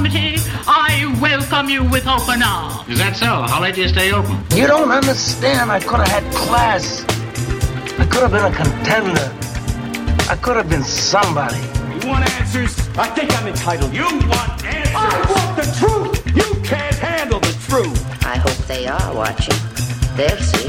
Committee, 0.00 0.36
I 0.66 1.14
welcome 1.20 1.68
you 1.68 1.84
with 1.84 2.06
open 2.06 2.42
arms. 2.42 2.88
Is 2.88 2.98
that 3.00 3.16
so? 3.16 3.26
How 3.26 3.60
late 3.60 3.74
do 3.74 3.82
you 3.82 3.88
stay 3.88 4.10
open? 4.12 4.32
You 4.56 4.66
don't 4.66 4.90
understand. 4.90 5.70
I 5.70 5.78
could 5.78 6.00
have 6.00 6.08
had 6.08 6.24
class. 6.32 7.04
I 8.00 8.06
could 8.06 8.22
have 8.22 8.32
been 8.32 8.46
a 8.48 8.56
contender. 8.56 9.28
I 10.32 10.36
could 10.40 10.56
have 10.56 10.70
been 10.70 10.84
somebody. 10.84 11.60
You 12.00 12.08
want 12.08 12.24
answers? 12.40 12.78
I 12.96 13.08
think 13.08 13.28
I'm 13.38 13.46
entitled. 13.46 13.92
You 13.92 14.04
want 14.04 14.64
answers? 14.64 14.96
I 14.96 15.16
want 15.28 15.56
the 15.60 15.68
truth. 15.76 16.16
You 16.34 16.48
can't 16.62 16.96
handle 16.96 17.40
the 17.40 17.52
truth. 17.68 18.24
I 18.24 18.38
hope 18.38 18.56
they 18.68 18.86
are 18.86 19.14
watching. 19.14 19.60
They'll 20.16 20.34
see. 20.38 20.68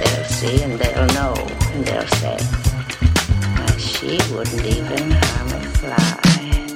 They'll 0.00 0.24
see 0.24 0.62
and 0.62 0.80
they'll 0.80 1.06
know 1.12 1.34
and 1.76 1.84
they'll 1.84 2.08
say, 2.16 2.38
"Why, 2.40 3.76
she 3.76 4.16
wouldn't 4.32 4.64
even 4.64 5.10
harm 5.10 5.48
a 5.52 5.60
fly. 5.76 6.67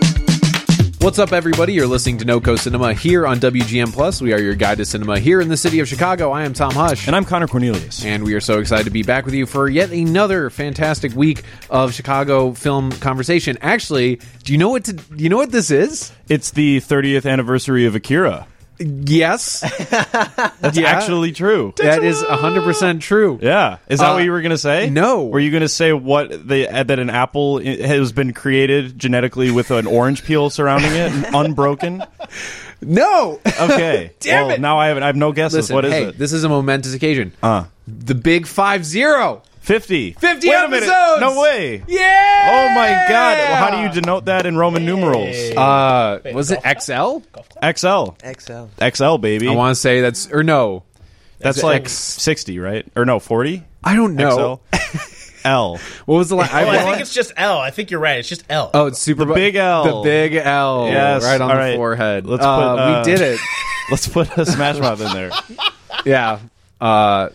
What's 1.03 1.19
up, 1.19 1.33
everybody? 1.33 1.73
You're 1.73 1.89
listening 1.89 2.19
to 2.19 2.25
NoCo 2.25 2.57
Cinema 2.57 2.95
here 2.95 3.27
on 3.27 3.41
WGM 3.41 3.93
Plus. 3.93 4.23
We 4.23 4.33
are 4.33 4.39
your 4.39 4.55
guide 4.55 4.79
to 4.79 4.85
cinema 4.85 5.19
here 5.19 5.41
in 5.41 5.49
the 5.49 5.57
city 5.57 5.81
of 5.81 5.89
Chicago. 5.89 6.31
I 6.31 6.45
am 6.45 6.53
Tom 6.53 6.71
Hush. 6.71 7.09
And 7.09 7.17
I'm 7.17 7.25
Connor 7.25 7.49
Cornelius. 7.49 8.05
And 8.05 8.23
we 8.23 8.35
are 8.35 8.41
so 8.41 8.61
excited 8.61 8.85
to 8.85 8.91
be 8.93 9.03
back 9.03 9.25
with 9.25 9.35
you 9.35 9.45
for 9.45 9.69
yet 9.69 9.91
another 9.91 10.49
fantastic 10.49 11.13
week 11.17 11.43
of 11.71 11.93
Chicago 11.93 12.53
film 12.53 12.93
conversation. 12.93 13.59
Actually, 13.63 14.21
do 14.45 14.53
you 14.53 14.59
know 14.59 14.69
what 14.69 14.85
to, 14.85 14.93
do 14.93 15.25
you 15.25 15.29
know 15.29 15.39
what 15.39 15.51
this 15.51 15.73
is? 15.73 16.13
It's 16.29 16.53
the 16.53 16.79
30th 16.79 17.29
anniversary 17.29 17.85
of 17.85 17.97
Akira. 17.97 18.47
Yes, 18.85 19.61
That's 20.61 20.77
Yeah. 20.77 20.89
actually 20.91 21.33
true. 21.33 21.73
that 21.79 22.03
is 22.03 22.23
100% 22.23 23.01
true. 23.01 23.39
Yeah. 23.43 23.79
Is 23.89 24.01
that 24.01 24.11
Uh, 24.11 24.15
what 24.15 24.25
you 24.25 24.31
were 24.33 24.41
going 24.43 24.51
to 24.51 24.59
say? 24.59 24.91
no. 24.91 25.25
Were 25.27 25.39
you 25.41 25.51
going 25.51 25.63
to 25.63 25.69
say 25.69 25.93
what 25.93 26.47
they 26.49 26.67
uh, 26.69 26.83
that 26.83 26.99
an 26.99 27.11
apple 27.11 27.61
i- 27.65 27.87
has 27.87 28.13
been 28.13 28.33
created 28.33 28.99
genetically 28.99 29.51
with 29.51 29.71
an 29.71 29.87
orange 29.87 30.25
peel 30.25 30.51
surrounding 30.51 30.93
it, 30.93 31.13
unbroken? 31.35 32.03
No. 32.81 33.41
Okay. 33.61 34.13
Damn 34.21 34.47
well, 34.47 34.55
it. 34.57 34.61
now 34.61 34.79
I 34.79 34.89
have 34.89 34.99
I 34.99 35.07
have 35.07 35.17
no 35.17 35.33
guesses. 35.33 35.57
Listen, 35.71 35.75
what 35.77 35.85
is 35.85 35.93
hey, 35.93 36.05
it? 36.07 36.19
this 36.19 36.33
is 36.33 36.45
a 36.45 36.49
momentous 36.49 36.95
occasion. 36.95 37.33
uh, 37.43 37.65
The 37.87 38.15
big 38.15 38.47
5-0. 38.47 39.43
50. 39.63 40.13
50 40.13 40.49
Wait 40.49 40.55
a 40.55 40.69
minute. 40.69 40.89
episodes! 40.89 41.21
No 41.21 41.41
way. 41.41 41.83
Yeah! 41.87 42.49
Oh 42.53 42.75
my 42.75 42.89
god. 43.09 43.39
Well, 43.39 43.57
how 43.57 43.71
do 43.71 43.83
you 43.83 44.01
denote 44.01 44.25
that 44.27 44.45
in 44.45 44.57
Roman 44.57 44.85
numerals? 44.85 45.37
Uh, 45.57 46.21
was 46.35 46.51
it 46.51 46.59
XL? 46.63 47.19
XL. 47.65 48.17
XL. 48.39 48.65
XL 48.85 49.17
baby. 49.19 49.49
I 49.49 49.55
want 49.55 49.71
to 49.75 49.81
say 49.81 50.01
that's 50.01 50.31
or 50.33 50.43
no. 50.43 50.83
That's 51.39 51.59
Is 51.59 51.63
it 51.63 51.67
like 51.67 51.83
X- 51.83 51.93
60, 51.93 52.59
right? 52.59 52.87
Or 52.97 53.05
no, 53.05 53.19
40? 53.19 53.65
I 53.85 53.95
don't 53.97 54.15
know. 54.17 54.61
XL. 54.75 54.79
L. 55.45 55.79
What 56.07 56.19
was 56.19 56.29
the 56.29 56.37
last? 56.37 56.53
Oh, 56.55 56.69
I 56.69 56.79
think 56.85 57.01
it's 57.01 57.13
just 57.15 57.33
L. 57.37 57.59
I 57.59 57.71
think 57.71 57.91
you're 57.91 57.99
right. 58.01 58.19
It's 58.19 58.29
just 58.29 58.45
L. 58.49 58.71
Oh, 58.75 58.87
it's 58.87 59.01
super 59.01 59.25
The 59.25 59.35
big 59.35 59.57
L. 59.57 60.03
The 60.03 60.09
big 60.09 60.35
L. 60.35 60.87
Yes, 60.87 61.25
right 61.25 61.35
on 61.41 61.43
all 61.43 61.49
the 61.49 61.55
right. 61.55 61.77
forehead. 61.77 62.27
Let's 62.27 62.45
Uh, 62.45 62.57
put, 62.75 62.79
uh, 62.81 63.03
we 63.05 63.11
did 63.11 63.21
it. 63.21 63.41
Let's 63.91 64.07
put 64.09 64.37
a 64.39 64.47
Smash 64.47 64.79
Mouth 64.79 65.01
in 65.01 65.13
there. 65.13 65.31
Yeah. 66.05 66.39
Uh, 66.81 67.31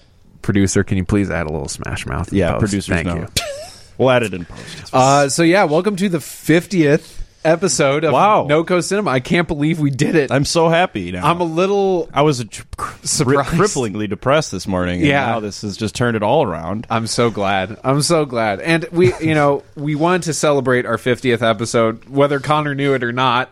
producer, 0.47 0.83
can 0.83 0.97
you 0.97 1.05
please 1.05 1.29
add 1.29 1.45
a 1.45 1.51
little 1.51 1.67
Smash 1.67 2.05
Mouth? 2.07 2.31
Yeah, 2.33 2.53
post? 2.53 2.59
producers 2.61 2.95
Thank 2.95 3.07
know. 3.07 3.15
you. 3.17 3.27
We'll 3.99 4.11
add 4.11 4.21
it 4.21 4.31
in 4.35 4.45
post. 4.45 4.93
Uh, 4.93 5.27
so 5.27 5.41
yeah, 5.41 5.63
welcome 5.63 5.95
to 5.95 6.07
the 6.07 6.19
fiftieth 6.19 7.15
episode 7.43 8.03
of 8.03 8.13
Wow. 8.13 8.45
NoCo 8.47 8.83
Cinema. 8.83 9.09
I 9.09 9.19
can't 9.21 9.47
believe 9.47 9.79
we 9.79 9.89
did 9.89 10.13
it. 10.15 10.31
I'm 10.31 10.45
so 10.45 10.69
happy 10.69 11.11
now. 11.11 11.25
I'm 11.27 11.41
a 11.41 11.45
little. 11.45 12.07
I 12.13 12.21
was 12.21 12.39
a 12.39 12.45
tr- 12.45 12.61
cr- 12.77 12.95
Surprised. 13.07 13.49
cripplingly 13.49 14.07
depressed 14.07 14.51
this 14.51 14.67
morning. 14.67 14.99
and 14.99 15.07
Yeah. 15.07 15.25
now 15.25 15.39
this 15.39 15.63
has 15.63 15.77
just 15.77 15.95
turned 15.95 16.15
it 16.15 16.21
all 16.21 16.43
around. 16.43 16.85
I'm 16.91 17.07
so 17.07 17.31
glad. 17.31 17.79
I'm 17.83 18.03
so 18.03 18.25
glad. 18.25 18.59
And 18.61 18.85
we, 18.91 19.13
you 19.19 19.33
know, 19.33 19.63
we 19.75 19.95
wanted 19.95 20.23
to 20.23 20.33
celebrate 20.35 20.85
our 20.85 20.97
50th 20.97 21.41
episode, 21.41 22.07
whether 22.07 22.39
Connor 22.39 22.75
knew 22.75 22.93
it 22.93 23.03
or 23.03 23.11
not, 23.13 23.49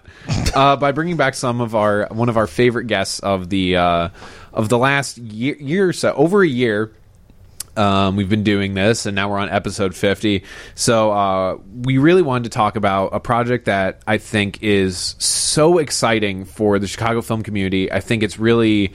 uh, 0.56 0.76
by 0.76 0.92
bringing 0.92 1.18
back 1.18 1.34
some 1.34 1.60
of 1.60 1.74
our 1.74 2.08
one 2.12 2.30
of 2.30 2.38
our 2.38 2.46
favorite 2.46 2.86
guests 2.86 3.18
of 3.20 3.50
the 3.50 3.78
uh, 3.78 4.10
of 4.56 4.70
the 4.70 4.78
last 4.78 5.18
year, 5.18 5.56
year 5.58 5.90
or 5.90 5.94
so, 5.94 6.14
over 6.14 6.42
a 6.42 6.48
year. 6.48 6.92
Um, 7.78 8.16
we've 8.16 8.30
been 8.30 8.46
doing 8.46 8.74
this, 8.74 9.06
and 9.06 9.16
now 9.16 9.30
we're 9.30 9.38
on 9.38 9.50
episode 9.50 9.94
50. 9.94 10.44
So, 10.76 11.12
uh, 11.12 11.58
we 11.84 11.98
really 11.98 12.22
wanted 12.22 12.46
to 12.46 12.50
talk 12.52 12.78
about 12.78 13.10
a 13.14 13.20
project 13.20 13.66
that 13.66 14.02
I 14.08 14.18
think 14.18 14.64
is 14.64 15.16
so 15.20 15.78
exciting 15.78 16.46
for 16.46 16.80
the 16.80 16.88
Chicago 16.88 17.22
film 17.22 17.44
community. 17.44 17.92
I 17.92 18.00
think 18.00 18.24
it's 18.24 18.40
really 18.40 18.94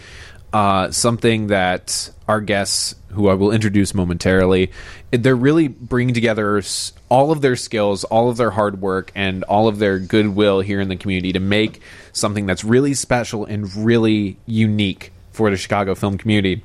uh, 0.54 0.91
something 0.91 1.49
that 1.49 2.10
our 2.26 2.41
guests, 2.41 2.94
who 3.10 3.28
I 3.28 3.34
will 3.34 3.53
introduce 3.53 3.93
momentarily, 3.93 4.70
they're 5.10 5.37
really 5.37 5.69
bringing 5.69 6.15
together 6.15 6.62
all 7.10 7.32
of 7.32 7.43
their 7.43 7.56
skills, 7.56 8.04
all 8.04 8.31
of 8.31 8.38
their 8.38 8.50
hard 8.50 8.81
work, 8.81 9.12
and 9.15 9.44
all 9.44 9.69
of 9.69 9.78
their 9.78 9.99
goodwill 9.99 10.60
here 10.60 10.81
in 10.81 10.88
the 10.88 10.97
community 10.97 11.34
to 11.34 11.41
make 11.41 11.82
something 12.12 12.47
that's 12.47 12.65
really 12.65 12.94
special 12.94 13.44
and 13.44 13.84
really 13.84 14.38
unique 14.47 15.12
for 15.40 15.50
the 15.50 15.56
Chicago 15.56 15.94
film 15.94 16.18
community. 16.18 16.62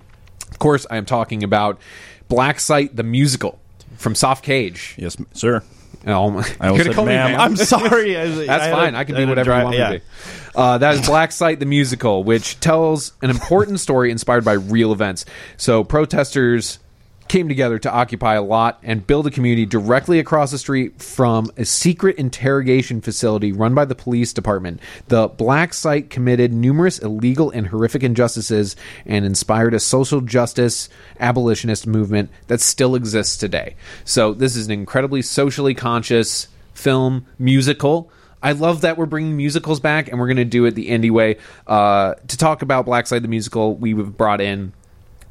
Of 0.52 0.60
course, 0.60 0.86
I 0.92 0.98
am 0.98 1.06
talking 1.06 1.46
about 1.46 1.80
Black 2.28 2.60
Site, 2.60 2.94
the 2.94 3.04
musical 3.04 3.58
from 3.96 4.16
Soft 4.16 4.44
Cage. 4.44 4.96
Yes, 4.98 5.16
sir. 5.32 5.64
Oh, 6.06 6.30
my- 6.30 6.46
I 6.60 6.68
almost 6.68 6.86
said 6.88 6.98
me 6.98 7.06
ma'am. 7.06 7.32
ma'am? 7.32 7.40
I'm 7.40 7.56
sorry. 7.56 8.18
I- 8.18 8.28
That's 8.28 8.64
I 8.66 8.72
fine. 8.72 8.96
a- 8.96 8.98
I 8.98 9.04
can 9.06 9.16
I 9.16 9.20
be 9.20 9.26
whatever 9.28 9.58
you 9.58 9.64
want 9.64 9.78
yeah. 9.78 9.92
me 9.92 10.00
to 10.00 10.04
be. 10.04 10.12
Uh, 10.54 10.78
that 10.80 10.96
is 10.96 11.06
Black 11.08 11.32
Site, 11.32 11.62
the 11.62 11.66
musical, 11.66 12.26
which 12.26 12.60
tells 12.60 13.14
an 13.22 13.30
important 13.30 13.80
story 13.80 14.12
inspired 14.12 14.44
by 14.44 14.54
real 14.54 14.92
events. 14.92 15.24
So 15.56 15.86
protesters 15.86 16.80
came 17.28 17.48
together 17.48 17.80
to 17.80 17.92
occupy 17.92 18.36
a 18.36 18.42
lot 18.42 18.80
and 18.84 19.06
build 19.06 19.26
a 19.28 19.32
community 19.32 19.66
directly 19.66 20.20
across 20.20 20.52
the 20.52 20.58
street 20.58 21.02
from 21.02 21.50
a 21.58 21.66
secret 21.66 22.18
interrogation 22.18 23.02
facility 23.02 23.52
run 23.52 23.74
by 23.74 23.86
the 23.86 23.96
police 23.96 24.32
department. 24.32 24.80
The 25.08 25.28
Black 25.28 25.74
Site 25.74 26.10
committed 26.10 26.54
numerous 26.54 27.00
illegal 27.00 27.50
and 27.50 27.68
horrific 27.68 28.04
injustices 28.04 28.76
and 29.06 29.26
inspired 29.26 29.74
a 29.74 29.80
social 29.80 30.22
justice 30.22 30.90
abolitionist 31.20 31.88
movement 31.88 32.30
that 32.48 32.62
still 32.62 32.96
exists 32.96 33.38
today. 33.38 33.76
So 34.04 34.34
this 34.34 34.56
is 34.56 34.68
an 34.68 34.72
incredibly 34.72 35.22
socially 35.22 35.74
conscious 35.74 36.48
film 36.74 37.26
musical. 37.40 38.12
I 38.44 38.52
love 38.52 38.82
that 38.82 38.98
we're 38.98 39.08
bringing 39.08 39.36
musicals 39.36 39.80
back, 39.80 40.08
and 40.08 40.20
we're 40.20 40.28
going 40.28 40.38
to 40.38 40.46
do 40.46 40.66
it 40.66 40.76
the 40.76 40.90
indie 40.90 41.10
way. 41.10 41.38
Uh, 41.66 42.14
to 42.28 42.38
talk 42.38 42.62
about 42.62 42.86
Black 42.86 43.08
Site 43.08 43.24
the 43.24 43.28
musical, 43.28 43.76
we've 43.76 44.16
brought 44.16 44.40
in 44.40 44.72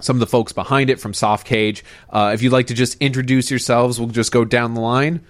some 0.00 0.16
of 0.16 0.20
the 0.20 0.26
folks 0.26 0.52
behind 0.52 0.90
it 0.90 1.00
from 1.00 1.14
Soft 1.14 1.46
Cage. 1.46 1.84
Uh, 2.10 2.32
if 2.34 2.42
you'd 2.42 2.52
like 2.52 2.68
to 2.68 2.74
just 2.74 2.96
introduce 3.00 3.50
yourselves, 3.50 3.98
we'll 3.98 4.08
just 4.08 4.32
go 4.32 4.44
down 4.44 4.74
the 4.74 4.80
line. 4.80 5.20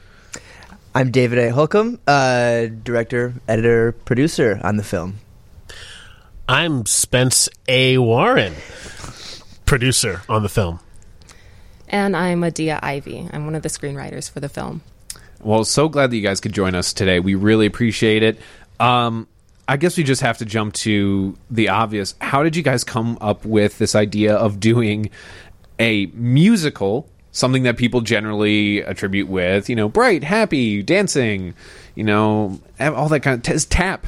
I'm 0.94 1.10
David 1.10 1.38
A. 1.38 1.48
Holcomb, 1.50 1.98
uh, 2.06 2.66
director, 2.66 3.34
editor, 3.48 3.92
producer 3.92 4.60
on 4.62 4.76
the 4.76 4.84
film. 4.84 5.18
I'm 6.48 6.86
Spence 6.86 7.48
A. 7.66 7.98
Warren, 7.98 8.54
producer 9.66 10.22
on 10.28 10.42
the 10.42 10.48
film. 10.48 10.78
And 11.88 12.16
I'm 12.16 12.44
Adia 12.44 12.78
Ivy. 12.82 13.28
I'm 13.32 13.44
one 13.44 13.54
of 13.54 13.62
the 13.62 13.68
screenwriters 13.68 14.30
for 14.30 14.40
the 14.40 14.48
film. 14.48 14.82
Well, 15.40 15.64
so 15.64 15.88
glad 15.88 16.10
that 16.10 16.16
you 16.16 16.22
guys 16.22 16.40
could 16.40 16.52
join 16.52 16.74
us 16.74 16.92
today. 16.92 17.20
We 17.20 17.34
really 17.34 17.66
appreciate 17.66 18.22
it. 18.22 18.38
Um, 18.80 19.26
I 19.66 19.76
guess 19.76 19.96
we 19.96 20.04
just 20.04 20.20
have 20.20 20.38
to 20.38 20.44
jump 20.44 20.74
to 20.74 21.36
the 21.50 21.68
obvious. 21.70 22.14
How 22.20 22.42
did 22.42 22.56
you 22.56 22.62
guys 22.62 22.84
come 22.84 23.16
up 23.20 23.44
with 23.44 23.78
this 23.78 23.94
idea 23.94 24.34
of 24.34 24.60
doing 24.60 25.10
a 25.78 26.06
musical, 26.06 27.08
something 27.32 27.62
that 27.64 27.76
people 27.76 28.00
generally 28.00 28.80
attribute 28.80 29.28
with, 29.28 29.68
you 29.68 29.76
know, 29.76 29.88
bright, 29.88 30.22
happy, 30.22 30.82
dancing, 30.82 31.54
you 31.94 32.04
know, 32.04 32.60
all 32.78 33.08
that 33.08 33.20
kind 33.20 33.36
of 33.36 33.42
t- 33.42 33.66
tap. 33.68 34.06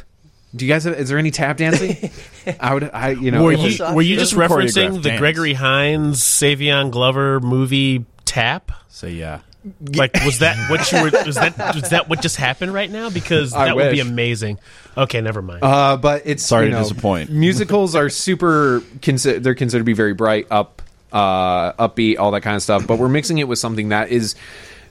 Do 0.55 0.65
you 0.65 0.73
guys 0.73 0.85
have? 0.85 0.99
Is 0.99 1.09
there 1.09 1.19
any 1.19 1.31
tap 1.31 1.59
dancing? 1.59 2.11
I 2.61 2.73
would. 2.73 2.91
I 2.93 3.11
you 3.11 3.31
know. 3.31 3.43
were 3.45 3.53
you 3.53 3.85
were 3.95 4.03
you 4.03 4.17
just 4.17 4.35
referencing 4.35 5.03
the 5.03 5.11
dance. 5.11 5.19
Gregory 5.19 5.53
Hines 5.53 6.23
Savion 6.23 6.91
Glover 6.91 7.41
movie 7.41 8.07
Tap? 8.25 8.73
Say 8.89 9.11
yeah. 9.11 9.41
Like 9.81 10.15
was 10.25 10.39
that 10.41 10.57
what 10.71 10.91
you 10.93 11.03
were? 11.03 11.11
Was 11.27 11.37
that 11.37 11.75
was 11.75 11.91
that 11.91 12.09
what 12.09 12.21
just 12.21 12.37
happened 12.37 12.73
right 12.73 12.91
now? 12.91 13.11
Because 13.11 13.53
I 13.53 13.67
that 13.67 13.77
would 13.77 13.91
be 13.91 13.99
wish. 14.03 14.07
amazing. 14.07 14.59
Okay, 14.97 15.21
never 15.21 15.43
mind. 15.43 15.63
Uh, 15.63 15.97
but 15.97 16.23
it's 16.25 16.45
Sorry 16.45 16.67
you 16.67 16.71
to 16.73 16.77
know, 16.79 16.83
disappoint. 16.83 17.31
Musicals 17.31 17.95
are 17.95 18.09
super. 18.09 18.81
Consi- 19.01 19.43
they're 19.43 19.55
considered 19.55 19.81
to 19.81 19.85
be 19.85 19.93
very 19.93 20.15
bright, 20.15 20.47
up, 20.51 20.83
uh, 21.13 21.73
upbeat, 21.73 22.19
all 22.19 22.31
that 22.33 22.43
kind 22.43 22.57
of 22.57 22.63
stuff. 22.63 22.87
But 22.87 22.99
we're 22.99 23.09
mixing 23.09 23.39
it 23.39 23.49
with 23.49 23.59
something 23.59 23.91
that 23.91 24.11
is 24.11 24.35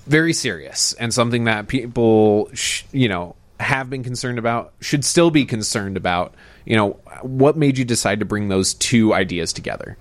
very 0.07 0.33
serious 0.33 0.93
and 0.93 1.13
something 1.13 1.45
that 1.45 1.67
people, 1.67 2.49
sh- 2.53 2.83
you 2.91 3.09
know, 3.09 3.35
have 3.59 3.89
been 3.89 4.03
concerned 4.03 4.37
about, 4.37 4.73
should 4.81 5.03
still 5.05 5.31
be 5.31 5.45
concerned 5.45 5.97
about. 5.97 6.33
You 6.65 6.75
know, 6.75 6.89
what 7.21 7.55
made 7.57 7.77
you 7.77 7.85
decide 7.85 8.19
to 8.19 8.25
bring 8.25 8.47
those 8.49 8.73
two 8.73 9.13
ideas 9.13 9.53
together? 9.53 9.97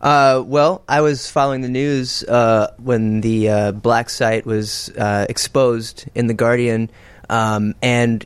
Uh, 0.00 0.42
well, 0.46 0.82
I 0.88 1.02
was 1.02 1.30
following 1.30 1.60
the 1.60 1.68
news 1.68 2.24
uh, 2.24 2.72
when 2.78 3.20
the 3.20 3.48
uh, 3.50 3.72
black 3.72 4.08
site 4.08 4.46
was 4.46 4.88
uh, 4.96 5.26
exposed 5.28 6.06
in 6.14 6.26
the 6.26 6.32
Guardian, 6.32 6.90
um, 7.28 7.74
and 7.82 8.24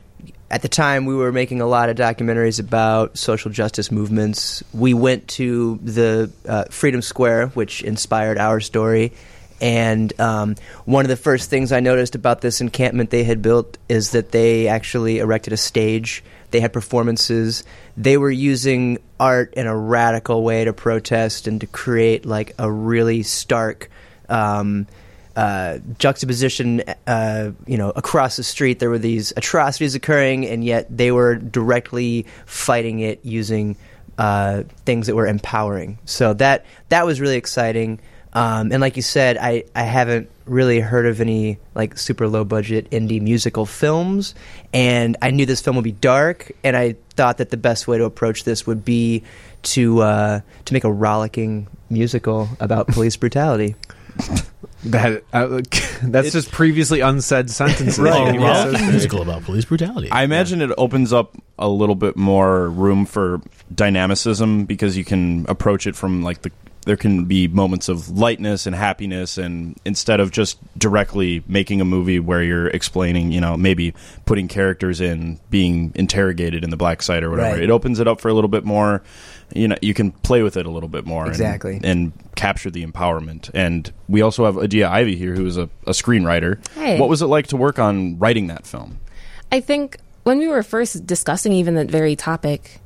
at 0.49 0.61
the 0.61 0.69
time 0.69 1.05
we 1.05 1.15
were 1.15 1.33
making 1.33 1.59
a 1.59 1.65
lot 1.65 1.89
of 1.89 1.97
documentaries 1.97 2.61
about 2.61 3.17
social 3.17 3.51
justice 3.51 3.91
movements. 3.91 4.63
We 4.73 4.93
went 4.93 5.27
to 5.29 5.77
the 5.83 6.31
uh, 6.47 6.65
Freedom 6.69 7.01
Square, 7.01 7.47
which 7.47 7.81
inspired 7.81 8.37
our 8.37 8.61
story, 8.61 9.11
And 9.61 10.17
um, 10.19 10.55
one 10.85 11.05
of 11.05 11.09
the 11.09 11.15
first 11.15 11.49
things 11.49 11.71
I 11.71 11.79
noticed 11.79 12.15
about 12.15 12.41
this 12.41 12.61
encampment 12.61 13.09
they 13.09 13.23
had 13.23 13.41
built 13.41 13.77
is 13.87 14.11
that 14.11 14.31
they 14.31 14.67
actually 14.67 15.19
erected 15.19 15.53
a 15.53 15.57
stage. 15.57 16.23
They 16.51 16.59
had 16.59 16.73
performances. 16.73 17.63
They 17.95 18.17
were 18.17 18.31
using 18.31 18.97
art 19.19 19.53
in 19.53 19.67
a 19.67 19.75
radical 19.75 20.43
way 20.43 20.65
to 20.65 20.73
protest 20.73 21.47
and 21.47 21.61
to 21.61 21.67
create 21.67 22.25
like 22.25 22.53
a 22.59 22.69
really 22.69 23.23
stark 23.23 23.89
um, 24.29 24.87
uh, 25.35 25.79
juxtaposition. 25.99 26.83
Uh, 27.07 27.51
you 27.65 27.77
know, 27.77 27.91
across 27.91 28.35
the 28.35 28.43
street 28.43 28.79
there 28.79 28.89
were 28.89 28.99
these 28.99 29.33
atrocities 29.37 29.95
occurring, 29.95 30.45
and 30.45 30.63
yet 30.63 30.85
they 30.95 31.11
were 31.11 31.35
directly 31.35 32.25
fighting 32.45 32.99
it 32.99 33.19
using 33.23 33.77
uh, 34.17 34.63
things 34.85 35.07
that 35.07 35.15
were 35.15 35.27
empowering. 35.27 35.97
So 36.05 36.33
that 36.35 36.65
that 36.89 37.05
was 37.05 37.19
really 37.21 37.37
exciting. 37.37 37.99
Um, 38.35 38.71
and 38.73 38.81
like 38.81 38.97
you 38.97 39.01
said, 39.01 39.37
I, 39.37 39.63
I 39.73 39.83
haven't 39.83 40.29
really 40.45 40.81
heard 40.81 41.05
of 41.05 41.21
any 41.21 41.57
like 41.73 41.97
super 41.97 42.27
low 42.27 42.43
budget 42.43 42.89
indie 42.91 43.21
musical 43.21 43.65
films, 43.65 44.35
and 44.73 45.15
I 45.21 45.31
knew 45.31 45.45
this 45.45 45.61
film 45.61 45.77
would 45.77 45.83
be 45.85 45.93
dark, 45.93 46.51
and 46.63 46.75
I 46.75 46.97
thought 47.15 47.37
that 47.37 47.49
the 47.49 47.57
best 47.57 47.87
way 47.87 47.97
to 47.97 48.03
approach 48.03 48.43
this 48.43 48.67
would 48.67 48.83
be 48.83 49.23
to 49.63 50.01
uh, 50.01 50.41
to 50.65 50.73
make 50.73 50.83
a 50.83 50.91
rollicking 50.91 51.67
musical 51.89 52.49
about 52.59 52.87
police 52.89 53.15
brutality. 53.15 53.75
That 54.83 55.23
uh, 55.33 55.61
that's 56.03 56.31
just 56.33 56.51
previously 56.51 56.99
unsaid 56.99 57.49
sentences. 57.49 57.97
Right. 57.99 58.13
Oh, 58.13 58.25
And 58.25 58.35
he 58.37 58.43
well, 58.43 58.71
says- 58.73 58.81
musical 58.91 59.21
about 59.21 59.43
police 59.43 59.63
brutality. 59.65 60.11
I 60.11 60.23
imagine 60.23 60.61
it 60.61 60.71
opens 60.77 61.13
up 61.13 61.35
a 61.57 61.69
little 61.69 61.95
bit 61.95 62.17
more 62.17 62.69
room 62.69 63.05
for 63.05 63.39
dynamicism 63.73 64.65
because 64.65 64.97
you 64.97 65.05
can 65.05 65.45
approach 65.47 65.87
it 65.87 65.95
from 65.95 66.21
like 66.21 66.41
the 66.41 66.51
there 66.85 66.95
can 66.95 67.25
be 67.25 67.47
moments 67.47 67.89
of 67.89 68.09
lightness 68.09 68.65
and 68.65 68.75
happiness 68.75 69.37
and 69.37 69.77
instead 69.85 70.19
of 70.19 70.31
just 70.31 70.57
directly 70.77 71.43
making 71.47 71.81
a 71.81 71.85
movie 71.85 72.19
where 72.19 72.41
you're 72.43 72.67
explaining, 72.67 73.31
you 73.31 73.41
know, 73.41 73.57
maybe 73.57 73.93
putting 74.25 74.47
characters 74.47 75.01
in 75.01 75.39
being 75.49 75.91
interrogated 75.95 76.63
in 76.63 76.69
the 76.69 76.77
black 76.77 77.01
site 77.01 77.23
or 77.23 77.29
whatever. 77.29 77.55
Right. 77.55 77.63
It 77.63 77.69
opens 77.69 77.99
it 77.99 78.07
up 78.07 78.21
for 78.21 78.29
a 78.29 78.33
little 78.33 78.47
bit 78.49 78.63
more 78.63 79.03
you 79.53 79.67
know, 79.67 79.75
you 79.81 79.93
can 79.93 80.11
play 80.11 80.41
with 80.41 80.57
it 80.57 80.65
a 80.65 80.69
little 80.71 80.89
bit 80.89 81.05
more 81.05 81.23
and- 81.23 81.31
Exactly. 81.31 81.79
and, 81.83 82.11
capture 82.35 82.69
the 82.69 82.85
empowerment. 82.85 83.49
And 83.53 83.89
we 84.09 84.21
also 84.21 84.43
have 84.43 84.57
Adia 84.57 84.89
Ivy 84.89 85.15
here 85.15 85.33
who 85.35 85.45
is 85.45 85.55
a, 85.55 85.69
a 85.87 85.91
screenwriter. 85.91 86.59
Hey. 86.75 86.99
What 86.99 87.07
was 87.07 87.21
it 87.21 87.27
like 87.27 87.47
to 87.47 87.55
work 87.57 87.79
on 87.79 88.19
writing 88.19 88.47
that 88.47 88.67
film? 88.67 88.99
I 89.53 89.61
think 89.61 89.97
when 90.23 90.39
we 90.39 90.49
were 90.49 90.61
first 90.61 91.07
discussing 91.07 91.53
even 91.53 91.75
that 91.75 91.87
very 91.87 92.17
topic, 92.17 92.81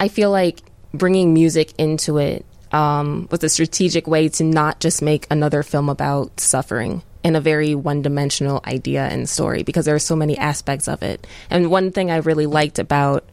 I 0.00 0.08
feel 0.08 0.30
like 0.30 0.60
bringing 0.94 1.34
music 1.34 1.74
into 1.76 2.16
it 2.16 2.46
um, 2.72 3.28
was 3.30 3.42
a 3.44 3.48
strategic 3.48 4.06
way 4.06 4.28
to 4.28 4.44
not 4.44 4.80
just 4.80 5.02
make 5.02 5.26
another 5.30 5.62
film 5.62 5.88
about 5.88 6.40
suffering 6.40 7.02
in 7.24 7.36
a 7.36 7.40
very 7.40 7.74
one 7.74 8.02
dimensional 8.02 8.60
idea 8.66 9.06
and 9.06 9.28
story 9.28 9.62
because 9.62 9.84
there 9.84 9.94
are 9.94 10.00
so 10.00 10.16
many 10.16 10.36
aspects 10.38 10.88
of 10.88 11.02
it. 11.02 11.26
And 11.50 11.70
one 11.70 11.90
thing 11.90 12.10
I 12.10 12.16
really 12.16 12.46
liked 12.46 12.78
about 12.78 13.24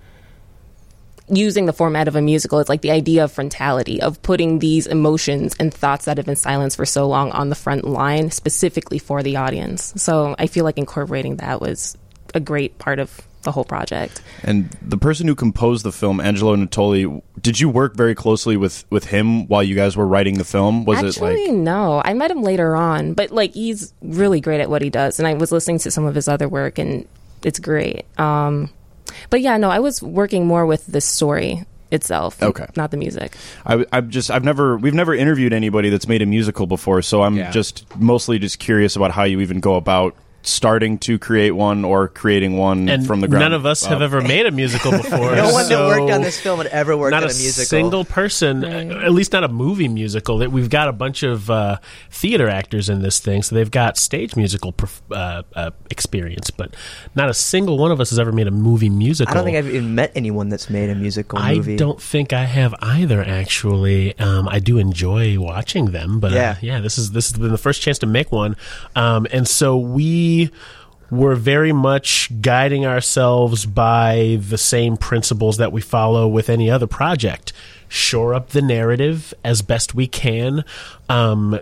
using 1.27 1.65
the 1.65 1.73
format 1.73 2.07
of 2.07 2.15
a 2.15 2.21
musical 2.21 2.59
is 2.59 2.69
like 2.69 2.81
the 2.81 2.91
idea 2.91 3.23
of 3.23 3.33
frontality 3.33 3.99
of 3.99 4.21
putting 4.21 4.59
these 4.59 4.85
emotions 4.85 5.55
and 5.59 5.73
thoughts 5.73 6.05
that 6.05 6.17
have 6.17 6.25
been 6.25 6.35
silenced 6.35 6.77
for 6.77 6.85
so 6.85 7.07
long 7.07 7.31
on 7.31 7.49
the 7.49 7.55
front 7.55 7.83
line 7.83 8.29
specifically 8.29 8.99
for 8.99 9.23
the 9.23 9.35
audience 9.35 9.91
so 9.97 10.35
i 10.37 10.45
feel 10.45 10.63
like 10.63 10.77
incorporating 10.77 11.37
that 11.37 11.59
was 11.59 11.97
a 12.35 12.39
great 12.39 12.77
part 12.77 12.99
of 12.99 13.21
the 13.45 13.51
whole 13.53 13.63
project 13.63 14.21
And 14.43 14.69
the 14.81 14.97
person 14.97 15.27
who 15.27 15.35
composed 15.35 15.85
the 15.85 15.91
film, 15.93 16.19
Angelo 16.19 16.55
Natoli, 16.55 17.21
did 17.41 17.59
you 17.59 17.69
work 17.69 17.95
very 17.95 18.13
closely 18.13 18.57
with, 18.57 18.83
with 18.89 19.05
him 19.05 19.47
while 19.47 19.63
you 19.63 19.75
guys 19.75 19.95
were 19.95 20.05
writing 20.05 20.37
the 20.37 20.43
film? 20.43 20.83
Was 20.83 21.01
Actually, 21.01 21.35
it 21.35 21.47
like 21.51 21.53
no. 21.55 22.01
I 22.03 22.13
met 22.13 22.29
him 22.31 22.41
later 22.43 22.75
on, 22.75 23.13
but 23.13 23.31
like 23.31 23.53
he's 23.53 23.93
really 24.01 24.41
great 24.41 24.59
at 24.59 24.69
what 24.69 24.81
he 24.81 24.89
does, 24.89 25.17
and 25.19 25.27
I 25.27 25.33
was 25.35 25.51
listening 25.53 25.79
to 25.79 25.91
some 25.91 26.05
of 26.05 26.13
his 26.15 26.27
other 26.27 26.49
work, 26.49 26.77
and 26.77 27.07
it's 27.43 27.59
great. 27.59 28.03
Um, 28.19 28.69
but 29.29 29.39
yeah, 29.41 29.55
no, 29.57 29.69
I 29.69 29.79
was 29.79 30.01
working 30.03 30.45
more 30.45 30.65
with 30.65 30.85
the 30.87 30.99
story 31.01 31.63
itself, 31.91 32.41
Okay. 32.41 32.65
not 32.75 32.89
the 32.91 32.97
music. 32.97 33.35
I, 33.65 33.85
I've 33.93 34.09
just 34.09 34.31
I've 34.31 34.43
never 34.43 34.75
we've 34.77 34.93
never 34.95 35.13
interviewed 35.13 35.53
anybody 35.53 35.89
that's 35.89 36.07
made 36.07 36.21
a 36.21 36.25
musical 36.25 36.65
before, 36.67 37.01
so 37.03 37.21
I'm 37.21 37.37
Yeah. 37.37 37.51
just 37.51 37.85
mostly 37.97 38.39
just 38.39 38.57
curious 38.59 38.95
about 38.95 39.11
how 39.11 39.23
you 39.23 39.39
even 39.41 39.59
go 39.59 39.75
about 39.75 40.15
starting 40.47 40.97
to 40.99 41.17
create 41.19 41.51
one 41.51 41.83
or 41.83 42.07
creating 42.07 42.57
one 42.57 42.87
and 42.89 43.05
from 43.05 43.19
the 43.21 43.27
ground. 43.27 43.41
none 43.43 43.53
of 43.53 43.65
us 43.65 43.83
have 43.85 44.01
ever 44.01 44.21
made 44.21 44.45
a 44.45 44.51
musical 44.51 44.91
before. 45.03 45.35
No 45.35 45.51
one 45.51 45.63
that 45.63 45.69
so 45.69 45.87
worked 45.87 46.11
on 46.11 46.21
this 46.21 46.39
film 46.39 46.59
had 46.59 46.67
ever 46.67 46.95
worked 46.95 47.11
not 47.11 47.23
on 47.23 47.29
a 47.29 47.33
a 47.33 47.35
musical. 47.35 47.65
single 47.65 48.05
person, 48.05 48.63
at 48.63 49.11
least 49.11 49.33
not 49.33 49.43
a 49.43 49.47
movie 49.47 49.87
musical. 49.87 50.37
That 50.37 50.51
we've 50.51 50.69
got 50.69 50.87
a 50.87 50.93
bunch 50.93 51.23
of 51.23 51.49
uh, 51.49 51.77
theater 52.11 52.47
actors 52.47 52.89
in 52.89 53.01
this 53.01 53.19
thing, 53.19 53.43
so 53.43 53.55
they've 53.55 53.69
got 53.71 53.97
stage 53.97 54.35
musical 54.35 54.71
perf- 54.73 55.01
uh, 55.11 55.43
uh, 55.55 55.71
experience, 55.89 56.49
but 56.51 56.75
not 57.15 57.29
a 57.29 57.33
single 57.33 57.77
one 57.77 57.91
of 57.91 57.99
us 57.99 58.09
has 58.11 58.19
ever 58.19 58.31
made 58.31 58.47
a 58.47 58.51
movie 58.51 58.89
musical. 58.89 59.31
I 59.31 59.33
don't 59.35 59.45
think 59.45 59.57
I've 59.57 59.67
even 59.67 59.95
met 59.95 60.11
anyone 60.15 60.49
that's 60.49 60.69
made 60.69 60.89
a 60.89 60.95
musical 60.95 61.39
I 61.39 61.55
movie. 61.55 61.75
don't 61.75 62.01
think 62.01 62.33
I 62.33 62.45
have 62.45 62.75
either. 62.81 63.23
Actually, 63.23 64.17
um, 64.19 64.47
I 64.47 64.59
do 64.59 64.77
enjoy 64.77 65.39
watching 65.39 65.87
them, 65.87 66.19
but 66.19 66.31
Yeah. 66.31 66.51
uh, 66.51 66.55
yeah, 66.61 66.79
this 66.81 66.97
is 66.97 67.11
this 67.11 67.31
has 67.31 67.39
been 67.39 67.51
the 67.51 67.57
first 67.57 67.81
chance 67.81 67.99
to 67.99 68.05
make 68.05 68.31
one, 68.31 68.55
um, 68.95 69.25
and 69.31 69.47
so 69.47 69.77
we 69.77 70.34
were 71.11 71.35
very 71.35 71.71
much 71.71 72.29
guiding 72.41 72.85
ourselves 72.85 73.65
by 73.65 74.39
the 74.41 74.57
same 74.57 74.97
principles 74.97 75.57
that 75.57 75.71
we 75.71 75.81
follow 75.81 76.27
with 76.27 76.49
any 76.49 76.69
other 76.69 76.87
project. 76.87 77.53
Shore 77.87 78.33
up 78.33 78.49
the 78.49 78.61
narrative 78.61 79.33
as 79.43 79.61
best 79.61 79.93
we 79.93 80.07
can. 80.07 80.65
Um, 81.07 81.59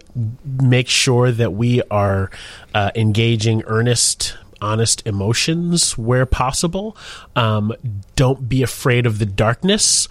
make 0.61 0.87
sure 0.87 1.31
that 1.31 1.53
we 1.53 1.81
are 1.91 2.31
uh, 2.73 2.91
engaging 2.95 3.63
earnest 3.65 4.37
honest 4.61 5.05
emotions 5.05 5.97
where 5.97 6.25
possible. 6.25 6.95
Um, 7.35 7.73
don't 8.15 8.47
be 8.47 8.63
afraid 8.63 9.05
of 9.05 9.19
the 9.19 9.25
darkness 9.25 10.07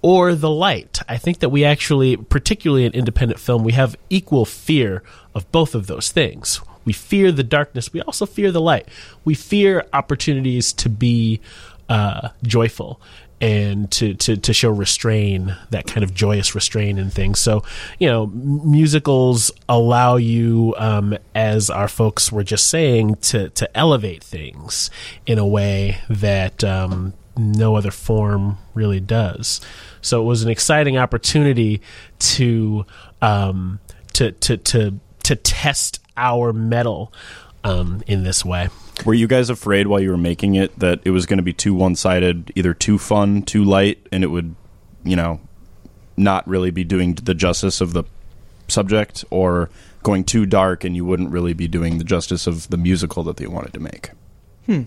or 0.00 0.34
the 0.36 0.50
light. 0.50 1.00
I 1.08 1.16
think 1.16 1.40
that 1.40 1.48
we 1.48 1.64
actually, 1.64 2.16
particularly 2.16 2.84
in 2.84 2.92
independent 2.92 3.40
film, 3.40 3.64
we 3.64 3.72
have 3.72 3.96
equal 4.08 4.44
fear 4.44 5.02
of 5.34 5.50
both 5.50 5.74
of 5.74 5.88
those 5.88 6.12
things. 6.12 6.60
We 6.88 6.94
fear 6.94 7.30
the 7.30 7.44
darkness. 7.44 7.92
We 7.92 8.00
also 8.00 8.24
fear 8.24 8.50
the 8.50 8.62
light. 8.62 8.88
We 9.22 9.34
fear 9.34 9.84
opportunities 9.92 10.72
to 10.72 10.88
be 10.88 11.42
uh, 11.90 12.30
joyful 12.42 12.98
and 13.42 13.90
to, 13.90 14.14
to, 14.14 14.38
to 14.38 14.52
show 14.54 14.70
restrain, 14.70 15.54
that 15.68 15.86
kind 15.86 16.02
of 16.02 16.14
joyous 16.14 16.54
restrain 16.54 16.96
in 16.96 17.10
things. 17.10 17.40
So, 17.40 17.62
you 17.98 18.08
know, 18.08 18.28
musicals 18.28 19.50
allow 19.68 20.16
you, 20.16 20.74
um, 20.78 21.14
as 21.34 21.68
our 21.68 21.88
folks 21.88 22.32
were 22.32 22.42
just 22.42 22.68
saying, 22.68 23.16
to, 23.16 23.50
to 23.50 23.76
elevate 23.76 24.24
things 24.24 24.90
in 25.26 25.38
a 25.38 25.46
way 25.46 25.98
that 26.08 26.64
um, 26.64 27.12
no 27.36 27.76
other 27.76 27.90
form 27.90 28.56
really 28.72 29.00
does. 29.00 29.60
So 30.00 30.22
it 30.22 30.24
was 30.24 30.42
an 30.42 30.48
exciting 30.48 30.96
opportunity 30.96 31.82
to 32.20 32.86
um, 33.20 33.78
to, 34.14 34.32
to 34.32 34.56
to 34.56 34.98
to 35.24 35.36
test 35.36 36.00
our 36.18 36.52
mettle 36.52 37.12
um, 37.64 38.02
in 38.06 38.24
this 38.24 38.44
way. 38.44 38.68
Were 39.06 39.14
you 39.14 39.26
guys 39.26 39.50
afraid 39.50 39.86
while 39.86 40.00
you 40.00 40.10
were 40.10 40.16
making 40.16 40.56
it 40.56 40.76
that 40.78 41.00
it 41.04 41.10
was 41.10 41.26
going 41.26 41.38
to 41.38 41.42
be 41.42 41.52
too 41.52 41.74
one 41.74 41.94
sided, 41.94 42.52
either 42.54 42.74
too 42.74 42.98
fun, 42.98 43.42
too 43.42 43.64
light, 43.64 44.06
and 44.10 44.24
it 44.24 44.28
would, 44.28 44.54
you 45.04 45.16
know, 45.16 45.40
not 46.16 46.46
really 46.48 46.70
be 46.70 46.84
doing 46.84 47.14
the 47.14 47.34
justice 47.34 47.80
of 47.80 47.92
the 47.92 48.04
subject, 48.66 49.24
or 49.30 49.70
going 50.02 50.24
too 50.24 50.46
dark 50.46 50.84
and 50.84 50.96
you 50.96 51.04
wouldn't 51.04 51.30
really 51.30 51.52
be 51.52 51.68
doing 51.68 51.98
the 51.98 52.04
justice 52.04 52.46
of 52.46 52.68
the 52.68 52.76
musical 52.76 53.22
that 53.24 53.36
they 53.36 53.46
wanted 53.46 53.72
to 53.72 53.80
make? 53.80 54.10
Hmm. 54.66 54.82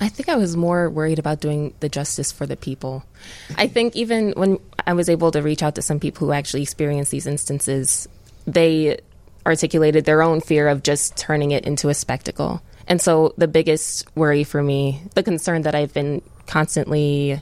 I 0.00 0.08
think 0.08 0.28
I 0.28 0.36
was 0.36 0.56
more 0.56 0.88
worried 0.88 1.18
about 1.18 1.40
doing 1.40 1.74
the 1.80 1.88
justice 1.88 2.32
for 2.32 2.46
the 2.46 2.56
people. 2.56 3.04
I 3.56 3.66
think 3.66 3.94
even 3.94 4.32
when 4.32 4.58
I 4.86 4.94
was 4.94 5.08
able 5.08 5.30
to 5.32 5.42
reach 5.42 5.62
out 5.62 5.74
to 5.74 5.82
some 5.82 6.00
people 6.00 6.26
who 6.26 6.32
actually 6.32 6.62
experienced 6.62 7.10
these 7.10 7.26
instances, 7.26 8.08
they 8.46 8.98
articulated 9.46 10.04
their 10.04 10.22
own 10.22 10.40
fear 10.40 10.68
of 10.68 10.82
just 10.82 11.16
turning 11.16 11.50
it 11.50 11.64
into 11.64 11.88
a 11.88 11.94
spectacle. 11.94 12.62
And 12.86 13.00
so 13.00 13.34
the 13.36 13.48
biggest 13.48 14.06
worry 14.16 14.44
for 14.44 14.62
me, 14.62 15.02
the 15.14 15.22
concern 15.22 15.62
that 15.62 15.74
I've 15.74 15.94
been 15.94 16.22
constantly 16.46 17.40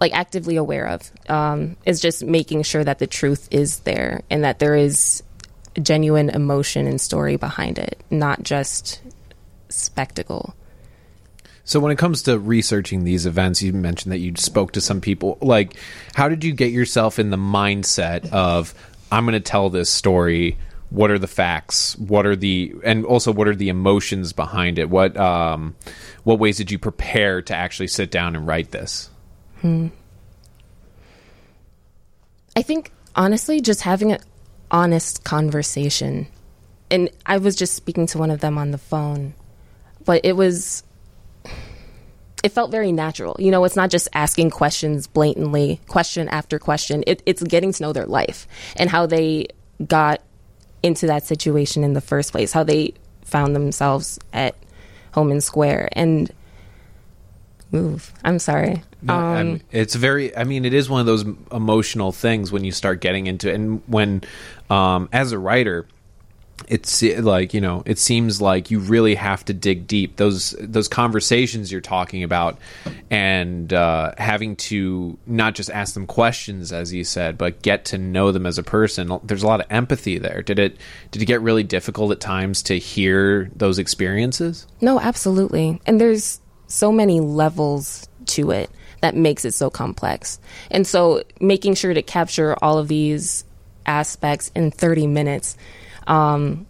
like 0.00 0.12
actively 0.12 0.56
aware 0.56 0.88
of 0.88 1.10
um, 1.28 1.76
is 1.86 2.00
just 2.00 2.24
making 2.24 2.62
sure 2.62 2.82
that 2.84 2.98
the 2.98 3.06
truth 3.06 3.48
is 3.50 3.80
there 3.80 4.22
and 4.28 4.44
that 4.44 4.58
there 4.58 4.74
is 4.74 5.22
genuine 5.80 6.30
emotion 6.30 6.86
and 6.86 7.00
story 7.00 7.36
behind 7.36 7.78
it, 7.78 8.00
not 8.10 8.42
just 8.42 9.00
spectacle. 9.68 10.54
So 11.64 11.80
when 11.80 11.92
it 11.92 11.98
comes 11.98 12.22
to 12.22 12.38
researching 12.38 13.04
these 13.04 13.24
events, 13.24 13.62
you 13.62 13.72
mentioned 13.72 14.12
that 14.12 14.18
you 14.18 14.34
spoke 14.36 14.72
to 14.72 14.80
some 14.80 15.00
people. 15.00 15.38
Like, 15.40 15.76
how 16.14 16.28
did 16.28 16.44
you 16.44 16.52
get 16.52 16.72
yourself 16.72 17.18
in 17.18 17.30
the 17.30 17.38
mindset 17.38 18.30
of 18.30 18.74
I'm 19.10 19.24
going 19.24 19.32
to 19.32 19.40
tell 19.40 19.70
this 19.70 19.88
story? 19.88 20.58
What 20.94 21.10
are 21.10 21.18
the 21.18 21.26
facts? 21.26 21.98
What 21.98 22.24
are 22.24 22.36
the 22.36 22.72
and 22.84 23.04
also 23.04 23.32
what 23.32 23.48
are 23.48 23.54
the 23.54 23.68
emotions 23.68 24.32
behind 24.32 24.78
it? 24.78 24.88
What 24.88 25.16
um, 25.16 25.74
what 26.22 26.38
ways 26.38 26.56
did 26.56 26.70
you 26.70 26.78
prepare 26.78 27.42
to 27.42 27.54
actually 27.54 27.88
sit 27.88 28.12
down 28.12 28.36
and 28.36 28.46
write 28.46 28.70
this? 28.70 29.10
I 32.56 32.62
think 32.62 32.92
honestly, 33.16 33.60
just 33.60 33.80
having 33.80 34.12
an 34.12 34.20
honest 34.70 35.24
conversation. 35.24 36.28
And 36.92 37.10
I 37.26 37.38
was 37.38 37.56
just 37.56 37.74
speaking 37.74 38.06
to 38.08 38.18
one 38.18 38.30
of 38.30 38.38
them 38.38 38.56
on 38.56 38.70
the 38.70 38.78
phone, 38.78 39.34
but 40.04 40.20
it 40.24 40.36
was 40.36 40.84
it 42.44 42.50
felt 42.50 42.70
very 42.70 42.92
natural. 42.92 43.34
You 43.40 43.50
know, 43.50 43.64
it's 43.64 43.74
not 43.74 43.90
just 43.90 44.06
asking 44.12 44.50
questions 44.50 45.08
blatantly, 45.08 45.80
question 45.88 46.28
after 46.28 46.60
question. 46.60 47.02
It, 47.06 47.20
it's 47.26 47.42
getting 47.42 47.72
to 47.72 47.82
know 47.82 47.92
their 47.92 48.06
life 48.06 48.46
and 48.76 48.88
how 48.88 49.06
they 49.06 49.48
got 49.84 50.20
into 50.84 51.06
that 51.06 51.24
situation 51.26 51.82
in 51.82 51.94
the 51.94 52.00
first 52.00 52.30
place, 52.30 52.52
how 52.52 52.62
they 52.62 52.92
found 53.22 53.56
themselves 53.56 54.18
at 54.32 54.54
Homan 55.12 55.40
Square. 55.40 55.88
And 55.92 56.30
move. 57.72 58.12
I'm 58.22 58.38
sorry. 58.38 58.82
No, 59.02 59.14
um, 59.14 59.24
I'm- 59.36 59.60
it's 59.72 59.94
very. 59.94 60.36
I 60.36 60.44
mean, 60.44 60.64
it 60.64 60.72
is 60.72 60.88
one 60.88 61.00
of 61.00 61.06
those 61.06 61.24
emotional 61.52 62.12
things 62.12 62.52
when 62.52 62.64
you 62.64 62.70
start 62.72 63.00
getting 63.00 63.26
into 63.26 63.50
it, 63.50 63.54
and 63.54 63.82
when, 63.86 64.22
um, 64.70 65.08
as 65.12 65.32
a 65.32 65.38
writer, 65.38 65.86
it's 66.68 67.02
like 67.02 67.52
you 67.52 67.60
know, 67.60 67.82
it 67.84 67.98
seems 67.98 68.40
like 68.40 68.70
you 68.70 68.78
really 68.78 69.14
have 69.14 69.44
to 69.46 69.54
dig 69.54 69.86
deep. 69.86 70.16
Those 70.16 70.54
those 70.60 70.88
conversations 70.88 71.70
you're 71.70 71.80
talking 71.80 72.22
about, 72.22 72.58
and 73.10 73.72
uh, 73.72 74.12
having 74.18 74.56
to 74.56 75.18
not 75.26 75.54
just 75.54 75.70
ask 75.70 75.94
them 75.94 76.06
questions, 76.06 76.72
as 76.72 76.92
you 76.92 77.04
said, 77.04 77.36
but 77.36 77.62
get 77.62 77.84
to 77.86 77.98
know 77.98 78.32
them 78.32 78.46
as 78.46 78.58
a 78.58 78.62
person. 78.62 79.18
There's 79.24 79.42
a 79.42 79.46
lot 79.46 79.60
of 79.60 79.66
empathy 79.70 80.18
there. 80.18 80.42
Did 80.42 80.58
it 80.58 80.76
did 81.10 81.22
it 81.22 81.26
get 81.26 81.40
really 81.42 81.64
difficult 81.64 82.12
at 82.12 82.20
times 82.20 82.62
to 82.64 82.78
hear 82.78 83.50
those 83.54 83.78
experiences? 83.78 84.66
No, 84.80 85.00
absolutely. 85.00 85.80
And 85.86 86.00
there's 86.00 86.40
so 86.66 86.90
many 86.90 87.20
levels 87.20 88.08
to 88.26 88.50
it 88.50 88.70
that 89.00 89.14
makes 89.14 89.44
it 89.44 89.52
so 89.52 89.68
complex. 89.68 90.38
And 90.70 90.86
so 90.86 91.22
making 91.40 91.74
sure 91.74 91.92
to 91.92 92.02
capture 92.02 92.56
all 92.62 92.78
of 92.78 92.88
these 92.88 93.44
aspects 93.86 94.50
in 94.54 94.70
30 94.70 95.06
minutes 95.08 95.58
um, 96.06 96.66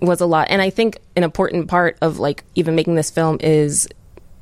was 0.00 0.20
a 0.20 0.26
lot. 0.26 0.48
And 0.50 0.60
I 0.60 0.70
think 0.70 0.98
an 1.16 1.24
important 1.24 1.68
part 1.68 1.96
of 2.00 2.18
like 2.18 2.44
even 2.54 2.74
making 2.74 2.94
this 2.94 3.10
film 3.10 3.38
is 3.40 3.88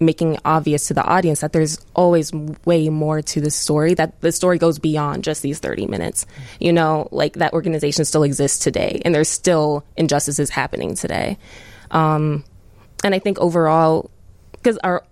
making 0.01 0.39
obvious 0.45 0.89
to 0.89 0.95
the 0.95 1.05
audience 1.05 1.41
that 1.41 1.53
there's 1.53 1.79
always 1.95 2.33
way 2.65 2.89
more 2.89 3.23
to 3.23 3.41
the 3.41 3.51
story 3.51 3.95
that 3.95 4.21
the 4.21 4.33
story 4.33 4.59
goes 4.59 4.81
beyond 4.81 5.23
just 5.23 5.43
these 5.43 5.61
30 5.61 5.87
minutes 5.87 6.27
you 6.59 6.73
know 6.73 7.07
like 7.13 7.35
that 7.35 7.53
organization 7.53 8.05
still 8.05 8.25
exists 8.25 8.59
today 8.59 9.01
and 9.05 9.15
there's 9.15 9.29
still 9.29 9.85
injustices 9.97 10.51
happening 10.51 10.97
today 10.97 11.39
um, 11.93 12.43
and 13.05 13.15
i 13.15 13.21
think 13.21 13.39
overall 13.39 14.11
because 14.55 14.77
our 14.79 15.05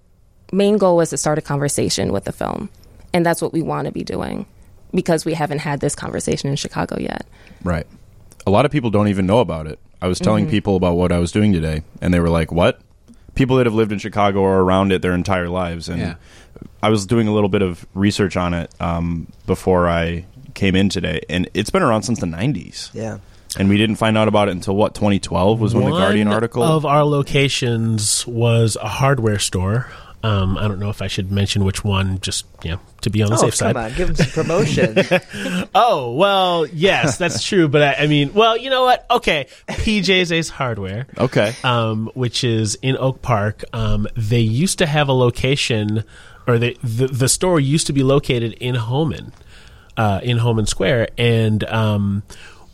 main 0.53 0.77
goal 0.77 0.97
was 0.97 1.11
to 1.11 1.17
start 1.17 1.39
a 1.39 1.43
conversation 1.43 2.13
with 2.13 2.25
the 2.25 2.33
film 2.33 2.69
and 3.13 3.25
that's 3.25 3.41
what 3.41 3.53
we 3.53 3.63
want 3.63 3.87
to 3.87 3.93
be 3.93 4.03
doing 4.03 4.45
because 4.93 5.25
we 5.25 5.35
haven't 5.35 5.61
had 5.61 5.79
this 5.79 5.95
conversation 5.95 6.51
in 6.51 6.57
chicago 6.57 6.99
yet 6.99 7.25
Right. 7.63 7.87
A 8.47 8.51
lot 8.51 8.65
of 8.65 8.71
people 8.71 8.91
don't 8.91 9.09
even 9.09 9.27
know 9.27 9.41
about 9.41 9.67
it. 9.67 9.79
I 10.03 10.09
was 10.09 10.19
telling 10.19 10.47
Mhm. 10.47 10.51
people 10.51 10.77
about 10.77 10.97
what 10.97 11.13
I 11.13 11.19
was 11.19 11.31
doing 11.31 11.53
today, 11.53 11.83
and 12.01 12.13
they 12.15 12.21
were 12.21 12.31
like, 12.31 12.51
"What?" 12.51 12.81
People 13.35 13.57
that 13.57 13.67
have 13.67 13.75
lived 13.75 13.93
in 13.93 13.99
Chicago 13.99 14.41
or 14.41 14.61
around 14.61 14.93
it 14.93 15.03
their 15.03 15.13
entire 15.15 15.49
lives, 15.49 15.89
and 15.89 16.01
Yeah. 16.01 16.15
I 16.83 16.89
was 16.89 17.07
doing 17.07 17.29
a 17.29 17.33
little 17.35 17.49
bit 17.51 17.63
of 17.63 17.87
research 17.95 18.37
on 18.37 18.55
it 18.55 18.71
um, 18.81 19.27
before 19.47 19.89
I 19.89 20.25
came 20.55 20.75
in 20.75 20.89
today, 20.89 21.21
and 21.29 21.49
it's 21.55 21.71
been 21.71 21.83
around 21.83 22.03
since 22.03 22.19
the 22.21 22.27
'90s. 22.27 22.91
Yeah. 22.95 23.19
And 23.59 23.69
we 23.69 23.77
didn't 23.77 23.97
find 23.97 24.17
out 24.17 24.29
about 24.29 24.49
it 24.49 24.53
until 24.53 24.77
what 24.77 24.95
2012 24.95 25.61
was 25.61 25.75
when 25.75 25.85
the 25.85 25.91
Guardian 25.91 26.29
One 26.29 26.35
article 26.35 26.63
of 26.63 26.87
our 26.87 27.05
locations 27.05 28.25
was 28.27 28.77
a 28.81 28.89
hardware 28.89 29.39
store. 29.41 29.89
Um, 30.23 30.59
I 30.59 30.69
don't 30.69 30.79
know 30.79 30.91
if 30.91 31.01
I 31.01 31.07
should 31.07 31.33
mention 31.33 31.65
which 31.65 31.83
one, 31.83 32.21
just 32.21 32.45
you 32.63 32.73
know, 32.73 32.81
to 33.01 33.11
be 33.11 33.23
on 33.23 33.31
the 33.31 33.37
oh, 33.37 33.39
safe 33.39 33.55
side. 33.55 33.75
come 33.75 33.85
on, 33.85 33.95
give 33.95 34.11
him 34.11 34.17
some 34.17 34.31
promotion. 34.31 34.97
Oh 35.75 36.13
well, 36.15 36.67
yes, 36.67 37.17
that's 37.17 37.43
true. 37.45 37.69
But 37.69 37.83
I, 37.83 38.05
I 38.05 38.07
mean, 38.07 38.35
well, 38.35 38.57
you 38.57 38.69
know 38.69 38.83
what? 38.83 39.07
Okay, 39.11 39.47
PJ's 39.69 40.33
Ace 40.33 40.51
Hardware. 40.51 41.07
Okay. 41.17 41.55
um, 41.65 42.11
which 42.15 42.45
is 42.45 42.75
in 42.77 42.97
Oak 42.99 43.23
Park. 43.23 43.65
Um, 43.73 44.09
they 44.17 44.41
used 44.41 44.79
to 44.79 44.87
have 44.87 45.09
a 45.09 45.13
location, 45.13 46.05
or 46.47 46.59
they, 46.59 46.75
the 46.83 47.07
the 47.07 47.29
store 47.29 47.61
used 47.61 47.87
to 47.87 47.93
be 47.93 48.03
located 48.03 48.55
in 48.55 48.75
Homan, 48.75 49.33
uh, 49.97 50.21
in 50.23 50.39
Homan 50.39 50.67
Square, 50.67 51.09
and 51.17 51.65
um, 51.65 52.23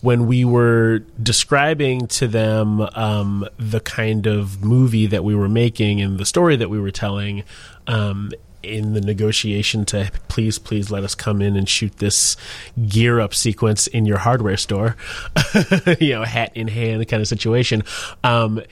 when 0.06 0.28
we 0.28 0.44
were 0.44 1.00
describing 1.20 2.06
to 2.06 2.28
them 2.28 2.80
um, 2.94 3.44
the 3.56 3.80
kind 3.80 4.28
of 4.28 4.62
movie 4.62 5.04
that 5.04 5.24
we 5.24 5.34
were 5.34 5.48
making 5.48 6.00
and 6.00 6.16
the 6.16 6.24
story 6.24 6.54
that 6.54 6.70
we 6.70 6.78
were 6.78 6.92
telling. 6.92 7.42
Um, 7.88 8.30
in 8.62 8.94
the 8.94 9.00
negotiation 9.00 9.84
to 9.84 10.10
please, 10.28 10.60
please 10.60 10.92
let 10.92 11.02
us 11.02 11.16
come 11.16 11.42
in 11.42 11.56
and 11.56 11.68
shoot 11.68 11.96
this 11.96 12.36
gear 12.88 13.18
up 13.18 13.34
sequence 13.34 13.88
in 13.88 14.06
your 14.06 14.18
hardware 14.18 14.56
store, 14.56 14.96
you 16.00 16.10
know, 16.10 16.22
hat 16.22 16.52
in 16.54 16.68
hand 16.68 17.06
kind 17.08 17.20
of 17.20 17.26
situation. 17.26 17.82
Um, 18.22 18.62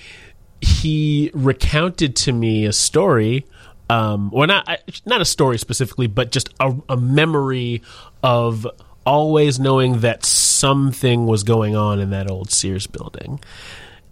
he 0.60 1.32
recounted 1.34 2.14
to 2.16 2.32
me 2.32 2.64
a 2.64 2.72
story, 2.72 3.44
um, 3.90 4.30
not 4.32 4.80
not 5.04 5.20
a 5.20 5.24
story 5.24 5.58
specifically, 5.58 6.06
but 6.06 6.30
just 6.30 6.48
a, 6.60 6.74
a 6.88 6.96
memory 6.96 7.82
of 8.22 8.66
always 9.06 9.58
knowing 9.60 10.00
that 10.00 10.24
something 10.24 11.26
was 11.26 11.42
going 11.42 11.76
on 11.76 12.00
in 12.00 12.10
that 12.10 12.30
old 12.30 12.50
Sears 12.50 12.86
building. 12.86 13.40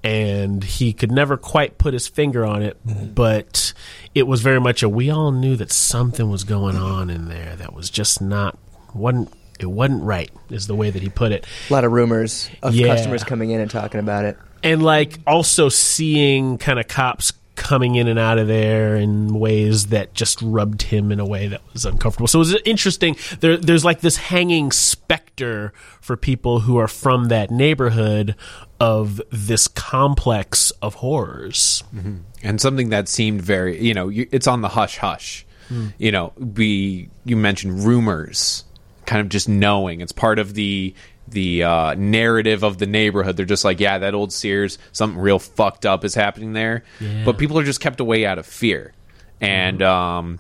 And 0.05 0.65
he 0.65 0.93
could 0.93 1.13
never 1.13 1.37
quite 1.37 1.79
put 1.79 1.95
his 1.95 2.09
finger 2.09 2.45
on 2.45 2.63
it, 2.63 2.77
mm-hmm. 2.85 3.13
but 3.15 3.73
it 4.17 4.27
was 4.27 4.41
very 4.41 4.61
much 4.61 4.83
a 4.83 4.89
we 4.89 5.11
all 5.11 5.31
knew 5.31 5.55
that 5.57 5.71
something 5.71 6.29
was 6.29 6.43
going 6.43 6.77
on 6.77 7.09
in 7.09 7.29
there 7.29 7.55
that 7.57 7.73
was 7.73 7.89
just 7.89 8.21
not 8.21 8.59
wasn't 8.95 9.33
it 9.61 9.67
wasn't 9.67 10.03
right 10.03 10.31
is 10.51 10.67
the 10.67 10.75
way 10.75 10.91
that 10.91 11.01
he 11.03 11.09
put 11.09 11.31
it. 11.31 11.47
a 11.71 11.73
lot 11.73 11.85
of 11.85 11.93
rumors 11.93 12.51
of 12.65 12.75
Yeah. 12.75 12.89
customers 12.89 13.23
coming 13.23 13.51
in 13.53 13.61
and 13.61 13.71
talking 13.71 14.01
about 14.01 14.25
it. 14.25 14.37
and 14.65 14.83
like 14.83 15.21
also 15.25 15.69
seeing 15.69 16.59
kind 16.59 16.81
of 16.81 16.89
cops 16.89 17.33
coming 17.55 17.97
in 17.97 18.09
and 18.09 18.19
out 18.19 18.39
of 18.39 18.49
there 18.49 18.97
in 18.97 19.39
ways 19.39 19.89
that 19.89 20.15
just 20.15 20.41
rubbed 20.43 20.83
him 20.83 21.13
in 21.13 21.21
a 21.21 21.27
way 21.27 21.49
that 21.49 21.61
was 21.73 21.85
uncomfortable. 21.85 22.27
So 22.27 22.39
it 22.39 22.41
was 22.41 22.55
interesting. 22.65 23.17
There, 23.41 23.57
there's 23.57 23.85
like 23.85 24.01
this 24.01 24.17
hanging 24.17 24.73
specter 24.73 25.73
for 26.01 26.17
people 26.17 26.61
who 26.61 26.79
are 26.79 26.89
from 26.89 27.27
that 27.27 27.51
neighborhood 27.51 28.35
of 28.81 29.21
this 29.31 29.69
complex 29.69 30.71
of 30.83 30.95
horrors. 30.95 31.85
Mm-hmm. 31.95 32.17
and 32.43 32.61
something 32.61 32.89
that 32.89 33.09
seemed 33.09 33.43
very 33.43 33.81
you 33.81 33.95
know 33.95 34.09
you, 34.09 34.27
it's 34.33 34.47
on 34.47 34.61
the 34.61 34.69
hush 34.69 34.97
hush 34.97 35.45
hmm. 35.69 35.89
you 35.99 36.11
know 36.11 36.33
we 36.37 37.09
you 37.25 37.37
mentioned 37.37 37.85
rumors 37.85 38.65
kind 39.07 39.21
of 39.21 39.29
just 39.29 39.49
knowing 39.49 40.01
it's 40.01 40.13
part 40.13 40.39
of 40.39 40.55
the 40.55 40.95
the 41.29 41.63
uh, 41.63 41.95
narrative 41.95 42.63
of 42.63 42.79
the 42.79 42.87
neighborhood. 42.87 43.37
They're 43.37 43.47
just 43.47 43.65
like 43.65 43.81
yeah 43.81 43.99
that 43.99 44.15
old 44.15 44.33
sears 44.33 44.79
something 44.93 45.21
real 45.21 45.39
fucked 45.39 45.87
up 45.87 46.05
is 46.05 46.15
happening 46.15 46.53
there. 46.53 46.85
Yeah. 47.01 47.25
but 47.25 47.39
people 47.39 47.59
are 47.59 47.65
just 47.65 47.81
kept 47.81 48.01
away 48.01 48.27
out 48.27 48.39
of 48.39 48.47
fear. 48.47 48.93
And 49.41 49.83
um 49.83 50.39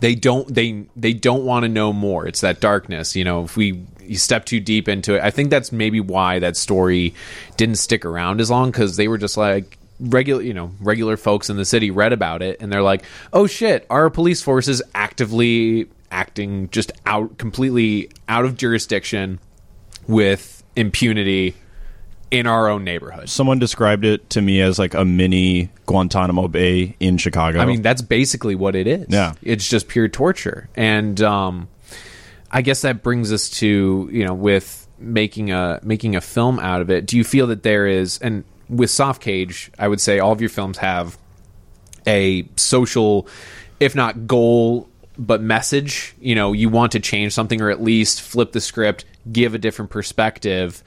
they 0.00 0.14
don't 0.14 0.52
they 0.54 0.86
they 0.96 1.12
don't 1.12 1.44
want 1.44 1.64
to 1.64 1.68
know 1.68 1.92
more. 1.92 2.26
It's 2.26 2.42
that 2.42 2.60
darkness 2.60 3.16
you 3.16 3.24
know 3.24 3.44
if 3.44 3.56
we 3.56 3.84
you 4.02 4.16
step 4.16 4.44
too 4.44 4.60
deep 4.60 4.88
into 4.88 5.14
it. 5.16 5.22
I 5.22 5.30
think 5.30 5.50
that's 5.50 5.72
maybe 5.72 6.00
why 6.00 6.38
that 6.38 6.56
story 6.56 7.14
didn't 7.56 7.76
stick 7.76 8.04
around 8.04 8.40
as 8.40 8.50
long 8.50 8.70
because 8.70 8.96
they 8.96 9.08
were 9.08 9.18
just 9.18 9.36
like 9.36 9.78
regular 10.00 10.42
you 10.42 10.54
know 10.54 10.70
regular 10.80 11.16
folks 11.16 11.50
in 11.50 11.56
the 11.56 11.64
city 11.64 11.90
read 11.90 12.12
about 12.12 12.40
it 12.40 12.56
and 12.60 12.72
they're 12.72 12.82
like 12.82 13.02
oh 13.32 13.48
shit 13.48 13.84
our 13.90 14.08
police 14.10 14.40
force 14.40 14.68
is 14.68 14.80
actively 14.94 15.88
acting 16.10 16.68
just 16.70 16.92
out 17.04 17.36
completely 17.36 18.08
out 18.28 18.44
of 18.44 18.56
jurisdiction 18.56 19.40
with 20.08 20.64
impunity 20.74 21.54
in 22.30 22.46
our 22.46 22.68
own 22.68 22.84
neighborhood 22.84 23.28
Someone 23.28 23.58
described 23.58 24.04
it 24.04 24.28
to 24.30 24.42
me 24.42 24.60
as 24.60 24.78
like 24.78 24.94
a 24.94 25.04
mini 25.04 25.70
Guantanamo 25.86 26.48
Bay 26.48 26.94
in 27.00 27.16
Chicago. 27.16 27.60
I 27.60 27.64
mean, 27.64 27.82
that's 27.82 28.02
basically 28.02 28.54
what 28.54 28.74
it 28.74 28.86
is. 28.86 29.06
Yeah. 29.08 29.34
It's 29.42 29.66
just 29.66 29.88
pure 29.88 30.08
torture. 30.08 30.68
And 30.76 31.20
um, 31.22 31.68
I 32.50 32.62
guess 32.62 32.82
that 32.82 33.02
brings 33.02 33.32
us 33.32 33.48
to, 33.60 34.08
you 34.12 34.24
know, 34.26 34.34
with 34.34 34.86
making 34.98 35.52
a 35.52 35.80
making 35.82 36.16
a 36.16 36.20
film 36.20 36.58
out 36.58 36.80
of 36.80 36.90
it, 36.90 37.06
do 37.06 37.16
you 37.16 37.24
feel 37.24 37.46
that 37.46 37.62
there 37.62 37.86
is 37.86 38.18
and 38.18 38.44
with 38.68 38.90
Soft 38.90 39.22
Cage, 39.22 39.70
I 39.78 39.88
would 39.88 40.00
say 40.00 40.18
all 40.18 40.32
of 40.32 40.40
your 40.40 40.50
films 40.50 40.78
have 40.78 41.16
a 42.06 42.46
social 42.56 43.26
if 43.80 43.94
not 43.94 44.26
goal 44.26 44.88
but 45.18 45.42
message, 45.42 46.14
you 46.20 46.34
know, 46.34 46.52
you 46.52 46.68
want 46.68 46.92
to 46.92 47.00
change 47.00 47.32
something 47.32 47.60
or 47.60 47.70
at 47.70 47.82
least 47.82 48.22
flip 48.22 48.52
the 48.52 48.60
script, 48.60 49.04
give 49.30 49.54
a 49.54 49.58
different 49.58 49.90
perspective 49.90 50.82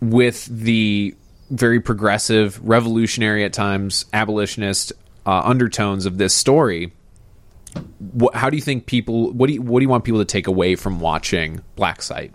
with 0.00 0.44
the 0.46 1.14
very 1.50 1.80
progressive, 1.80 2.60
revolutionary 2.66 3.44
at 3.44 3.52
times, 3.52 4.04
abolitionist 4.12 4.92
uh, 5.24 5.40
undertones 5.44 6.06
of 6.06 6.18
this 6.18 6.34
story. 6.34 6.92
Wh- 8.20 8.34
how 8.34 8.50
do 8.50 8.56
you 8.56 8.62
think 8.62 8.86
people? 8.86 9.32
What 9.32 9.46
do 9.48 9.54
you 9.54 9.62
what 9.62 9.80
do 9.80 9.84
you 9.84 9.88
want 9.88 10.04
people 10.04 10.20
to 10.20 10.26
take 10.26 10.46
away 10.46 10.76
from 10.76 11.00
watching 11.00 11.62
Black 11.76 12.02
Site? 12.02 12.32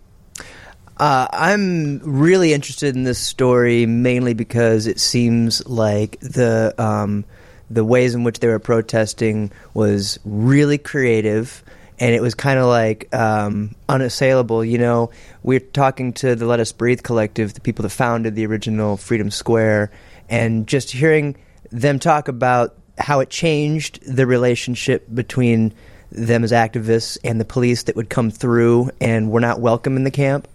Uh, 0.98 1.28
I'm 1.32 2.00
really 2.00 2.54
interested 2.54 2.96
in 2.96 3.04
this 3.04 3.18
story 3.18 3.86
mainly 3.86 4.34
because 4.34 4.86
it 4.86 5.00
seems 5.00 5.66
like 5.68 6.20
the 6.20 6.76
um, 6.78 7.26
the 7.74 7.86
ways 7.86 8.16
in 8.16 8.24
which 8.24 8.40
they 8.40 8.48
were 8.48 8.60
protesting 8.60 9.52
was 9.74 10.20
really 10.26 10.78
creative 10.78 11.64
and 12.02 12.16
it 12.16 12.22
was 12.22 12.34
kind 12.34 12.58
of 12.58 12.66
like 12.66 13.14
um, 13.14 13.76
unassailable. 13.88 14.66
You 14.66 14.80
know, 14.80 15.12
we're 15.44 15.60
talking 15.60 16.14
to 16.14 16.36
the 16.36 16.48
Let 16.48 16.60
Us 16.60 16.72
Breathe 16.72 17.04
collective, 17.04 17.54
the 17.54 17.62
people 17.62 17.84
that 17.84 17.90
founded 17.90 18.34
the 18.34 18.48
original 18.48 18.98
Freedom 18.98 19.30
Square, 19.30 19.92
and 20.28 20.66
just 20.66 20.90
hearing 20.90 21.36
them 21.72 22.00
talk 22.00 22.28
about 22.28 22.76
how 22.98 23.20
it 23.20 23.30
changed 23.30 24.00
the 24.04 24.26
relationship 24.26 25.06
between 25.14 25.74
them 26.12 26.44
as 26.44 26.52
activists 26.52 27.20
and 27.24 27.40
the 27.40 27.46
police 27.46 27.84
that 27.84 27.96
would 27.96 28.10
come 28.10 28.32
through 28.32 28.90
and 29.00 29.32
were 29.32 29.40
not 29.40 29.62
welcome 29.62 29.96
in 29.96 30.04
the 30.04 30.12
camp. 30.12 30.48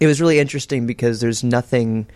It 0.00 0.06
was 0.06 0.20
really 0.20 0.40
interesting 0.40 0.86
because 0.86 1.20
there's 1.20 1.44
nothing, 1.44 2.06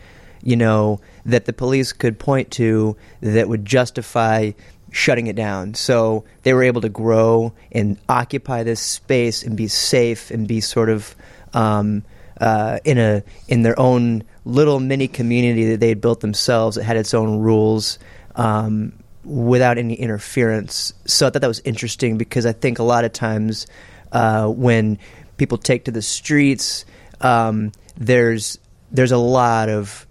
you 0.42 0.56
know, 0.56 1.00
that 1.24 1.44
the 1.44 1.52
police 1.52 1.92
could 1.92 2.18
point 2.18 2.50
to 2.52 2.96
that 3.20 3.48
would 3.48 3.64
justify 3.64 4.52
shutting 4.90 5.26
it 5.26 5.36
down. 5.36 5.74
So 5.74 6.24
they 6.42 6.52
were 6.52 6.62
able 6.62 6.82
to 6.82 6.88
grow 6.88 7.52
and 7.70 7.98
occupy 8.08 8.62
this 8.62 8.80
space 8.80 9.42
and 9.42 9.56
be 9.56 9.68
safe 9.68 10.30
and 10.30 10.46
be 10.46 10.60
sort 10.60 10.90
of 10.90 11.14
um, 11.54 12.04
uh, 12.40 12.78
in 12.84 12.98
a 12.98 13.22
in 13.48 13.62
their 13.62 13.78
own 13.78 14.24
little 14.44 14.80
mini 14.80 15.08
community 15.08 15.70
that 15.70 15.80
they 15.80 15.88
had 15.88 16.00
built 16.00 16.20
themselves. 16.20 16.76
It 16.76 16.82
had 16.82 16.96
its 16.96 17.14
own 17.14 17.38
rules. 17.38 17.98
Um, 18.34 18.94
without 19.24 19.78
any 19.78 19.94
interference. 19.94 20.92
So 21.06 21.26
I 21.26 21.30
thought 21.30 21.42
that 21.42 21.48
was 21.48 21.60
interesting 21.60 22.18
because 22.18 22.46
I 22.46 22.52
think 22.52 22.78
a 22.78 22.82
lot 22.82 23.04
of 23.04 23.12
times 23.12 23.66
uh, 24.10 24.48
when 24.48 24.98
people 25.36 25.58
take 25.58 25.84
to 25.84 25.90
the 25.90 26.02
streets, 26.02 26.84
um, 27.20 27.72
there's 27.96 28.58
there's 28.90 29.12
a 29.12 29.18
lot 29.18 29.68
of 29.68 30.06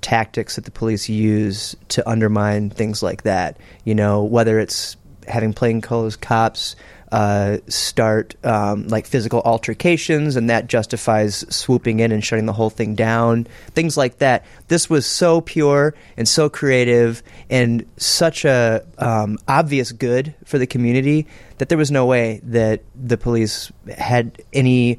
tactics 0.00 0.56
that 0.56 0.64
the 0.64 0.70
police 0.70 1.08
use 1.08 1.76
to 1.88 2.08
undermine 2.08 2.70
things 2.70 3.02
like 3.02 3.22
that. 3.22 3.58
You 3.84 3.94
know, 3.94 4.24
whether 4.24 4.58
it's 4.58 4.96
having 5.26 5.52
plainclothes 5.52 6.16
cops 6.16 6.74
uh, 7.10 7.58
start 7.68 8.34
um, 8.44 8.86
like 8.88 9.06
physical 9.06 9.40
altercations, 9.42 10.36
and 10.36 10.50
that 10.50 10.66
justifies 10.66 11.44
swooping 11.54 12.00
in 12.00 12.12
and 12.12 12.22
shutting 12.22 12.46
the 12.46 12.52
whole 12.52 12.70
thing 12.70 12.94
down. 12.94 13.46
Things 13.70 13.96
like 13.96 14.18
that. 14.18 14.44
This 14.68 14.90
was 14.90 15.06
so 15.06 15.40
pure 15.40 15.94
and 16.16 16.28
so 16.28 16.48
creative 16.48 17.22
and 17.48 17.86
such 17.96 18.44
a 18.44 18.84
um, 18.98 19.38
obvious 19.48 19.92
good 19.92 20.34
for 20.44 20.58
the 20.58 20.66
community 20.66 21.26
that 21.58 21.68
there 21.68 21.78
was 21.78 21.90
no 21.90 22.04
way 22.04 22.40
that 22.44 22.82
the 22.94 23.16
police 23.16 23.72
had 23.96 24.42
any. 24.52 24.98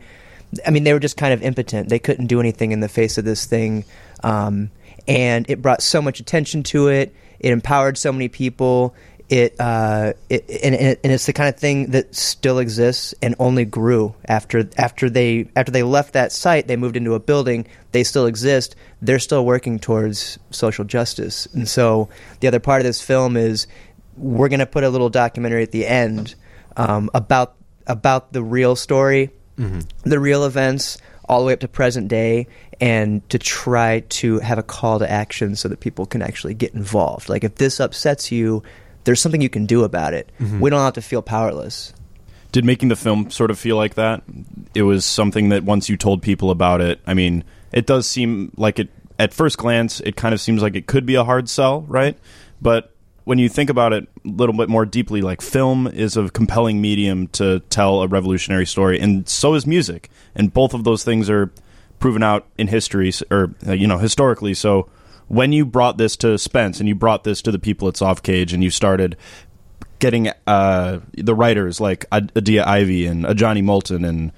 I 0.65 0.71
mean, 0.71 0.83
they 0.83 0.93
were 0.93 0.99
just 0.99 1.15
kind 1.15 1.31
of 1.31 1.43
impotent. 1.43 1.89
They 1.89 1.99
couldn't 1.99 2.25
do 2.25 2.39
anything 2.39 2.71
in 2.71 2.79
the 2.79 2.89
face 2.89 3.19
of 3.19 3.25
this 3.25 3.45
thing, 3.45 3.85
um, 4.23 4.71
and 5.07 5.49
it 5.49 5.61
brought 5.61 5.81
so 5.81 6.01
much 6.01 6.19
attention 6.19 6.63
to 6.63 6.87
it. 6.89 7.13
It 7.39 7.51
empowered 7.51 7.97
so 7.97 8.11
many 8.11 8.27
people 8.27 8.93
it, 9.29 9.55
uh, 9.59 10.13
it 10.27 10.43
and, 10.63 10.73
and 10.73 10.97
it's 11.03 11.27
the 11.27 11.33
kind 11.33 11.49
of 11.53 11.59
thing 11.59 11.91
that 11.91 12.15
still 12.15 12.57
exists 12.57 13.13
and 13.21 13.35
only 13.37 13.63
grew 13.63 14.15
after 14.25 14.67
after 14.75 15.07
they 15.07 15.47
after 15.55 15.71
they 15.71 15.83
left 15.83 16.13
that 16.13 16.31
site. 16.31 16.67
They 16.67 16.75
moved 16.75 16.97
into 16.97 17.13
a 17.13 17.19
building. 17.19 17.67
They 17.91 18.03
still 18.03 18.25
exist. 18.25 18.75
They're 19.03 19.19
still 19.19 19.45
working 19.45 19.77
towards 19.77 20.39
social 20.49 20.83
justice. 20.83 21.47
And 21.53 21.67
so 21.69 22.09
the 22.39 22.47
other 22.47 22.59
part 22.59 22.81
of 22.81 22.85
this 22.85 23.01
film 23.01 23.37
is 23.37 23.67
we're 24.17 24.49
going 24.49 24.61
to 24.61 24.65
put 24.65 24.83
a 24.83 24.89
little 24.89 25.09
documentary 25.09 25.61
at 25.61 25.71
the 25.71 25.85
end 25.85 26.33
um, 26.75 27.11
about 27.13 27.53
about 27.85 28.33
the 28.33 28.41
real 28.41 28.75
story, 28.75 29.29
Mhm. 29.59 29.85
the 30.01 30.19
real 30.19 30.43
events, 30.43 30.97
all 31.29 31.39
the 31.39 31.45
way 31.45 31.53
up 31.53 31.59
to 31.61 31.67
present 31.67 32.07
day, 32.09 32.47
and 32.81 33.27
to 33.29 33.37
try 33.39 34.01
to 34.09 34.39
have 34.39 34.57
a 34.57 34.63
call 34.63 34.99
to 34.99 35.09
action 35.09 35.55
so 35.55 35.69
that 35.69 35.79
people 35.79 36.05
can 36.05 36.21
actually 36.21 36.53
get 36.53 36.73
involved. 36.73 37.29
Like 37.29 37.43
if 37.43 37.55
this 37.55 37.79
upsets 37.79 38.31
you, 38.31 38.63
there's 39.03 39.21
something 39.21 39.41
you 39.41 39.49
can 39.49 39.65
do 39.65 39.83
about 39.83 40.13
it. 40.13 40.31
Mhm. 40.39 40.59
We 40.59 40.69
don't 40.69 40.81
have 40.81 40.93
to 40.93 41.01
feel 41.01 41.21
powerless. 41.21 41.93
Did 42.51 42.65
making 42.65 42.89
the 42.89 42.95
film 42.95 43.29
sort 43.29 43.51
of 43.51 43.59
feel 43.59 43.75
like 43.75 43.93
that? 43.93 44.23
It 44.73 44.81
was 44.81 45.05
something 45.05 45.49
that 45.49 45.63
once 45.63 45.87
you 45.87 45.95
told 45.95 46.21
people 46.21 46.49
about 46.49 46.81
it, 46.81 46.99
I 47.05 47.13
mean, 47.13 47.43
it 47.71 47.85
does 47.85 48.07
seem 48.07 48.51
like 48.57 48.79
it 48.79 48.89
at 49.19 49.33
first 49.33 49.57
glance, 49.57 49.99
it 49.99 50.15
kind 50.15 50.33
of 50.33 50.41
seems 50.41 50.61
like 50.61 50.75
it 50.75 50.87
could 50.87 51.05
be 51.05 51.15
a 51.15 51.23
hard 51.23 51.49
sell, 51.49 51.81
right? 51.81 52.17
But 52.61 52.93
when 53.29 53.37
you 53.37 53.47
think 53.47 53.69
about 53.69 53.93
it 53.93 54.07
a 54.25 54.27
little 54.27 54.57
bit 54.57 54.69
more 54.69 54.87
deeply, 54.87 55.21
like 55.21 55.39
film 55.39 55.85
is 55.85 56.17
a 56.17 56.29
compelling 56.29 56.81
medium 56.81 57.27
to 57.27 57.59
tell 57.69 58.01
a 58.01 58.07
revolutionary 58.07 58.65
story, 58.65 58.99
and 58.99 59.29
so 59.29 59.53
is 59.53 59.67
music. 59.67 60.09
And 60.33 60.51
both 60.51 60.73
of 60.73 60.83
those 60.83 61.03
things 61.03 61.29
are 61.29 61.51
proven 61.99 62.23
out 62.23 62.47
in 62.57 62.65
history, 62.65 63.13
or 63.29 63.53
uh, 63.67 63.73
you 63.73 63.85
know, 63.85 63.99
historically. 63.99 64.55
So 64.55 64.89
when 65.27 65.51
you 65.51 65.63
brought 65.63 65.99
this 65.99 66.17
to 66.17 66.39
Spence 66.39 66.79
and 66.79 66.89
you 66.89 66.95
brought 66.95 67.23
this 67.23 67.43
to 67.43 67.51
the 67.51 67.59
people 67.59 67.87
at 67.87 67.97
Soft 67.97 68.23
Cage, 68.23 68.51
and 68.51 68.63
you 68.63 68.71
started 68.71 69.15
getting 69.99 70.31
uh, 70.47 70.97
the 71.15 71.35
writers 71.35 71.79
like 71.79 72.07
Adia 72.11 72.65
Ivy 72.65 73.05
and 73.05 73.37
Johnny 73.37 73.61
Moulton 73.61 74.05
and 74.05 74.31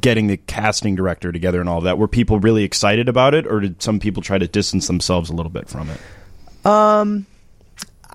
getting 0.00 0.28
the 0.28 0.36
casting 0.36 0.94
director 0.94 1.32
together 1.32 1.58
and 1.58 1.68
all 1.68 1.80
that, 1.80 1.98
were 1.98 2.06
people 2.06 2.38
really 2.38 2.62
excited 2.62 3.08
about 3.08 3.34
it, 3.34 3.44
or 3.44 3.58
did 3.58 3.82
some 3.82 3.98
people 3.98 4.22
try 4.22 4.38
to 4.38 4.46
distance 4.46 4.86
themselves 4.86 5.30
a 5.30 5.32
little 5.32 5.50
bit 5.50 5.68
from 5.68 5.90
it? 5.90 6.00
Um, 6.64 7.26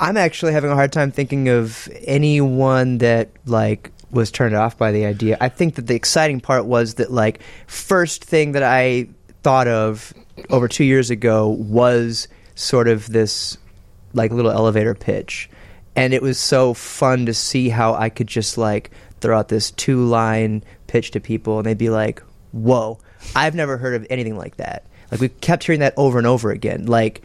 I'm 0.01 0.17
actually 0.17 0.53
having 0.53 0.71
a 0.71 0.75
hard 0.75 0.91
time 0.91 1.11
thinking 1.11 1.47
of 1.47 1.87
anyone 2.05 2.97
that 2.97 3.29
like 3.45 3.91
was 4.09 4.31
turned 4.31 4.55
off 4.55 4.75
by 4.75 4.91
the 4.91 5.05
idea. 5.05 5.37
I 5.39 5.47
think 5.47 5.75
that 5.75 5.85
the 5.85 5.93
exciting 5.93 6.41
part 6.41 6.65
was 6.65 6.95
that 6.95 7.11
like 7.11 7.41
first 7.67 8.25
thing 8.25 8.53
that 8.53 8.63
I 8.63 9.09
thought 9.43 9.67
of 9.67 10.11
over 10.49 10.67
two 10.67 10.83
years 10.83 11.11
ago 11.11 11.49
was 11.49 12.27
sort 12.55 12.87
of 12.87 13.07
this 13.11 13.59
like 14.13 14.31
little 14.31 14.49
elevator 14.49 14.95
pitch, 14.95 15.51
and 15.95 16.15
it 16.15 16.23
was 16.23 16.39
so 16.39 16.73
fun 16.73 17.27
to 17.27 17.33
see 17.35 17.69
how 17.69 17.93
I 17.93 18.09
could 18.09 18.27
just 18.27 18.57
like 18.57 18.89
throw 19.19 19.37
out 19.37 19.49
this 19.49 19.69
two 19.69 20.03
line 20.03 20.63
pitch 20.87 21.11
to 21.11 21.19
people, 21.19 21.59
and 21.59 21.67
they'd 21.67 21.77
be 21.77 21.91
like, 21.91 22.23
"Whoa, 22.53 22.97
I've 23.35 23.53
never 23.53 23.77
heard 23.77 23.93
of 23.93 24.07
anything 24.09 24.35
like 24.35 24.57
that." 24.57 24.83
Like 25.11 25.21
we 25.21 25.29
kept 25.29 25.63
hearing 25.63 25.81
that 25.81 25.93
over 25.95 26.17
and 26.17 26.25
over 26.25 26.49
again. 26.49 26.87
Like 26.87 27.21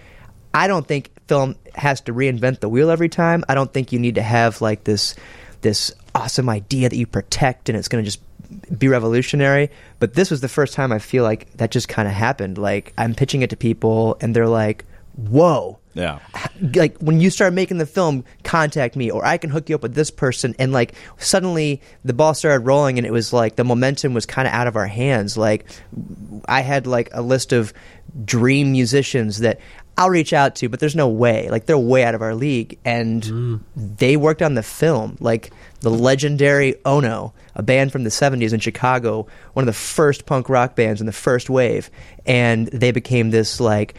I 0.53 0.67
don't 0.67 0.87
think 0.87 1.11
film 1.27 1.57
has 1.77 2.01
to 2.03 2.13
reinvent 2.13 2.61
the 2.61 2.69
wheel 2.69 2.91
every 2.91 3.09
time. 3.09 3.45
I 3.49 3.55
don't 3.55 3.73
think 3.73 3.93
you 3.93 3.99
need 3.99 4.17
to 4.17 4.23
have 4.23 4.61
like 4.61 4.85
this 4.85 5.15
this 5.63 5.93
awesome 6.15 6.49
idea 6.49 6.89
that 6.89 6.97
you 6.97 7.07
protect 7.07 7.69
and 7.69 7.77
it's 7.77 7.89
going 7.89 8.05
to 8.05 8.09
just 8.11 8.21
be 8.79 8.89
revolutionary. 8.89 9.71
But 9.99 10.15
this 10.15 10.31
was 10.31 10.41
the 10.41 10.49
first 10.49 10.75
time 10.75 10.93
I 10.93 10.99
feel 10.99 11.25
like 11.25 11.53
that 11.55 11.71
just 11.71 11.89
kind 11.89 12.09
of 12.09 12.15
happened. 12.15 12.59
Like 12.59 12.93
I'm 12.97 13.15
pitching 13.15 13.43
it 13.43 13.51
to 13.51 13.57
people 13.57 14.17
and 14.21 14.35
they're 14.35 14.49
like, 14.49 14.85
"Whoa." 15.17 15.79
Yeah. 15.97 16.19
like 16.75 16.99
when 16.99 17.21
you 17.23 17.31
start 17.31 17.55
making 17.55 17.79
the 17.79 17.87
film 17.87 18.23
contact 18.45 18.97
me 18.97 19.11
or 19.11 19.25
i 19.25 19.39
can 19.39 19.49
hook 19.49 19.71
you 19.71 19.75
up 19.75 19.83
with 19.83 19.95
this 19.95 20.11
person 20.11 20.55
and 20.59 20.71
like 20.71 20.93
suddenly 21.17 21.81
the 22.05 22.13
ball 22.13 22.35
started 22.35 22.67
rolling 22.67 22.99
and 22.99 23.07
it 23.07 23.13
was 23.15 23.33
like 23.33 23.57
the 23.57 23.65
momentum 23.65 24.13
was 24.13 24.27
kind 24.27 24.47
of 24.47 24.53
out 24.53 24.67
of 24.67 24.77
our 24.77 24.87
hands 24.87 25.39
like 25.39 25.65
i 26.49 26.61
had 26.61 26.87
like 26.87 27.09
a 27.13 27.23
list 27.23 27.55
of 27.55 27.73
dream 28.27 28.73
musicians 28.73 29.39
that 29.39 29.59
i'll 29.99 30.11
reach 30.11 30.33
out 30.33 30.55
to 30.57 30.69
but 30.69 30.81
there's 30.81 30.97
no 30.97 31.09
way. 31.09 31.49
Like 31.51 31.67
they're 31.67 31.79
way 31.79 32.05
out 32.05 32.15
of 32.15 32.23
our 32.23 32.35
league 32.35 32.79
and 32.85 33.23
mm. 33.23 33.61
they 33.77 34.17
worked 34.17 34.43
on 34.43 34.55
the 34.55 34.63
film. 34.63 35.17
Like 35.21 35.53
the 35.81 35.91
legendary 35.91 36.75
ono 36.85 37.33
a 37.55 37.63
band 37.63 37.93
from 37.93 38.05
the 38.05 38.11
70s 38.11 38.53
in 38.53 38.61
chicago 38.61 39.27
one 39.53 39.63
of 39.63 39.67
the 39.67 39.73
first 39.73 40.27
punk 40.27 40.49
rock 40.49 40.75
bands 40.75 41.01
in 41.01 41.07
the 41.07 41.13
first 41.13 41.49
wave 41.49 41.91
and 42.25 42.67
they 42.69 42.91
became 42.91 43.31
this 43.31 43.61
like 43.61 43.95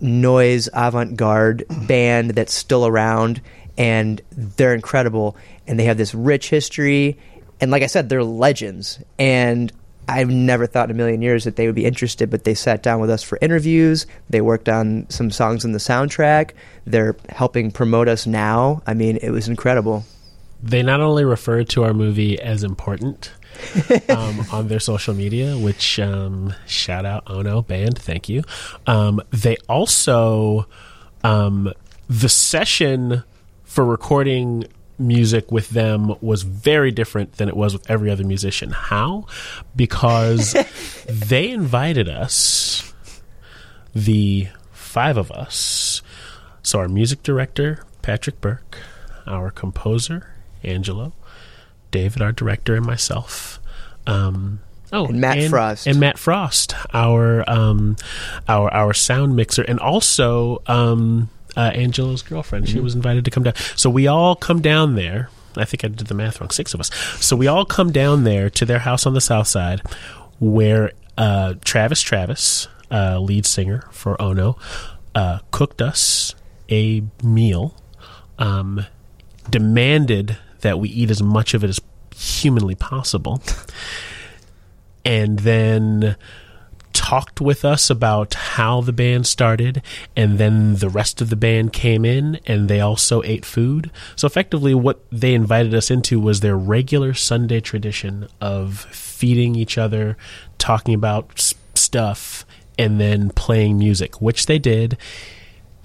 noise 0.00 0.68
avant-garde 0.72 1.64
band 1.86 2.30
that's 2.30 2.54
still 2.54 2.86
around 2.86 3.42
and 3.76 4.22
they're 4.30 4.74
incredible 4.74 5.36
and 5.66 5.78
they 5.78 5.84
have 5.84 5.98
this 5.98 6.14
rich 6.14 6.50
history 6.50 7.18
and 7.60 7.70
like 7.70 7.82
I 7.82 7.86
said 7.86 8.08
they're 8.08 8.24
legends. 8.24 9.00
And 9.18 9.72
I've 10.08 10.30
never 10.30 10.66
thought 10.66 10.90
in 10.90 10.96
a 10.96 10.98
million 10.98 11.22
years 11.22 11.44
that 11.44 11.56
they 11.56 11.66
would 11.66 11.74
be 11.74 11.84
interested 11.84 12.30
but 12.30 12.44
they 12.44 12.54
sat 12.54 12.82
down 12.82 13.00
with 13.00 13.10
us 13.10 13.22
for 13.22 13.38
interviews. 13.40 14.06
They 14.30 14.40
worked 14.40 14.68
on 14.68 15.06
some 15.10 15.30
songs 15.30 15.64
in 15.64 15.72
the 15.72 15.78
soundtrack. 15.78 16.50
They're 16.86 17.16
helping 17.28 17.70
promote 17.70 18.08
us 18.08 18.26
now. 18.26 18.82
I 18.86 18.94
mean 18.94 19.18
it 19.18 19.30
was 19.30 19.48
incredible. 19.48 20.04
They 20.62 20.82
not 20.82 21.00
only 21.00 21.24
referred 21.24 21.68
to 21.70 21.84
our 21.84 21.94
movie 21.94 22.40
as 22.40 22.64
important 22.64 23.32
um, 24.08 24.44
on 24.50 24.68
their 24.68 24.80
social 24.80 25.14
media, 25.14 25.56
which 25.56 26.00
um, 26.00 26.52
shout 26.66 27.04
out 27.04 27.30
Ono 27.30 27.62
band, 27.62 27.98
thank 27.98 28.28
you. 28.28 28.42
Um, 28.86 29.20
they 29.30 29.56
also 29.68 30.66
um, 31.22 31.72
the 32.08 32.28
session 32.28 33.22
for 33.64 33.84
recording 33.84 34.66
music 34.98 35.50
with 35.52 35.70
them 35.70 36.14
was 36.20 36.42
very 36.42 36.90
different 36.90 37.34
than 37.34 37.48
it 37.48 37.56
was 37.56 37.72
with 37.72 37.88
every 37.90 38.10
other 38.10 38.24
musician. 38.24 38.70
How? 38.70 39.26
Because 39.76 40.54
they 41.08 41.50
invited 41.50 42.08
us, 42.08 42.92
the 43.94 44.48
five 44.72 45.16
of 45.16 45.30
us. 45.30 46.02
So 46.62 46.78
our 46.80 46.88
music 46.88 47.22
director, 47.22 47.84
Patrick 48.02 48.40
Burke, 48.40 48.78
our 49.26 49.50
composer, 49.50 50.34
Angelo, 50.62 51.12
David, 51.90 52.20
our 52.20 52.32
director, 52.32 52.74
and 52.74 52.84
myself. 52.84 53.60
Um, 54.06 54.60
oh, 54.92 55.06
And 55.06 55.20
Matt 55.20 55.48
Frost. 55.50 55.86
and 55.86 56.00
Matt 56.00 56.18
Frost, 56.18 56.74
our 56.92 57.48
um, 57.48 57.96
our 58.48 58.72
our 58.72 58.92
sound 58.94 59.36
mixer, 59.36 59.62
and 59.62 59.78
also 59.78 60.62
um, 60.66 61.30
uh, 61.58 61.70
Angelo's 61.74 62.22
girlfriend. 62.22 62.68
She 62.68 62.76
Mhm. 62.78 62.82
was 62.84 62.94
invited 62.94 63.24
to 63.26 63.30
come 63.30 63.42
down. 63.42 63.54
So 63.76 63.90
we 63.90 64.06
all 64.06 64.34
come 64.36 64.62
down 64.62 64.94
there. 64.94 65.28
I 65.56 65.64
think 65.64 65.84
I 65.84 65.88
did 65.88 66.06
the 66.06 66.14
math 66.14 66.40
wrong. 66.40 66.50
Six 66.50 66.72
of 66.72 66.80
us. 66.80 66.90
So 67.20 67.34
we 67.36 67.46
all 67.48 67.64
come 67.64 67.90
down 67.92 68.24
there 68.24 68.48
to 68.50 68.64
their 68.64 68.78
house 68.80 69.04
on 69.06 69.14
the 69.14 69.20
south 69.20 69.48
side, 69.48 69.82
where 70.38 70.92
uh, 71.18 71.54
Travis 71.64 72.00
Travis, 72.00 72.68
uh, 72.92 73.18
lead 73.18 73.44
singer 73.44 73.82
for 73.90 74.20
Ono, 74.22 74.56
uh, 75.16 75.40
cooked 75.50 75.82
us 75.82 76.34
a 76.70 77.02
meal, 77.24 77.74
um, 78.38 78.86
demanded 79.50 80.36
that 80.60 80.78
we 80.78 80.88
eat 80.90 81.10
as 81.10 81.20
much 81.22 81.54
of 81.54 81.64
it 81.64 81.70
as 81.70 81.80
humanly 82.14 82.76
possible, 82.76 83.42
and 85.04 85.40
then 85.40 86.14
talked 87.08 87.40
with 87.40 87.64
us 87.64 87.88
about 87.88 88.34
how 88.34 88.82
the 88.82 88.92
band 88.92 89.26
started 89.26 89.80
and 90.14 90.36
then 90.36 90.74
the 90.74 90.90
rest 90.90 91.22
of 91.22 91.30
the 91.30 91.36
band 91.36 91.72
came 91.72 92.04
in 92.04 92.38
and 92.44 92.68
they 92.68 92.82
also 92.82 93.22
ate 93.22 93.46
food. 93.46 93.90
So 94.14 94.26
effectively 94.26 94.74
what 94.74 95.02
they 95.10 95.32
invited 95.32 95.74
us 95.74 95.90
into 95.90 96.20
was 96.20 96.40
their 96.40 96.58
regular 96.58 97.14
sunday 97.14 97.60
tradition 97.60 98.28
of 98.42 98.80
feeding 98.92 99.54
each 99.54 99.78
other 99.78 100.18
talking 100.58 100.92
about 100.92 101.54
stuff 101.74 102.44
and 102.78 103.00
then 103.00 103.30
playing 103.30 103.78
music 103.78 104.20
which 104.20 104.44
they 104.44 104.58
did. 104.58 104.98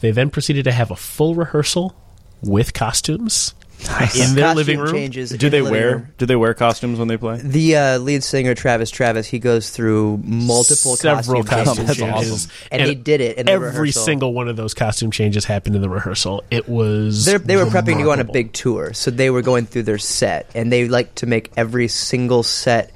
They 0.02 0.12
then 0.12 0.30
proceeded 0.30 0.66
to 0.66 0.74
have 0.74 0.92
a 0.92 0.98
full 0.98 1.36
rehearsal 1.36 1.96
with 2.42 2.74
costumes 2.74 3.56
in 3.84 4.36
their 4.36 4.46
Costume 4.46 4.56
living 4.56 4.80
room 4.80 4.94
changes 4.94 5.30
Do 5.32 5.48
in 5.48 5.52
they 5.52 5.58
the 5.60 5.64
living 5.64 5.72
wear 5.72 5.96
room. 5.98 6.08
do 6.18 6.26
they 6.26 6.36
wear 6.36 6.54
costumes 6.54 7.00
when 7.00 7.08
they 7.08 7.18
play? 7.18 7.40
The 7.42 7.76
uh, 7.76 7.98
lead 8.00 8.24
singer 8.24 8.56
Travis 8.56 8.90
Travis, 8.90 9.28
he 9.28 9.40
goes 9.40 9.70
through 9.70 10.22
multiple 10.24 10.96
several 10.96 11.44
costume 11.44 11.66
costume 11.66 11.86
changes, 11.88 11.98
changes, 11.98 12.32
awesome. 12.48 12.68
and, 12.72 12.82
he 12.84 12.96
did 12.96 13.22
it 13.22 13.38
in 13.38 13.46
the 13.46 13.52
every 13.52 13.68
rehearsal. 13.70 14.04
single 14.04 14.34
one 14.34 14.48
of 14.48 14.56
those 14.56 14.74
costume 14.74 15.12
changes 15.12 15.46
happened 15.46 15.76
in 15.76 15.82
the 15.82 15.90
rehearsal. 15.90 16.44
It 16.52 16.68
was 16.70 17.26
They're, 17.26 17.40
they 17.40 17.56
were 17.56 17.66
prepping 17.66 17.98
to 17.98 18.04
go 18.04 18.12
on 18.12 18.20
a 18.20 18.24
remarkable. 18.24 18.34
big 18.34 18.54
tour, 18.54 18.94
so 18.94 19.12
they 19.12 19.30
were 19.30 19.42
going 19.42 19.66
through 19.66 19.84
their 19.84 19.98
set, 19.98 20.50
and 20.56 20.72
they 20.72 20.88
like 20.88 21.14
to 21.16 21.26
make 21.26 21.52
every 21.58 21.88
single 21.88 22.44
set 22.44 22.92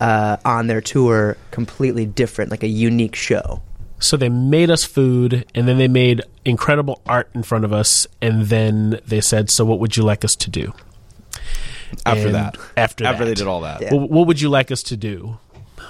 uh, 0.00 0.38
on 0.44 0.66
their 0.66 0.80
tour 0.80 1.36
completely 1.50 2.06
different, 2.06 2.50
like 2.50 2.62
a 2.62 2.68
unique 2.68 3.14
show. 3.16 3.60
So 4.00 4.16
they 4.16 4.28
made 4.28 4.70
us 4.70 4.84
food, 4.84 5.44
and 5.54 5.68
then 5.68 5.78
they 5.78 5.88
made 5.88 6.22
incredible 6.44 7.00
art 7.06 7.30
in 7.34 7.42
front 7.42 7.64
of 7.64 7.72
us, 7.72 8.06
and 8.20 8.44
then 8.46 8.98
they 9.06 9.20
said, 9.20 9.50
"So 9.50 9.64
what 9.64 9.78
would 9.78 9.96
you 9.96 10.02
like 10.02 10.24
us 10.24 10.34
to 10.36 10.50
do?" 10.50 10.72
After 12.06 12.26
And 12.26 12.34
that. 12.34 12.56
after 12.76 13.04
After 13.04 13.24
that. 13.24 13.24
they 13.24 13.34
did 13.34 13.46
all 13.46 13.60
that. 13.62 13.82
Yeah. 13.82 13.94
Well, 13.94 14.08
what 14.08 14.26
would 14.26 14.40
you 14.40 14.48
like 14.48 14.70
us 14.70 14.82
to 14.84 14.96
do? 14.96 15.38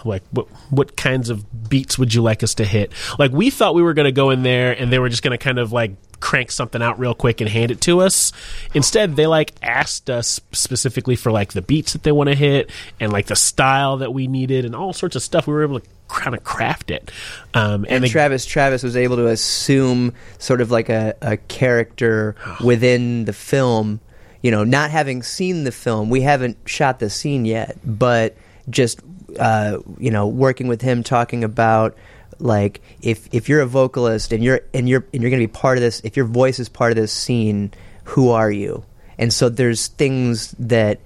Like 0.05 0.23
what 0.31 0.47
what 0.71 0.97
kinds 0.97 1.29
of 1.29 1.69
beats 1.69 1.99
would 1.99 2.15
you 2.15 2.23
like 2.23 2.43
us 2.43 2.55
to 2.55 2.65
hit? 2.65 2.91
Like 3.19 3.33
we 3.33 3.51
thought 3.51 3.75
we 3.75 3.83
were 3.83 3.93
going 3.93 4.07
to 4.07 4.13
go 4.13 4.31
in 4.31 4.43
there 4.43 4.73
and 4.73 4.91
they 4.91 4.99
were 4.99 5.11
just 5.11 5.23
going 5.23 5.37
to 5.37 5.43
kind 5.43 5.59
of 5.59 5.73
like 5.73 5.93
crank 6.21 6.51
something 6.51 6.81
out 6.81 6.99
real 6.99 7.15
quick 7.15 7.41
and 7.43 7.51
hand 7.51 7.71
it 7.71 7.83
to 7.83 8.01
us. 8.01 8.33
Instead, 8.73 9.17
they 9.17 9.27
like 9.27 9.53
asked 9.63 10.09
us 10.09 10.41
specifically 10.53 11.17
for 11.17 11.31
like 11.31 11.53
the 11.53 11.61
beats 11.61 11.93
that 11.93 12.03
they 12.03 12.13
want 12.13 12.31
to 12.31 12.35
hit 12.37 12.71
and 12.99 13.13
like 13.13 13.27
the 13.27 13.37
style 13.37 13.99
that 13.99 14.15
we 14.15 14.27
needed 14.27 14.65
and 14.65 14.75
all 14.75 14.95
sorts 14.95 15.17
of 15.17 15.23
stuff. 15.23 15.47
We 15.47 15.53
were 15.53 15.65
able 15.65 15.81
to 15.81 15.87
kind 16.11 16.37
of 16.37 16.45
craft 16.45 16.91
it. 16.91 17.11
Um, 17.55 17.85
and 17.85 17.87
And 17.87 18.05
they, 18.05 18.09
Travis 18.09 18.45
Travis 18.45 18.83
was 18.83 18.97
able 18.97 19.17
to 19.17 19.29
assume 19.29 20.15
sort 20.39 20.61
of 20.61 20.71
like 20.71 20.89
a, 20.89 21.15
a 21.21 21.37
character 21.37 22.37
within 22.65 23.25
the 23.25 23.33
film. 23.33 24.01
You 24.43 24.51
know, 24.51 24.65
not 24.65 24.91
having 24.91 25.23
seen 25.23 25.65
the 25.65 25.73
film, 25.73 26.09
we 26.09 26.23
haven't 26.23 26.57
shot 26.65 26.99
the 26.99 27.11
scene 27.11 27.45
yet, 27.45 27.77
but 27.85 28.37
just 28.71 29.01
uh, 29.39 29.79
you 29.99 30.11
know, 30.11 30.27
working 30.27 30.67
with 30.67 30.83
him, 30.83 31.03
talking 31.03 31.45
about 31.45 31.97
like 32.39 32.81
if 33.03 33.29
if 33.33 33.49
you're 33.49 33.61
a 33.61 33.67
vocalist 33.67 34.33
and 34.33 34.43
you're 34.43 34.63
and 34.73 34.89
you're 34.89 35.07
and 35.13 35.23
you're 35.23 35.31
going 35.31 35.43
to 35.43 35.47
be 35.47 35.53
part 35.53 35.77
of 35.79 35.83
this, 35.83 36.01
if 36.05 36.17
your 36.17 36.27
voice 36.27 36.59
is 36.59 36.69
part 36.69 36.91
of 36.91 36.97
this 36.97 37.13
scene, 37.13 37.73
who 38.05 38.31
are 38.31 38.51
you? 38.51 38.85
And 39.19 39.33
so 39.33 39.49
there's 39.49 39.89
things 39.89 40.53
that 40.59 41.01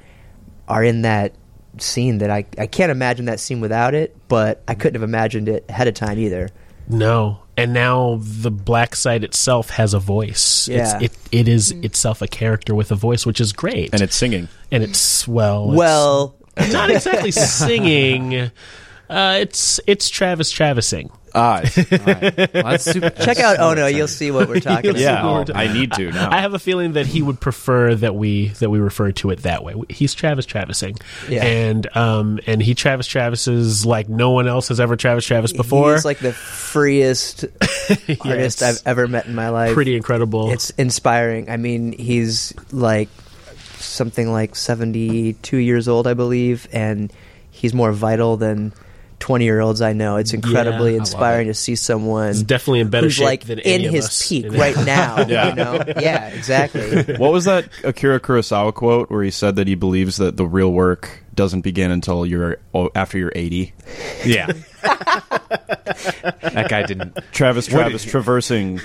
are 0.69 0.85
in 0.85 1.03
that 1.03 1.35
scene 1.83 2.19
that 2.19 2.31
I 2.31 2.45
I 2.59 2.67
can't 2.67 2.91
imagine 2.91 3.27
that 3.27 3.41
scene 3.41 3.61
without 3.61 3.95
it, 3.95 4.17
but 4.29 4.63
I 4.69 4.75
couldn't 4.75 4.95
have 5.01 5.09
imagined 5.09 5.49
it 5.49 5.65
ahead 5.69 5.89
of 5.89 5.95
time 5.95 6.19
either. 6.19 6.49
No. 6.89 7.41
And 7.57 7.73
now 7.73 8.19
the 8.21 8.51
black 8.51 8.97
site 8.97 9.23
itself 9.25 9.71
has 9.71 9.95
a 9.95 9.99
voice. 10.01 10.67
Yeah. 10.69 10.99
It's, 11.01 11.15
it 11.33 11.39
it 11.41 11.49
is 11.49 11.71
itself 11.71 12.21
a 12.21 12.27
character 12.27 12.75
with 12.75 12.91
a 12.91 12.97
voice, 12.97 13.25
which 13.25 13.41
is 13.41 13.53
great. 13.53 13.91
And 13.93 14.03
it's 14.03 14.17
singing. 14.17 14.49
and 14.73 14.83
it's 14.83 15.27
well, 15.29 15.71
it's 15.71 15.79
Well, 15.79 16.37
not 16.73 16.91
exactly 16.91 17.31
singing. 17.69 18.51
Uh, 19.09 19.39
it's 19.41 19.79
it's 19.87 20.09
Travis 20.11 20.53
Travising. 20.53 21.11
Ah, 21.35 21.63
Well, 22.55 22.79
super- 22.79 23.11
check 23.11 23.39
out 23.41 23.59
Ono. 23.59 23.87
You'll 23.87 24.07
see 24.09 24.31
what 24.31 24.49
we're 24.49 24.61
talking 24.61 24.91
about. 24.91 25.01
yeah. 25.01 25.25
Lord. 25.25 25.51
I 25.51 25.73
need 25.73 25.93
to 25.95 26.11
now. 26.13 26.31
I 26.31 26.41
have 26.41 26.55
a 26.55 26.59
feeling 26.59 26.93
that 26.93 27.07
he 27.07 27.23
would 27.23 27.41
prefer 27.41 27.95
that 27.97 28.15
we 28.15 28.49
that 28.61 28.71
we 28.71 28.79
refer 28.79 29.11
to 29.13 29.31
it 29.31 29.41
that 29.43 29.65
way. 29.65 29.75
He's 29.89 30.15
Travis 30.15 30.47
Travising, 30.47 31.01
Yeah. 31.29 31.45
and 31.45 31.97
um 31.97 32.39
and 32.47 32.63
he 32.63 32.75
Travis 32.75 33.09
Travises 33.09 33.85
like 33.85 34.09
no 34.09 34.31
one 34.31 34.47
else 34.47 34.69
has 34.69 34.79
ever 34.81 34.97
Travis 34.97 35.25
Travis 35.27 35.53
before. 35.53 35.95
He's 35.95 36.05
like 36.05 36.19
the 36.21 36.33
freest 36.33 37.45
artist 38.21 38.63
I've 38.63 38.81
ever 38.87 39.09
met 39.09 39.27
in 39.27 39.35
my 39.35 39.49
life. 39.49 39.75
pretty 39.75 39.97
incredible. 39.97 40.53
It's 40.53 40.71
inspiring. 40.71 41.51
I 41.51 41.57
mean, 41.57 41.93
he's 41.93 42.53
like 42.73 43.09
something 43.79 44.31
like 44.31 44.55
72 44.57 45.57
years 45.57 45.89
old, 45.89 46.07
I 46.07 46.15
believe, 46.15 46.69
and 46.73 47.13
he's 47.51 47.75
more 47.75 47.93
vital 47.93 48.37
than 48.37 48.73
20 49.25 49.43
year 49.47 49.61
olds 49.61 49.81
I 49.81 49.95
know. 49.95 50.19
It's 50.19 50.35
incredibly 50.35 50.91
I 50.91 50.93
love 50.93 51.01
inspiring 51.01 51.47
to 51.47 51.55
see 51.55 51.77
someone 51.77 52.29
He's 52.29 52.43
definitely 52.43 52.81
in 52.81 52.91
better 52.91 53.07
who's 53.07 53.15
shape 53.15 53.25
like 53.25 53.45
than 53.45 53.59
in 53.59 53.65
any 53.67 53.87
of 53.87 53.95
his 53.95 54.05
us. 54.05 54.29
peak 54.29 54.45
You 54.45 54.51
know? 54.53 54.59
right 54.59 54.77
now. 54.85 55.27
Yeah. 55.27 55.49
You 55.49 55.55
know? 55.55 55.85
Yeah, 55.99 56.29
exactly. 56.29 57.15
what 57.17 57.33
was 57.33 57.47
that 57.47 57.67
Akira 57.85 58.21
Kurosawa 58.21 58.75
quote 58.75 59.11
where 59.11 59.23
he 59.23 59.31
said 59.31 59.57
that 59.57 59.67
he 59.67 59.77
believes 59.77 60.19
that 60.19 60.37
the 60.37 60.47
real 60.47 60.71
work 60.71 61.24
doesn't 61.35 61.63
begin 61.63 61.91
until 61.91 62.25
you're 62.27 62.59
oh, 62.75 62.91
after 62.95 63.19
you're 63.19 63.33
80? 63.35 63.73
yeah. 64.25 64.47
that 64.83 66.67
guy 66.69 66.85
didn't. 66.85 67.19
Travis 67.33 67.67
Travis 67.67 68.05
traversing 68.05 68.81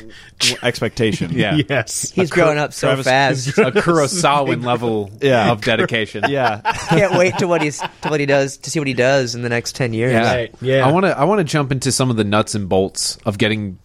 expectation. 0.63 1.31
Yeah. 1.33 1.59
yes, 1.69 2.12
He's 2.12 2.29
growing 2.29 2.57
up 2.57 2.73
so 2.73 2.88
Travis- 2.88 3.05
fast. 3.05 3.47
A 3.57 3.71
Kurosawan 3.71 4.63
level 4.63 5.12
Yeah. 5.21 5.51
of 5.51 5.62
dedication. 5.62 6.25
Yeah. 6.27 6.62
Can't 6.89 7.17
wait 7.17 7.38
to 7.39 7.47
what 7.47 7.62
he's 7.62 7.79
to 7.79 8.09
what 8.09 8.19
he 8.19 8.25
does 8.25 8.57
to 8.57 8.71
see 8.71 8.79
what 8.79 8.88
he 8.88 8.93
does 8.93 9.35
in 9.35 9.41
the 9.41 9.49
next 9.49 9.75
10 9.75 9.93
years. 9.93 10.13
Yeah. 10.13 10.33
Right, 10.35 10.55
yeah. 10.62 10.88
I 10.88 10.91
want 10.91 11.05
to 11.05 11.17
I 11.17 11.23
want 11.25 11.39
to 11.39 11.43
jump 11.43 11.71
into 11.71 11.91
some 11.91 12.09
of 12.09 12.15
the 12.17 12.23
nuts 12.23 12.55
and 12.55 12.67
bolts 12.69 13.17
of 13.25 13.38
getting 13.38 13.79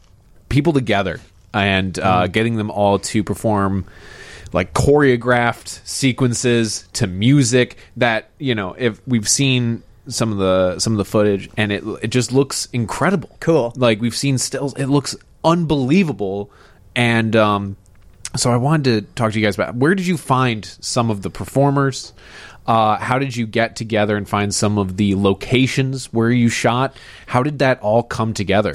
people 0.48 0.72
together 0.72 1.20
and 1.52 1.98
uh, 1.98 2.26
getting 2.26 2.56
them 2.56 2.70
all 2.70 2.98
to 2.98 3.22
perform 3.22 3.86
like 4.54 4.72
choreographed 4.72 5.84
sequences 5.84 6.88
to 6.92 7.08
music 7.08 7.76
that 7.96 8.30
you 8.38 8.54
know 8.54 8.74
if 8.78 9.06
we've 9.06 9.28
seen 9.28 9.82
some 10.06 10.30
of 10.30 10.38
the 10.38 10.78
some 10.78 10.92
of 10.92 10.98
the 10.98 11.04
footage 11.04 11.50
and 11.56 11.72
it 11.72 11.82
it 12.02 12.08
just 12.08 12.32
looks 12.32 12.68
incredible 12.72 13.36
Cool. 13.40 13.72
like 13.76 14.00
we've 14.00 14.16
seen 14.16 14.38
stills 14.38 14.72
it 14.74 14.86
looks 14.86 15.16
unbelievable 15.44 16.50
and 16.94 17.34
um 17.34 17.76
so 18.36 18.50
I 18.50 18.56
wanted 18.56 19.06
to 19.06 19.14
talk 19.14 19.32
to 19.32 19.38
you 19.38 19.46
guys 19.46 19.54
about 19.54 19.76
where 19.76 19.94
did 19.94 20.06
you 20.06 20.16
find 20.16 20.64
some 20.80 21.08
of 21.08 21.22
the 21.22 21.30
performers? 21.30 22.12
Uh, 22.66 22.96
how 22.96 23.18
did 23.18 23.36
you 23.36 23.46
get 23.46 23.76
together 23.76 24.16
and 24.16 24.28
find 24.28 24.52
some 24.52 24.76
of 24.76 24.96
the 24.96 25.14
locations 25.14 26.12
where 26.12 26.30
you 26.30 26.48
shot? 26.48 26.96
How 27.26 27.44
did 27.44 27.60
that 27.60 27.78
all 27.80 28.02
come 28.02 28.34
together? 28.34 28.72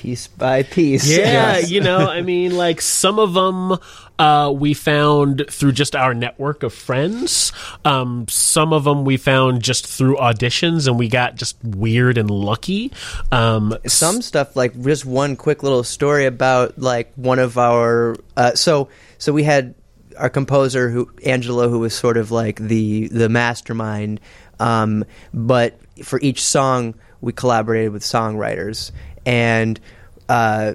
Piece 0.00 0.28
by 0.28 0.62
piece. 0.62 1.06
Yeah, 1.06 1.58
you 1.58 1.82
know, 1.82 1.98
I 1.98 2.22
mean, 2.22 2.56
like 2.56 2.80
some 2.80 3.18
of 3.18 3.34
them 3.34 3.78
uh, 4.18 4.50
we 4.50 4.72
found 4.72 5.44
through 5.50 5.72
just 5.72 5.94
our 5.94 6.14
network 6.14 6.62
of 6.62 6.72
friends. 6.72 7.52
Um, 7.84 8.24
some 8.26 8.72
of 8.72 8.84
them 8.84 9.04
we 9.04 9.18
found 9.18 9.60
just 9.60 9.86
through 9.86 10.16
auditions, 10.16 10.86
and 10.86 10.98
we 10.98 11.10
got 11.10 11.34
just 11.34 11.62
weird 11.62 12.16
and 12.16 12.30
lucky. 12.30 12.92
Um, 13.30 13.76
some 13.86 14.22
stuff 14.22 14.56
like 14.56 14.80
just 14.82 15.04
one 15.04 15.36
quick 15.36 15.62
little 15.62 15.84
story 15.84 16.24
about 16.24 16.78
like 16.78 17.12
one 17.16 17.38
of 17.38 17.58
our 17.58 18.16
uh, 18.38 18.54
so 18.54 18.88
so 19.18 19.34
we 19.34 19.42
had 19.42 19.74
our 20.16 20.30
composer 20.30 20.88
who 20.88 21.10
Angelo 21.26 21.68
who 21.68 21.80
was 21.80 21.94
sort 21.94 22.16
of 22.16 22.30
like 22.30 22.56
the 22.58 23.08
the 23.08 23.28
mastermind 23.28 24.18
um, 24.60 25.04
but 25.34 25.78
for 26.02 26.18
each 26.22 26.42
song 26.42 26.94
we 27.20 27.32
collaborated 27.32 27.92
with 27.92 28.02
songwriters 28.02 28.92
and 29.26 29.78
uh, 30.28 30.74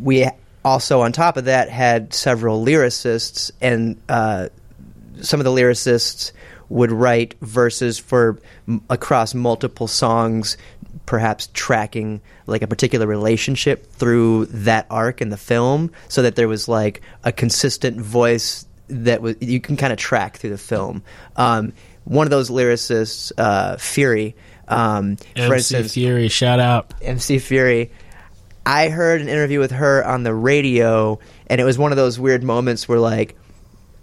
we 0.00 0.28
also 0.64 1.00
on 1.00 1.12
top 1.12 1.36
of 1.36 1.46
that 1.46 1.68
had 1.68 2.14
several 2.14 2.64
lyricists 2.64 3.50
and 3.60 4.00
uh, 4.08 4.48
some 5.20 5.40
of 5.40 5.44
the 5.44 5.50
lyricists 5.50 6.32
would 6.68 6.92
write 6.92 7.34
verses 7.40 7.98
for 7.98 8.40
m- 8.68 8.82
across 8.88 9.34
multiple 9.34 9.88
songs 9.88 10.56
perhaps 11.06 11.48
tracking 11.52 12.20
like 12.46 12.62
a 12.62 12.66
particular 12.66 13.06
relationship 13.06 13.90
through 13.92 14.46
that 14.46 14.86
arc 14.88 15.20
in 15.20 15.30
the 15.30 15.36
film 15.36 15.90
so 16.08 16.22
that 16.22 16.36
there 16.36 16.48
was 16.48 16.68
like 16.68 17.02
a 17.24 17.32
consistent 17.32 18.00
voice 18.00 18.66
that 18.88 19.20
was 19.22 19.36
you 19.40 19.60
can 19.60 19.76
kind 19.76 19.92
of 19.92 19.98
track 19.98 20.36
through 20.36 20.50
the 20.50 20.58
film. 20.58 21.02
Um, 21.36 21.72
one 22.04 22.26
of 22.26 22.30
those 22.30 22.50
lyricists 22.50 23.32
uh, 23.38 23.76
fury 23.76 24.36
um, 24.72 25.16
for 25.16 25.40
MC 25.40 25.54
instance 25.54 25.94
Fury, 25.94 26.28
shout 26.28 26.60
out. 26.60 26.92
MC 27.02 27.38
Fury. 27.38 27.90
I 28.64 28.88
heard 28.88 29.20
an 29.20 29.28
interview 29.28 29.58
with 29.58 29.72
her 29.72 30.04
on 30.04 30.22
the 30.22 30.34
radio, 30.34 31.18
and 31.48 31.60
it 31.60 31.64
was 31.64 31.78
one 31.78 31.92
of 31.92 31.96
those 31.96 32.18
weird 32.18 32.44
moments 32.44 32.88
where, 32.88 33.00
like, 33.00 33.36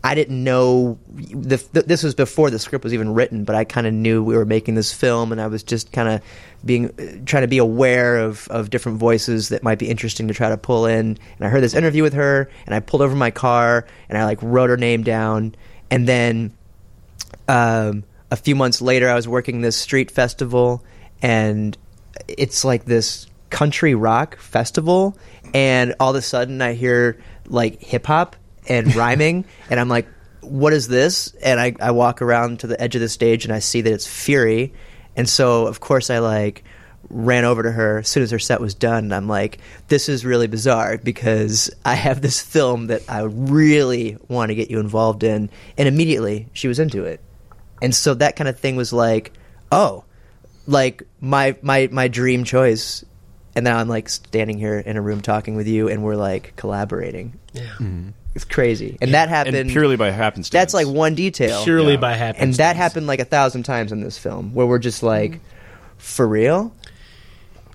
I 0.04 0.16
didn't 0.16 0.42
know 0.44 0.98
the, 1.08 1.58
th- 1.58 1.86
this 1.86 2.04
was 2.04 2.16
before 2.16 2.50
the 2.50 2.60
script 2.60 2.84
was 2.84 2.94
even 2.94 3.14
written, 3.14 3.44
but 3.44 3.56
I 3.56 3.66
kind 3.66 3.86
of 3.86 3.94
knew 3.94 4.24
we 4.24 4.36
were 4.36 4.46
making 4.46 4.76
this 4.76 4.94
film, 4.94 5.32
and 5.32 5.42
I 5.42 5.48
was 5.48 5.64
just 5.64 5.92
kind 5.92 6.08
of 6.08 6.22
being 6.64 6.90
trying 7.26 7.42
to 7.42 7.48
be 7.48 7.58
aware 7.58 8.18
of 8.18 8.48
of 8.50 8.70
different 8.70 8.98
voices 8.98 9.50
that 9.50 9.62
might 9.64 9.80
be 9.80 9.90
interesting 9.90 10.28
to 10.30 10.34
try 10.34 10.50
to 10.50 10.58
pull 10.58 10.86
in. 10.86 11.18
And 11.38 11.42
I 11.42 11.50
heard 11.50 11.62
this 11.62 11.74
interview 11.74 12.04
with 12.04 12.14
her, 12.14 12.50
and 12.66 12.74
I 12.74 12.80
pulled 12.80 13.02
over 13.02 13.16
my 13.16 13.32
car, 13.32 13.88
and 14.08 14.18
I 14.18 14.24
like 14.24 14.40
wrote 14.42 14.70
her 14.70 14.78
name 14.78 15.04
down, 15.04 15.56
and 15.92 16.08
then 16.08 16.54
um, 17.50 18.04
a 18.32 18.36
few 18.36 18.56
months 18.56 18.82
later, 18.82 19.10
I 19.10 19.16
was 19.16 19.28
working 19.28 19.62
this 19.62 19.78
street 19.78 20.12
festival, 20.12 20.84
and 21.22 21.78
it's 22.28 22.64
like 22.64 22.86
this 22.86 23.28
country 23.50 23.96
rock 23.96 24.38
festival, 24.38 25.18
and 25.54 25.96
all 26.00 26.12
of 26.12 26.16
a 26.16 26.22
sudden 26.22 26.62
I 26.62 26.74
hear 26.74 27.20
like 27.48 27.82
hip 27.82 28.06
hop 28.06 28.36
and 28.68 28.94
rhyming, 28.96 29.46
and 29.70 29.80
I'm 29.80 29.90
like, 29.90 30.08
"What 30.42 30.74
is 30.74 30.88
this?" 30.88 31.34
And 31.42 31.60
I, 31.60 31.74
I 31.80 31.92
walk 31.92 32.22
around 32.22 32.60
to 32.60 32.68
the 32.68 32.80
edge 32.80 32.96
of 32.96 33.02
the 33.02 33.10
stage, 33.10 33.46
and 33.46 33.54
I 33.54 33.60
see 33.60 33.82
that 33.82 33.92
it's 33.92 34.08
Fury, 34.08 34.74
and 35.16 35.28
so 35.28 35.66
of 35.66 35.80
course 35.80 36.10
I 36.10 36.20
like 36.20 36.64
ran 37.10 37.44
over 37.44 37.64
to 37.64 37.72
her 37.72 38.00
as 38.00 38.08
soon 38.08 38.22
as 38.22 38.30
her 38.30 38.38
set 38.38 38.62
was 38.62 38.76
done 38.76 39.06
and 39.06 39.16
I'm 39.16 39.28
like 39.28 39.58
this 39.88 40.10
is 40.10 40.26
really 40.26 40.46
bizarre 40.46 41.00
because 41.00 41.72
I 41.84 41.96
have 41.96 42.22
this 42.22 42.40
film 42.40 42.88
that 42.88 43.02
I 43.10 43.22
really 43.22 44.18
want 44.28 44.50
to 44.50 44.56
get 44.56 44.70
you 44.70 44.80
involved 44.80 45.24
in 45.24 45.50
and 45.78 45.88
immediately 45.88 46.50
she 46.54 46.68
was 46.68 46.78
into 46.78 47.06
it 47.06 47.20
and 47.82 47.94
so 47.94 48.14
that 48.14 48.36
kind 48.36 48.48
of 48.48 48.60
thing 48.60 48.76
was 48.76 48.92
like 48.94 49.34
oh 49.72 50.04
like 50.68 51.04
my 51.20 51.56
my 51.62 51.90
my 51.92 52.08
dream 52.08 52.44
choice 52.44 53.04
and 53.56 53.64
now 53.64 53.78
I'm 53.78 53.88
like 53.90 54.08
standing 54.10 54.58
here 54.58 54.78
in 54.78 54.98
a 54.98 55.02
room 55.02 55.22
talking 55.22 55.56
with 55.56 55.68
you 55.68 55.90
and 55.90 56.04
we're 56.04 56.16
like 56.16 56.56
collaborating. 56.56 57.40
Yeah. 57.54 57.64
Mm-hmm. 57.64 57.84
Mm-hmm. 57.84 58.10
it's 58.36 58.46
crazy. 58.46 58.98
And 59.02 59.14
that 59.16 59.28
happened 59.30 59.56
and 59.56 59.70
purely 59.72 59.96
by 59.98 60.12
happenstance. 60.12 60.50
that's 60.54 60.74
like 60.74 60.88
one 60.88 61.16
detail. 61.16 61.64
Purely 61.64 61.94
Yeah. 61.94 62.00
by 62.00 62.14
happenstance, 62.14 62.44
and 62.44 62.54
that 62.60 62.76
happened 62.76 63.08
like 63.08 63.20
a 63.20 63.26
thousand 63.26 63.64
times 63.64 63.92
in 63.92 64.02
this 64.02 64.18
film 64.18 64.54
where 64.54 64.68
we're 64.68 64.78
just 64.80 65.02
like 65.02 65.40
for 65.98 66.28
real? 66.28 66.74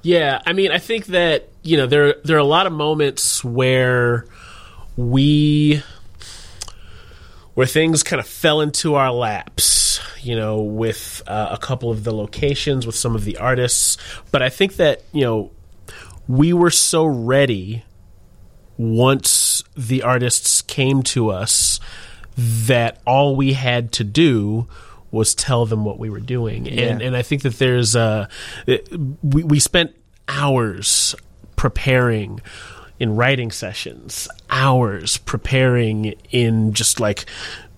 Yeah, 0.02 0.40
I 0.46 0.52
mean, 0.52 0.70
I 0.70 0.78
think 0.78 1.06
that 1.06 1.48
you 1.62 1.76
know 1.76 1.86
there 1.86 2.14
there 2.24 2.36
are 2.36 2.40
a 2.40 2.44
lot 2.44 2.66
of 2.66 2.72
moments 2.72 3.42
where 3.42 4.26
we 4.96 5.82
where 7.54 7.66
things 7.66 8.02
kind 8.02 8.20
of 8.20 8.26
fell 8.26 8.60
into 8.60 8.94
our 8.96 9.12
laps, 9.12 10.00
you 10.20 10.36
know, 10.36 10.60
with 10.62 11.22
uh, 11.26 11.48
a 11.52 11.58
couple 11.58 11.90
of 11.90 12.04
the 12.04 12.12
locations, 12.14 12.86
with 12.86 12.96
some 12.96 13.14
of 13.14 13.24
the 13.24 13.36
artists. 13.36 13.96
But 14.30 14.42
I 14.42 14.48
think 14.48 14.76
that 14.76 15.02
you 15.12 15.22
know 15.22 15.50
we 16.28 16.52
were 16.52 16.70
so 16.70 17.04
ready 17.04 17.84
once 18.76 19.62
the 19.76 20.02
artists 20.02 20.62
came 20.62 21.02
to 21.02 21.30
us 21.30 21.78
that 22.36 23.00
all 23.06 23.36
we 23.36 23.52
had 23.52 23.92
to 23.92 24.04
do 24.04 24.66
was 25.12 25.34
tell 25.34 25.64
them 25.64 25.84
what 25.84 25.98
we 25.98 26.10
were 26.10 26.18
doing 26.18 26.66
and 26.66 27.00
Yeah. 27.00 27.06
and 27.06 27.16
I 27.16 27.22
think 27.22 27.42
that 27.42 27.58
there's 27.58 27.94
uh 27.94 28.26
we 29.22 29.44
we 29.44 29.60
spent 29.60 29.94
hours 30.26 31.14
preparing 31.54 32.40
in 32.98 33.16
writing 33.16 33.50
sessions 33.50 34.28
hours 34.50 35.18
preparing 35.18 36.14
in 36.30 36.72
just 36.72 37.00
like 37.00 37.26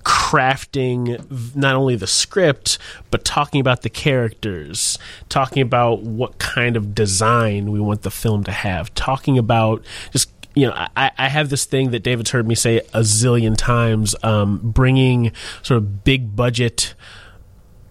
crafting 0.04 1.20
not 1.56 1.74
only 1.74 1.96
the 1.96 2.06
script 2.06 2.78
but 3.10 3.24
talking 3.24 3.60
about 3.60 3.82
the 3.82 3.90
characters 3.90 4.98
talking 5.28 5.60
about 5.60 6.02
what 6.02 6.38
kind 6.38 6.76
of 6.76 6.94
design 6.94 7.72
we 7.72 7.80
want 7.80 8.02
the 8.02 8.10
film 8.10 8.44
to 8.44 8.52
have 8.52 8.94
talking 8.94 9.36
about 9.36 9.84
just 10.12 10.30
you 10.56 10.66
know, 10.66 10.72
I, 10.96 11.12
I 11.18 11.28
have 11.28 11.50
this 11.50 11.66
thing 11.66 11.90
that 11.90 12.02
David's 12.02 12.30
heard 12.30 12.48
me 12.48 12.54
say 12.54 12.78
a 12.78 13.00
zillion 13.00 13.54
times, 13.56 14.16
um, 14.22 14.58
bringing 14.72 15.32
sort 15.62 15.76
of 15.76 16.02
big 16.02 16.34
budget 16.34 16.94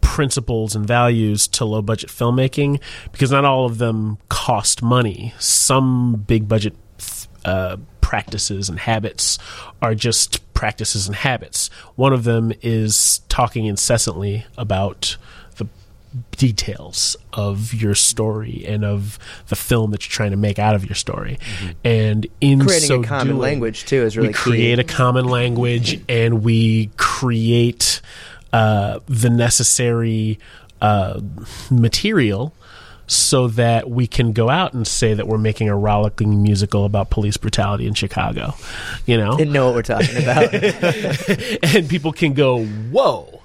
principles 0.01 0.75
and 0.75 0.85
values 0.85 1.47
to 1.49 1.63
low 1.63 1.83
budget 1.83 2.09
filmmaking 2.09 2.81
because 3.11 3.31
not 3.31 3.45
all 3.45 3.65
of 3.65 3.77
them 3.77 4.17
cost 4.29 4.81
money. 4.81 5.33
Some 5.38 6.23
big 6.27 6.47
budget 6.47 6.75
uh, 7.45 7.77
practices 8.01 8.69
and 8.69 8.79
habits 8.79 9.38
are 9.81 9.95
just 9.95 10.53
practices 10.53 11.08
and 11.08 11.15
habits. 11.15 11.69
One 11.95 12.13
of 12.13 12.23
them 12.23 12.51
is 12.62 13.21
talking 13.29 13.65
incessantly 13.65 14.45
about 14.58 15.17
the 15.58 15.67
details 16.38 17.15
of 17.34 17.73
your 17.73 17.93
story 17.93 18.63
and 18.67 18.84
of 18.86 19.19
the 19.47 19.55
film 19.55 19.91
that 19.91 20.05
you're 20.05 20.13
trying 20.13 20.31
to 20.31 20.38
make 20.38 20.60
out 20.60 20.75
of 20.75 20.86
your 20.86 20.95
story. 20.95 21.38
And 21.84 22.25
in 22.41 22.62
creating 22.62 22.88
so 22.88 23.01
a 23.01 23.03
common 23.03 23.27
doing, 23.27 23.39
language 23.39 23.86
too 23.86 24.03
is 24.03 24.17
really 24.17 24.29
we 24.29 24.34
key. 24.34 24.39
create 24.39 24.79
a 24.79 24.84
common 24.84 25.25
language 25.25 26.01
and 26.10 26.43
we 26.43 26.89
create 26.97 28.01
uh, 28.53 28.99
the 29.08 29.29
necessary 29.29 30.39
uh, 30.81 31.19
material 31.69 32.53
so 33.07 33.47
that 33.49 33.89
we 33.89 34.07
can 34.07 34.31
go 34.31 34.49
out 34.49 34.73
and 34.73 34.87
say 34.87 35.13
that 35.13 35.27
we're 35.27 35.37
making 35.37 35.69
a 35.69 35.75
rollicking 35.75 36.41
musical 36.41 36.85
about 36.85 37.09
police 37.09 37.37
brutality 37.37 37.85
in 37.87 37.93
Chicago. 37.93 38.55
You 39.05 39.17
know, 39.17 39.37
didn't 39.37 39.53
know 39.53 39.67
what 39.67 39.75
we're 39.75 39.81
talking 39.83 40.17
about 40.17 40.53
and 41.75 41.87
people 41.89 42.11
can 42.11 42.33
go, 42.33 42.65
whoa. 42.65 43.41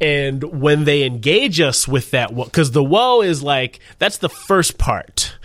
And 0.00 0.42
when 0.60 0.84
they 0.84 1.04
engage 1.04 1.60
us 1.60 1.86
with 1.86 2.10
that, 2.10 2.34
because 2.34 2.72
the 2.72 2.82
whoa 2.82 3.22
is 3.22 3.42
like, 3.42 3.80
that's 3.98 4.18
the 4.18 4.28
first 4.28 4.76
part. 4.78 5.36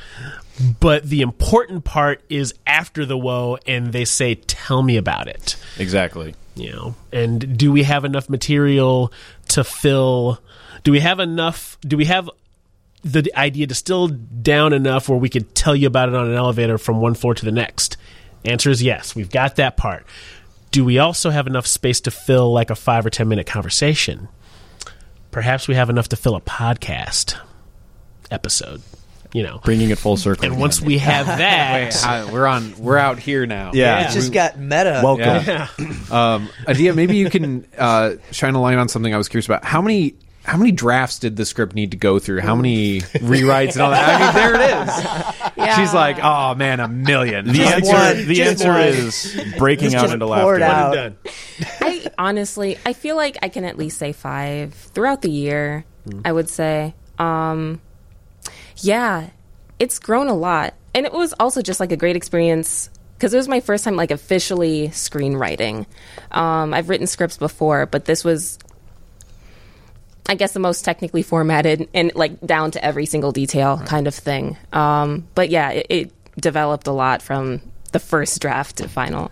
But 0.80 1.04
the 1.04 1.22
important 1.22 1.86
part 1.86 2.22
is 2.30 2.54
after 2.68 3.06
the 3.06 3.18
whoa, 3.18 3.58
and 3.66 3.94
they 3.94 4.04
say, 4.04 4.36
tell 4.36 4.84
me 4.84 4.98
about 4.98 5.28
it. 5.28 5.56
exactly. 5.78 6.36
You 6.56 6.74
know, 6.74 6.96
and 7.14 7.58
do 7.58 7.72
we 7.72 7.84
have 7.84 8.04
enough 8.04 8.30
material 8.30 9.14
to 9.50 9.64
fill? 9.64 10.42
Do 10.84 10.92
we 10.92 11.00
have 11.00 11.22
enough? 11.22 11.78
Do 11.88 11.96
we 11.96 12.04
have 12.06 12.30
the 13.04 13.32
idea 13.36 13.66
distilled 13.68 14.44
down 14.44 14.74
enough 14.74 15.08
where 15.10 15.18
we 15.18 15.30
could 15.30 15.56
tell 15.56 15.76
you 15.76 15.88
about 15.88 16.10
it 16.10 16.16
on 16.16 16.28
an 16.28 16.36
elevator 16.36 16.78
from 16.78 17.00
one 17.02 17.14
floor 17.14 17.34
to 17.34 17.46
the 17.46 17.52
next? 17.52 17.98
Answer 18.46 18.70
is 18.70 18.82
yes. 18.84 19.16
We've 19.16 19.30
got 19.32 19.56
that 19.58 19.78
part. 19.78 20.06
Do 20.72 20.86
we 20.86 21.00
also 21.00 21.30
have 21.30 21.48
enough 21.48 21.66
space 21.68 22.00
to 22.02 22.12
fill 22.12 22.52
like 22.54 22.70
a 22.70 22.76
five 22.76 23.06
or 23.06 23.10
ten 23.10 23.28
minute 23.28 23.48
conversation? 23.48 24.28
Perhaps 25.32 25.68
we 25.68 25.76
have 25.76 25.90
enough 25.90 26.10
to 26.10 26.16
fill 26.16 26.36
a 26.36 26.42
podcast 26.42 27.36
episode. 28.32 28.82
You 29.32 29.44
know, 29.44 29.60
Bringing 29.64 29.92
it 29.92 30.00
full 30.00 30.18
circle. 30.18 30.44
and 30.46 30.60
once 30.60 30.82
we 30.82 30.98
have 30.98 31.26
that, 31.38 31.94
Wait, 31.94 32.04
uh, 32.08 32.30
we're 32.34 32.48
on. 32.48 32.74
We're 32.80 32.98
out 32.98 33.20
here 33.20 33.46
now. 33.46 33.72
yeah, 33.76 34.10
it 34.10 34.12
just 34.14 34.34
got 34.34 34.58
meta 34.58 35.02
welcome. 35.04 35.44
Yeah. 35.46 35.68
Um, 36.10 36.50
Adia, 36.68 36.96
maybe 36.96 37.16
you 37.18 37.30
can 37.30 37.68
uh, 37.78 38.14
shine 38.32 38.56
a 38.56 38.62
light 38.62 38.80
on 38.80 38.90
something 38.90 39.14
I 39.14 39.18
was 39.18 39.30
curious 39.30 39.46
about. 39.46 39.64
How 39.64 39.84
many 39.84 40.16
how 40.50 40.58
many 40.58 40.72
drafts 40.72 41.20
did 41.20 41.36
the 41.36 41.46
script 41.46 41.76
need 41.76 41.92
to 41.92 41.98
go 41.98 42.18
through? 42.18 42.42
How 42.42 42.56
many 42.56 43.02
rewrites 43.02 43.74
and 43.74 43.82
all 43.84 43.92
that? 43.92 44.20
I 44.20 44.26
mean, 44.26 44.34
there 44.34 44.56
it 44.56 44.88
is. 44.88 45.56
Yeah. 45.58 45.76
She's 45.78 45.94
like, 45.94 46.18
oh 46.24 46.56
man, 46.56 46.80
a 46.80 46.88
million. 46.88 47.46
The 47.46 47.54
Just 47.54 47.74
answer, 47.76 47.94
one, 47.94 48.28
the 48.28 48.42
answer 48.42 48.70
one. 48.70 48.82
is 48.82 49.44
breaking 49.60 49.94
out 49.94 50.10
into 50.10 50.26
laughter. 50.26 50.64
out. 50.64 50.94
done. 50.96 51.18
I 51.82 52.08
honestly, 52.18 52.80
I 52.84 52.94
feel 52.94 53.16
like 53.16 53.38
I 53.44 53.50
can 53.50 53.64
at 53.64 53.78
least 53.78 54.00
say 54.00 54.12
five 54.12 54.74
throughout 54.74 55.22
the 55.22 55.30
year. 55.30 55.86
I 56.26 56.32
would 56.32 56.50
say, 56.50 56.96
um, 57.20 57.80
yeah, 58.78 59.30
it's 59.78 60.00
grown 60.00 60.30
a 60.30 60.34
lot, 60.34 60.74
and 60.96 61.06
it 61.06 61.14
was 61.14 61.34
also 61.40 61.62
just 61.62 61.80
like 61.80 61.92
a 61.92 61.98
great 61.98 62.16
experience 62.16 62.90
because 63.18 63.34
it 63.36 63.38
was 63.38 63.48
my 63.48 63.60
first 63.60 63.84
time 63.84 63.96
like 63.96 64.10
officially 64.10 64.88
screenwriting. 64.88 65.86
Um, 66.32 66.74
I've 66.74 66.90
written 66.90 67.06
scripts 67.06 67.38
before, 67.38 67.86
but 67.86 68.06
this 68.06 68.24
was. 68.24 68.58
I 70.30 70.36
guess 70.36 70.54
the 70.54 70.60
most 70.60 70.86
technically 70.86 71.24
formatted 71.24 71.90
and 71.94 72.12
like 72.14 72.40
down 72.42 72.70
to 72.72 72.86
every 72.86 73.08
single 73.08 73.32
detail 73.32 73.80
kind 73.86 74.08
of 74.08 74.14
thing. 74.14 74.58
Um, 74.72 75.28
but 75.34 75.50
yeah, 75.50 75.72
it, 75.72 75.88
it 75.90 76.12
developed 76.40 76.86
a 76.88 76.92
lot 76.92 77.22
from 77.24 77.62
the 77.92 78.00
first 78.00 78.40
draft 78.40 78.78
to 78.78 78.88
final. 78.88 79.32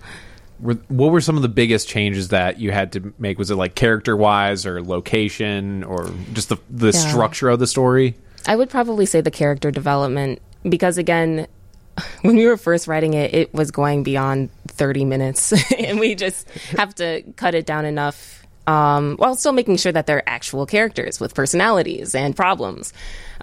Were, 0.59 0.73
what 0.87 1.11
were 1.11 1.21
some 1.21 1.35
of 1.35 1.43
the 1.43 1.49
biggest 1.49 1.87
changes 1.87 2.29
that 2.29 2.59
you 2.59 2.71
had 2.71 2.93
to 2.93 3.13
make? 3.19 3.37
Was 3.37 3.51
it 3.51 3.55
like 3.57 3.75
character 3.75 4.17
wise 4.17 4.65
or 4.65 4.81
location 4.81 5.83
or 5.83 6.09
just 6.33 6.49
the 6.49 6.57
the 6.69 6.87
Yeah. 6.87 6.91
structure 6.93 7.47
of 7.49 7.59
the 7.59 7.67
story? 7.67 8.15
I 8.47 8.55
would 8.55 8.69
probably 8.71 9.05
say 9.05 9.21
the 9.21 9.29
character 9.29 9.69
development 9.69 10.41
because 10.67 10.97
again, 10.97 11.45
when 12.21 12.35
we 12.37 12.47
were 12.47 12.57
first 12.57 12.87
writing 12.87 13.13
it, 13.13 13.35
it 13.35 13.53
was 13.53 13.69
going 13.69 14.01
beyond 14.01 14.49
30 14.69 15.05
minutes 15.05 15.53
and 15.77 15.99
we 15.99 16.15
just 16.15 16.49
have 16.75 16.95
to 16.95 17.21
cut 17.35 17.53
it 17.53 17.67
down 17.67 17.85
enough 17.85 18.46
um, 18.67 19.15
while 19.17 19.35
still 19.35 19.53
making 19.53 19.77
sure 19.77 19.91
that 19.91 20.05
they're 20.05 20.27
actual 20.29 20.65
characters 20.65 21.19
with 21.19 21.33
personalities 21.33 22.13
and 22.13 22.35
problems. 22.35 22.93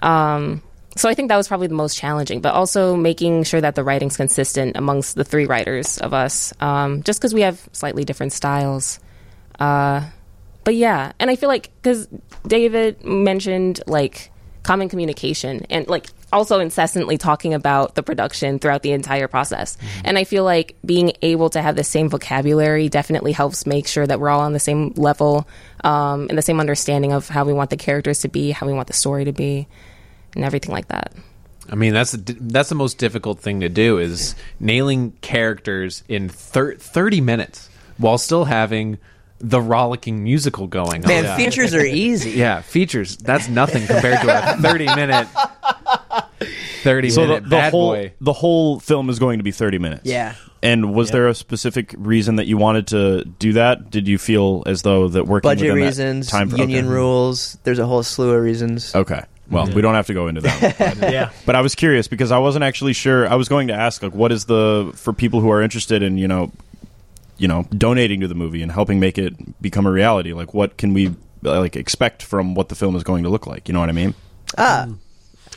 Um, 0.01 0.61
so 0.95 1.09
I 1.09 1.13
think 1.13 1.27
that 1.27 1.35
was 1.35 1.47
probably 1.49 1.67
the 1.67 1.73
most 1.73 1.97
challenging, 1.97 2.39
but 2.39 2.53
also 2.53 2.95
making 2.95 3.43
sure 3.43 3.59
that 3.59 3.75
the 3.75 3.83
writing's 3.83 4.15
consistent 4.15 4.77
amongst 4.77 5.15
the 5.15 5.25
three 5.25 5.45
writers 5.45 5.97
of 5.97 6.13
us, 6.13 6.53
um, 6.61 7.03
just 7.03 7.19
because 7.19 7.33
we 7.33 7.41
have 7.41 7.67
slightly 7.73 8.05
different 8.05 8.31
styles. 8.31 8.99
Uh, 9.59 10.07
but 10.63 10.75
yeah, 10.75 11.11
and 11.19 11.29
I 11.29 11.35
feel 11.35 11.49
like 11.49 11.69
because 11.81 12.07
David 12.47 13.03
mentioned 13.03 13.81
like 13.87 14.31
common 14.63 14.87
communication 14.89 15.65
and 15.69 15.87
like 15.87 16.07
also 16.31 16.59
incessantly 16.59 17.17
talking 17.17 17.53
about 17.53 17.95
the 17.95 18.03
production 18.03 18.59
throughout 18.59 18.83
the 18.83 18.91
entire 18.91 19.27
process. 19.27 19.77
And 20.03 20.17
I 20.17 20.23
feel 20.23 20.43
like 20.43 20.75
being 20.85 21.13
able 21.21 21.49
to 21.51 21.61
have 21.61 21.75
the 21.75 21.83
same 21.83 22.09
vocabulary 22.09 22.89
definitely 22.89 23.31
helps 23.31 23.65
make 23.65 23.87
sure 23.87 24.05
that 24.05 24.19
we're 24.19 24.29
all 24.29 24.41
on 24.41 24.53
the 24.53 24.59
same 24.59 24.93
level 24.95 25.47
um, 25.83 26.27
and 26.29 26.37
the 26.37 26.41
same 26.41 26.59
understanding 26.59 27.13
of 27.13 27.27
how 27.27 27.45
we 27.45 27.53
want 27.53 27.69
the 27.69 27.77
characters 27.77 28.19
to 28.21 28.27
be, 28.27 28.51
how 28.51 28.65
we 28.65 28.73
want 28.73 28.87
the 28.87 28.93
story 28.93 29.25
to 29.25 29.31
be, 29.31 29.67
and 30.35 30.43
everything 30.43 30.71
like 30.71 30.87
that. 30.89 31.13
I 31.69 31.75
mean, 31.75 31.93
that's 31.93 32.11
the, 32.11 32.37
that's 32.39 32.69
the 32.69 32.75
most 32.75 32.97
difficult 32.97 33.39
thing 33.39 33.61
to 33.61 33.69
do 33.69 33.97
is 33.97 34.35
nailing 34.59 35.13
characters 35.21 36.03
in 36.07 36.29
thir- 36.29 36.75
30 36.75 37.21
minutes 37.21 37.69
while 37.97 38.17
still 38.17 38.45
having 38.45 38.99
the 39.49 39.61
rollicking 39.61 40.23
musical 40.23 40.67
going 40.67 41.03
on. 41.03 41.07
Man, 41.07 41.37
features 41.37 41.73
are 41.73 41.85
easy. 41.85 42.31
Yeah, 42.35 42.61
features. 42.61 43.17
That's 43.17 43.47
nothing 43.47 43.85
compared 43.85 44.21
to 44.21 44.53
a 44.53 44.57
30 44.61 44.85
minute 44.95 45.27
30 46.83 47.09
So 47.09 47.21
minute 47.21 47.43
the 47.43 47.49
bad 47.49 47.71
whole 47.71 47.93
boy. 47.93 48.13
the 48.21 48.33
whole 48.33 48.79
film 48.79 49.09
is 49.09 49.19
going 49.19 49.39
to 49.39 49.43
be 49.43 49.51
30 49.51 49.79
minutes. 49.79 50.01
Yeah. 50.05 50.35
And 50.61 50.93
was 50.93 51.11
there 51.11 51.27
a 51.27 51.35
specific 51.35 51.93
reason 51.97 52.37
that 52.37 52.47
you 52.47 52.57
wanted 52.57 52.87
to 52.87 53.23
do 53.23 53.53
that? 53.53 53.91
Did 53.91 54.07
you 54.07 54.17
feel 54.17 54.63
as 54.65 54.81
though 54.81 55.07
that 55.09 55.25
working 55.27 55.47
Budget 55.47 55.73
within 55.73 55.79
that 55.79 55.85
reasons, 55.85 56.27
time 56.29 56.49
union 56.51 56.85
okay. 56.85 56.93
rules. 56.93 57.57
There's 57.63 57.79
a 57.79 57.85
whole 57.85 58.03
slew 58.03 58.31
of 58.31 58.41
reasons. 58.43 58.93
Okay. 58.95 59.23
Well, 59.49 59.67
we 59.67 59.81
don't 59.83 59.93
have 59.93 60.07
to 60.07 60.13
go 60.15 60.27
into 60.27 60.41
that. 60.41 60.79
one, 60.79 60.99
but- 60.99 61.11
yeah. 61.13 61.31
But 61.45 61.55
I 61.55 61.61
was 61.61 61.75
curious 61.75 62.07
because 62.07 62.31
I 62.31 62.39
wasn't 62.39 62.63
actually 62.63 62.93
sure. 62.93 63.27
I 63.27 63.35
was 63.35 63.47
going 63.47 63.67
to 63.67 63.75
ask 63.75 64.01
like 64.01 64.13
what 64.15 64.31
is 64.31 64.45
the 64.45 64.91
for 64.95 65.13
people 65.13 65.39
who 65.39 65.51
are 65.51 65.61
interested 65.61 66.01
in, 66.01 66.17
you 66.17 66.27
know, 66.27 66.51
you 67.37 67.47
know, 67.47 67.63
donating 67.77 68.21
to 68.21 68.27
the 68.27 68.35
movie 68.35 68.61
and 68.61 68.71
helping 68.71 68.99
make 68.99 69.17
it 69.17 69.61
become 69.61 69.85
a 69.85 69.91
reality. 69.91 70.33
Like 70.33 70.53
what 70.53 70.77
can 70.77 70.93
we 70.93 71.13
like 71.41 71.75
expect 71.75 72.23
from 72.23 72.55
what 72.55 72.69
the 72.69 72.75
film 72.75 72.95
is 72.95 73.03
going 73.03 73.23
to 73.23 73.29
look 73.29 73.45
like? 73.47 73.67
You 73.67 73.73
know 73.73 73.79
what 73.79 73.89
I 73.89 73.93
mean? 73.93 74.13
Ah, 74.57 74.87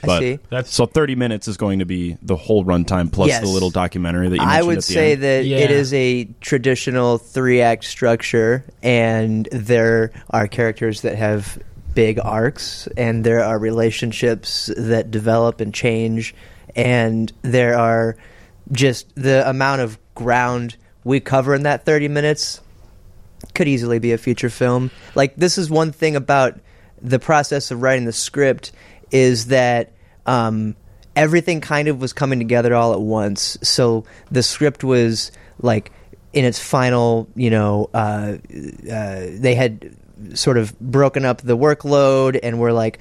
I 0.02 0.06
But 0.06 0.18
see. 0.20 0.38
That's- 0.50 0.72
so 0.72 0.86
30 0.86 1.14
minutes 1.16 1.48
is 1.48 1.56
going 1.56 1.78
to 1.80 1.84
be 1.84 2.16
the 2.22 2.36
whole 2.36 2.64
runtime 2.64 3.10
plus 3.12 3.28
Yes. 3.28 3.40
the 3.40 3.48
little 3.48 3.70
documentary 3.70 4.28
that 4.28 4.36
you 4.36 4.42
I 4.42 4.62
would 4.62 4.78
at 4.78 4.84
the 4.84 4.92
say 4.92 5.12
end. 5.12 5.22
that 5.22 5.44
Yeah. 5.44 5.56
it 5.58 5.70
is 5.70 5.92
a 5.94 6.24
traditional 6.40 7.18
three 7.18 7.60
act 7.60 7.84
structure, 7.84 8.64
and 8.82 9.48
there 9.50 10.12
are 10.30 10.46
characters 10.46 11.00
that 11.02 11.16
have 11.16 11.58
big 11.94 12.20
arcs, 12.22 12.86
and 12.96 13.24
there 13.24 13.42
are 13.42 13.58
relationships 13.58 14.70
that 14.76 15.10
develop 15.10 15.60
and 15.60 15.74
change, 15.74 16.32
and 16.76 17.32
there 17.42 17.76
are 17.76 18.16
just 18.70 19.06
the 19.16 19.48
amount 19.48 19.80
of 19.80 19.98
ground 20.14 20.76
we 21.08 21.20
cover 21.20 21.54
in 21.54 21.62
that 21.62 21.86
30 21.86 22.08
minutes 22.08 22.60
could 23.54 23.66
easily 23.66 23.98
be 23.98 24.12
a 24.12 24.18
feature 24.18 24.50
film. 24.50 24.90
Like 25.14 25.34
this 25.36 25.56
is 25.56 25.70
one 25.70 25.90
thing 25.90 26.16
about 26.16 26.60
the 27.00 27.18
process 27.18 27.70
of 27.70 27.80
writing 27.80 28.04
the 28.04 28.12
script 28.12 28.72
is 29.10 29.46
that 29.46 29.92
um, 30.26 30.76
everything 31.16 31.62
kind 31.62 31.88
of 31.88 31.98
was 31.98 32.12
coming 32.12 32.38
together 32.38 32.74
all 32.74 32.92
at 32.92 33.00
once. 33.00 33.56
So 33.62 34.04
the 34.30 34.42
script 34.42 34.84
was 34.84 35.32
like 35.62 35.92
in 36.34 36.44
its 36.44 36.58
final, 36.58 37.26
you 37.34 37.48
know, 37.48 37.88
uh, 37.94 38.36
uh, 38.92 39.26
they 39.30 39.54
had 39.54 39.96
sort 40.34 40.58
of 40.58 40.78
broken 40.78 41.24
up 41.24 41.40
the 41.40 41.56
workload 41.56 42.38
and 42.42 42.60
were 42.60 42.74
like 42.74 42.98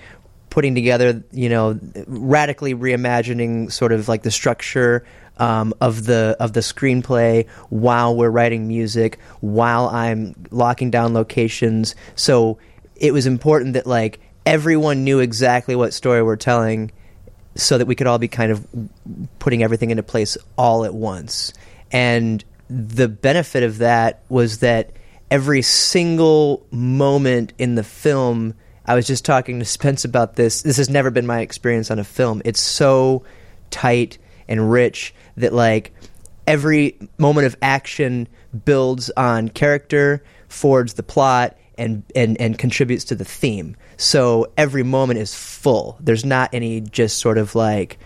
putting 0.50 0.76
together, 0.76 1.26
you 1.34 1.50
know, 1.50 1.78
radically 2.08 2.74
reimagining 2.74 3.70
sort 3.70 3.92
of 3.92 4.08
like 4.08 4.24
the 4.24 4.32
structure 4.32 5.06
um, 5.40 5.74
of 5.82 6.06
the 6.06 6.36
of 6.40 6.54
the 6.54 6.62
screenplay 6.62 7.48
while 7.70 8.16
we're 8.16 8.30
writing 8.30 8.68
music, 8.68 9.20
while 9.42 9.88
I'm 9.88 10.36
locking 10.52 10.92
down 10.92 11.14
locations. 11.14 11.96
So 12.16 12.58
it 12.96 13.14
was 13.14 13.26
important 13.26 13.74
that 13.74 13.88
like 13.88 14.20
everyone 14.46 15.04
knew 15.04 15.20
exactly 15.20 15.76
what 15.76 15.94
story 15.94 16.24
we're 16.24 16.36
telling, 16.36 16.92
so 17.56 17.78
that 17.78 17.86
we 17.86 17.96
could 17.96 18.08
all 18.08 18.20
be 18.20 18.28
kind 18.28 18.52
of 18.52 18.66
putting 19.40 19.64
everything 19.64 19.92
into 19.92 20.04
place 20.04 20.38
all 20.58 20.86
at 20.86 20.94
once. 20.94 21.54
And 21.92 22.44
the 22.70 23.08
benefit 23.08 23.64
of 23.64 23.80
that 23.80 24.24
was 24.30 24.60
that 24.60 24.92
every 25.32 25.62
single 25.62 26.66
moment 26.72 27.54
in 27.58 27.76
the 27.76 27.84
film, 27.84 28.54
I 28.86 28.96
was 28.96 29.08
just 29.08 29.26
talking 29.26 29.60
to 29.60 29.66
Spence 29.78 30.06
about 30.06 30.36
this. 30.36 30.62
This 30.62 30.78
has 30.78 30.90
never 30.90 31.12
been 31.12 31.26
my 31.28 31.42
experience 31.42 31.92
on 31.92 32.00
a 32.00 32.04
film. 32.04 32.42
It's 32.46 32.60
so 32.60 33.24
tight 33.70 34.18
and 34.48 34.72
rich 34.72 35.14
that 35.38 35.54
like 35.54 35.94
every 36.46 36.98
moment 37.18 37.48
of 37.48 37.56
action 37.62 38.28
builds 38.66 39.10
on 39.12 39.50
character, 39.50 40.24
forwards 40.50 40.94
the 40.94 41.04
plot, 41.04 41.58
and, 41.78 42.04
and, 42.16 42.40
and 42.42 42.58
contributes 42.58 43.04
to 43.06 43.16
the 43.16 43.26
theme. 43.26 43.76
So 43.98 44.52
every 44.58 44.84
moment 44.84 45.20
is 45.20 45.36
full. 45.36 45.98
There's 46.00 46.26
not 46.26 46.50
any 46.54 46.82
just 46.82 47.18
sort 47.20 47.38
of 47.38 47.56
like 47.56 48.00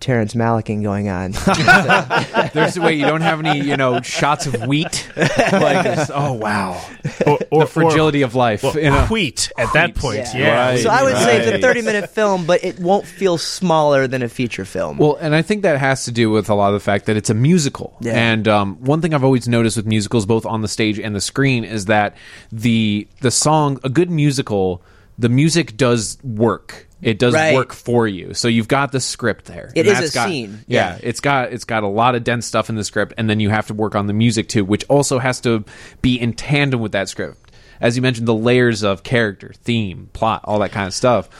Terrence 0.00 0.34
Malicking 0.34 0.82
going 0.82 1.08
on. 1.08 1.32
There's 2.52 2.78
wait, 2.78 2.98
you 2.98 3.06
don't 3.06 3.20
have 3.20 3.44
any, 3.44 3.60
you 3.60 3.76
know, 3.76 4.00
shots 4.00 4.46
of 4.46 4.66
wheat. 4.66 5.08
Like, 5.16 5.84
this, 5.84 6.10
oh 6.12 6.32
wow, 6.32 6.80
Or, 7.26 7.60
the 7.60 7.66
fragility 7.66 8.22
of 8.22 8.34
life. 8.34 8.62
Well, 8.62 8.76
you 8.76 8.90
know? 8.90 9.06
wheat 9.06 9.52
at 9.58 9.72
that 9.74 9.94
point. 9.94 10.28
Yeah. 10.34 10.38
Yeah. 10.38 10.66
Right. 10.70 10.80
so 10.80 10.90
I 10.90 11.02
would 11.02 11.16
say 11.16 11.38
it's 11.38 11.58
a 11.58 11.60
30 11.60 11.82
minute 11.82 12.10
film, 12.10 12.46
but 12.46 12.64
it 12.64 12.78
won't 12.78 13.06
feel 13.06 13.38
smaller 13.38 14.06
than 14.06 14.22
a 14.22 14.28
feature 14.28 14.64
film. 14.64 14.98
Well, 14.98 15.16
and 15.16 15.34
I 15.34 15.42
think 15.42 15.62
that 15.62 15.78
has 15.78 16.04
to 16.06 16.12
do 16.12 16.30
with 16.30 16.48
a 16.48 16.54
lot 16.54 16.68
of 16.68 16.74
the 16.74 16.80
fact 16.80 17.06
that 17.06 17.16
it's 17.16 17.30
a 17.30 17.34
musical. 17.34 17.96
Yeah. 18.00 18.12
And 18.14 18.48
um, 18.48 18.76
one 18.76 19.00
thing 19.02 19.14
I've 19.14 19.24
always 19.24 19.46
noticed 19.48 19.76
with 19.76 19.86
musicals, 19.86 20.26
both 20.26 20.46
on 20.46 20.62
the 20.62 20.68
stage 20.68 20.98
and 20.98 21.14
the 21.14 21.20
screen, 21.20 21.64
is 21.64 21.86
that 21.86 22.16
the 22.50 23.06
the 23.20 23.30
song, 23.30 23.78
a 23.84 23.88
good 23.88 24.10
musical, 24.10 24.82
the 25.18 25.28
music 25.28 25.76
does 25.76 26.18
work. 26.24 26.88
It 27.02 27.18
does 27.18 27.32
Right. 27.34 27.54
work 27.54 27.72
for 27.72 28.06
you. 28.06 28.34
So 28.34 28.46
you've 28.48 28.68
got 28.68 28.92
the 28.92 29.00
script 29.00 29.46
there. 29.46 29.72
It 29.74 29.86
And 29.86 29.88
is 29.88 29.98
that's 30.00 30.10
a 30.10 30.14
got- 30.14 30.28
scene. 30.28 30.64
Yeah, 30.66 30.96
Yeah. 30.96 30.98
it's 31.02 31.20
got 31.20 31.52
it's 31.52 31.64
got 31.64 31.82
a 31.82 31.88
lot 31.88 32.14
of 32.14 32.24
dense 32.24 32.46
stuff 32.46 32.68
in 32.68 32.76
the 32.76 32.84
script, 32.84 33.14
and 33.16 33.28
then 33.30 33.40
you 33.40 33.48
have 33.50 33.66
to 33.68 33.74
work 33.74 33.94
on 33.94 34.06
the 34.06 34.12
music 34.12 34.48
too, 34.48 34.64
which 34.64 34.84
also 34.88 35.18
has 35.18 35.40
to 35.40 35.64
be 36.02 36.20
in 36.20 36.34
tandem 36.34 36.80
with 36.80 36.92
that 36.92 37.08
script. 37.08 37.50
As 37.80 37.96
you 37.96 38.02
mentioned, 38.02 38.28
the 38.28 38.34
layers 38.34 38.82
of 38.82 39.02
character, 39.02 39.52
theme, 39.64 40.10
plot, 40.12 40.42
all 40.44 40.58
that 40.58 40.72
kind 40.72 40.86
of 40.86 40.92
stuff. 40.92 41.30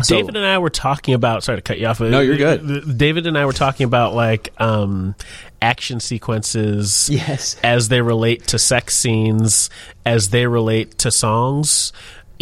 So- 0.00 0.16
David 0.16 0.36
and 0.36 0.46
I 0.46 0.56
were 0.56 0.70
talking 0.70 1.12
about. 1.12 1.44
Sorry 1.44 1.58
to 1.58 1.62
cut 1.62 1.78
you 1.78 1.86
off. 1.86 2.00
No, 2.00 2.20
you're 2.20 2.38
good. 2.38 2.96
David 2.96 3.26
and 3.26 3.36
I 3.36 3.44
were 3.44 3.52
talking 3.52 3.84
about 3.84 4.14
like 4.14 4.50
um, 4.58 5.14
action 5.60 6.00
sequences. 6.00 7.10
Yes. 7.12 7.56
as 7.62 7.88
they 7.88 8.00
relate 8.00 8.46
to 8.48 8.58
sex 8.58 8.96
scenes, 8.96 9.68
as 10.06 10.30
they 10.30 10.46
relate 10.46 10.96
to 11.00 11.10
songs 11.10 11.92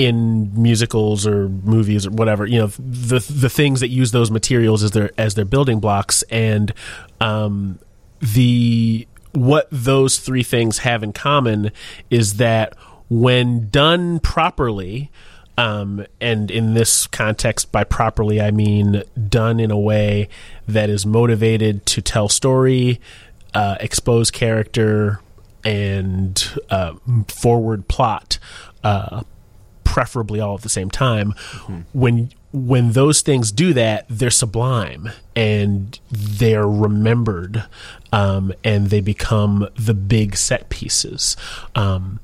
in 0.00 0.50
musicals 0.54 1.26
or 1.26 1.50
movies 1.50 2.06
or 2.06 2.10
whatever. 2.10 2.46
You 2.46 2.60
know, 2.60 2.66
the 2.78 3.18
the 3.18 3.50
things 3.50 3.80
that 3.80 3.88
use 3.88 4.12
those 4.12 4.30
materials 4.30 4.82
as 4.82 4.92
their 4.92 5.10
as 5.18 5.34
their 5.34 5.44
building 5.44 5.78
blocks, 5.78 6.22
and 6.30 6.72
um, 7.20 7.78
the 8.20 9.06
what 9.32 9.68
those 9.70 10.18
three 10.18 10.42
things 10.42 10.78
have 10.78 11.02
in 11.02 11.12
common 11.12 11.70
is 12.08 12.38
that 12.38 12.74
when 13.10 13.68
done 13.68 14.20
properly 14.20 15.10
um, 15.58 16.06
and 16.18 16.50
in 16.50 16.72
this 16.72 17.06
context 17.06 17.70
by 17.70 17.84
properly 17.84 18.40
i 18.40 18.50
mean 18.50 19.04
done 19.28 19.60
in 19.60 19.70
a 19.70 19.78
way 19.78 20.28
that 20.66 20.90
is 20.90 21.06
motivated 21.06 21.86
to 21.86 22.02
tell 22.02 22.28
story 22.28 23.00
uh, 23.54 23.76
expose 23.78 24.32
character 24.32 25.20
and 25.64 26.58
uh, 26.70 26.94
forward 27.28 27.86
plot 27.86 28.38
uh, 28.82 29.22
preferably 29.90 30.38
all 30.40 30.54
at 30.54 30.62
the 30.62 30.68
same 30.68 30.88
time. 30.88 31.34
When 31.92 32.30
when 32.52 32.92
those 32.92 33.20
things 33.22 33.52
do 33.52 33.72
that 33.74 34.06
they're 34.08 34.28
sublime 34.28 35.08
and 35.36 36.00
they're 36.10 36.68
remembered 36.68 37.64
um, 38.12 38.52
and 38.64 38.88
they 38.90 39.00
become 39.00 39.68
the 39.76 39.94
big 39.94 40.36
set 40.36 40.68
pieces. 40.68 41.36
Um, 41.74 42.20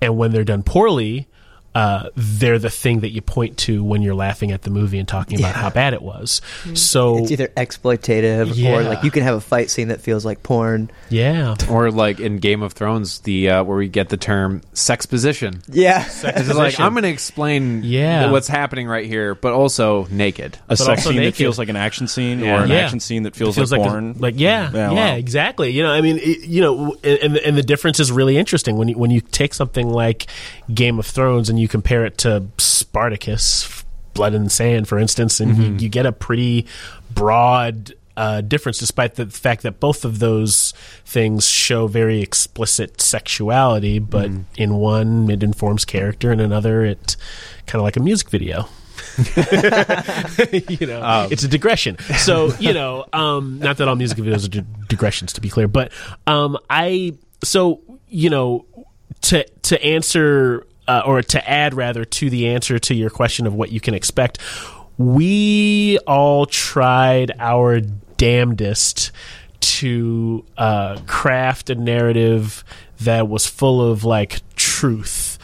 and 0.00 0.16
when 0.16 0.32
they're 0.32 0.44
done 0.44 0.62
poorly 0.62 1.26
uh, 1.74 2.08
they're 2.16 2.58
the 2.58 2.70
thing 2.70 3.00
that 3.00 3.10
you 3.10 3.20
point 3.20 3.56
to 3.58 3.84
when 3.84 4.02
you're 4.02 4.14
laughing 4.14 4.50
at 4.52 4.62
the 4.62 4.70
movie 4.70 4.98
and 4.98 5.06
talking 5.06 5.38
about 5.38 5.54
Yeah. 5.54 5.60
how 5.62 5.70
bad 5.70 5.92
it 5.94 6.02
was 6.02 6.40
so 6.74 7.18
it's 7.18 7.30
either 7.30 7.48
exploitative 7.48 8.64
or 8.64 8.82
like 8.82 9.04
you 9.04 9.10
can 9.10 9.22
have 9.22 9.36
a 9.36 9.40
fight 9.40 9.70
scene 9.70 9.88
that 9.88 10.00
feels 10.00 10.24
like 10.24 10.42
porn. 10.42 10.90
yeah 11.10 11.54
Or 11.70 11.90
like 11.90 12.20
in 12.20 12.38
Game 12.38 12.62
of 12.62 12.72
Thrones, 12.72 13.20
the 13.20 13.50
uh, 13.50 13.64
where 13.64 13.76
we 13.76 13.88
get 13.88 14.08
the 14.08 14.16
term 14.16 14.62
sex 14.72 15.06
position. 15.06 15.62
Yeah. 15.68 16.04
It's 16.04 16.22
just 16.22 16.54
like 16.54 16.80
I'm 16.80 16.92
going 16.92 17.02
to 17.04 17.08
explain 17.10 17.82
Yeah. 17.84 18.30
what's 18.30 18.48
happening 18.48 18.88
right 18.88 19.06
here, 19.06 19.34
but 19.34 19.52
also 19.52 20.06
naked. 20.10 20.56
a 20.56 20.58
But 20.68 20.78
sex 20.78 20.88
also 20.88 21.10
scene 21.10 21.22
that 21.22 21.34
feels 21.34 21.58
like 21.58 21.68
an 21.68 21.76
action 21.76 22.08
scene 22.08 22.40
Yeah. 22.40 22.60
or 22.60 22.64
an 22.64 22.70
Yeah. 22.70 22.76
action 22.78 23.00
scene 23.00 23.22
that 23.24 23.36
feels, 23.36 23.56
It 23.58 23.70
like, 23.70 23.80
a- 23.80 23.84
porn. 23.84 24.16
like 24.18 24.34
yeah, 24.38 24.70
Yeah, 24.72 24.90
yeah, 24.92 25.10
wow. 25.12 25.16
exactly. 25.16 25.70
You 25.70 25.82
know, 25.82 25.90
I 25.90 26.00
mean, 26.00 26.18
it, 26.18 26.44
you 26.44 26.60
know, 26.62 26.96
and 27.04 27.36
and 27.36 27.56
the 27.56 27.62
difference 27.62 28.00
is 28.00 28.10
really 28.10 28.36
interesting 28.36 28.76
when 28.76 28.88
you 28.88 28.98
when 28.98 29.10
you 29.10 29.20
take 29.20 29.54
something 29.54 29.88
like 29.88 30.26
Game 30.72 30.98
of 30.98 31.06
Thrones 31.06 31.48
and 31.48 31.57
you 31.60 31.68
compare 31.68 32.04
it 32.04 32.18
to 32.18 32.46
Spartacus, 32.58 33.84
Blood 34.14 34.34
and 34.34 34.50
Sand, 34.50 34.88
for 34.88 34.98
instance, 34.98 35.40
and 35.40 35.56
you, 35.56 35.76
you 35.84 35.88
get 35.88 36.06
a 36.06 36.12
pretty 36.12 36.66
broad. 37.10 37.94
Uh, 38.16 38.40
difference, 38.40 38.78
despite 38.78 39.14
the 39.14 39.26
fact 39.26 39.62
that 39.62 39.78
both 39.78 40.04
of 40.04 40.18
those 40.18 40.72
things 41.04 41.46
show 41.46 41.86
very 41.86 42.20
explicit 42.20 43.00
sexuality, 43.00 44.00
but 44.00 44.28
in 44.56 44.74
one 44.74 45.30
it 45.30 45.40
informs 45.44 45.84
character, 45.84 46.32
and 46.32 46.40
another 46.40 46.84
it 46.84 47.14
kind 47.66 47.78
of 47.78 47.84
like 47.84 47.96
a 47.96 48.00
music 48.00 48.28
video. 48.28 48.68
you 50.68 50.86
know, 50.88 51.28
it's 51.30 51.44
a 51.44 51.48
digression. 51.48 51.96
So 52.16 52.52
you 52.58 52.72
know, 52.72 53.04
um, 53.12 53.60
not 53.60 53.76
that 53.76 53.86
all 53.86 53.94
music 53.94 54.18
videos 54.18 54.46
are 54.46 54.48
di- 54.48 54.66
digressions, 54.88 55.32
to 55.34 55.40
be 55.40 55.48
clear, 55.48 55.68
but 55.68 55.92
um, 56.26 56.58
I 56.68 57.14
so 57.44 57.80
you 58.08 58.30
know 58.30 58.66
to 59.22 59.44
to 59.62 59.82
answer 59.84 60.66
uh, 60.88 61.02
or 61.04 61.22
to 61.22 61.48
add 61.48 61.74
rather 61.74 62.04
to 62.04 62.30
the 62.30 62.48
answer 62.48 62.78
to 62.78 62.94
your 62.94 63.10
question 63.10 63.46
of 63.46 63.54
what 63.54 63.70
you 63.70 63.78
can 63.78 63.94
expect, 63.94 64.38
we 64.96 65.98
all 66.06 66.46
tried 66.46 67.32
our 67.38 67.80
damnedest 68.16 69.12
to 69.60 70.44
uh, 70.56 70.98
craft 71.06 71.70
a 71.70 71.74
narrative 71.74 72.64
that 73.00 73.28
was 73.28 73.46
full 73.46 73.80
of 73.92 74.04
like 74.04 74.40
truth, 74.56 75.38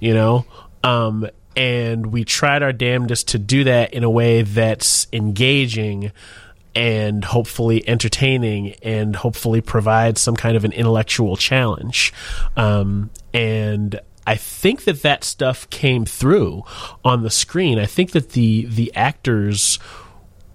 you 0.00 0.12
know. 0.12 0.44
Um, 0.84 1.28
and 1.56 2.06
we 2.06 2.24
tried 2.24 2.62
our 2.62 2.72
damnedest 2.72 3.28
to 3.28 3.38
do 3.38 3.64
that 3.64 3.94
in 3.94 4.04
a 4.04 4.10
way 4.10 4.42
that's 4.42 5.06
engaging 5.12 6.12
and 6.74 7.24
hopefully 7.24 7.86
entertaining 7.88 8.74
and 8.82 9.16
hopefully 9.16 9.60
provide 9.60 10.18
some 10.18 10.36
kind 10.36 10.56
of 10.56 10.64
an 10.64 10.72
intellectual 10.72 11.36
challenge. 11.36 12.12
Um, 12.56 13.10
and 13.34 14.00
I 14.28 14.36
think 14.36 14.84
that 14.84 15.00
that 15.00 15.24
stuff 15.24 15.70
came 15.70 16.04
through 16.04 16.62
on 17.02 17.22
the 17.22 17.30
screen. 17.30 17.78
I 17.78 17.86
think 17.86 18.10
that 18.10 18.32
the 18.32 18.66
the 18.66 18.94
actors 18.94 19.78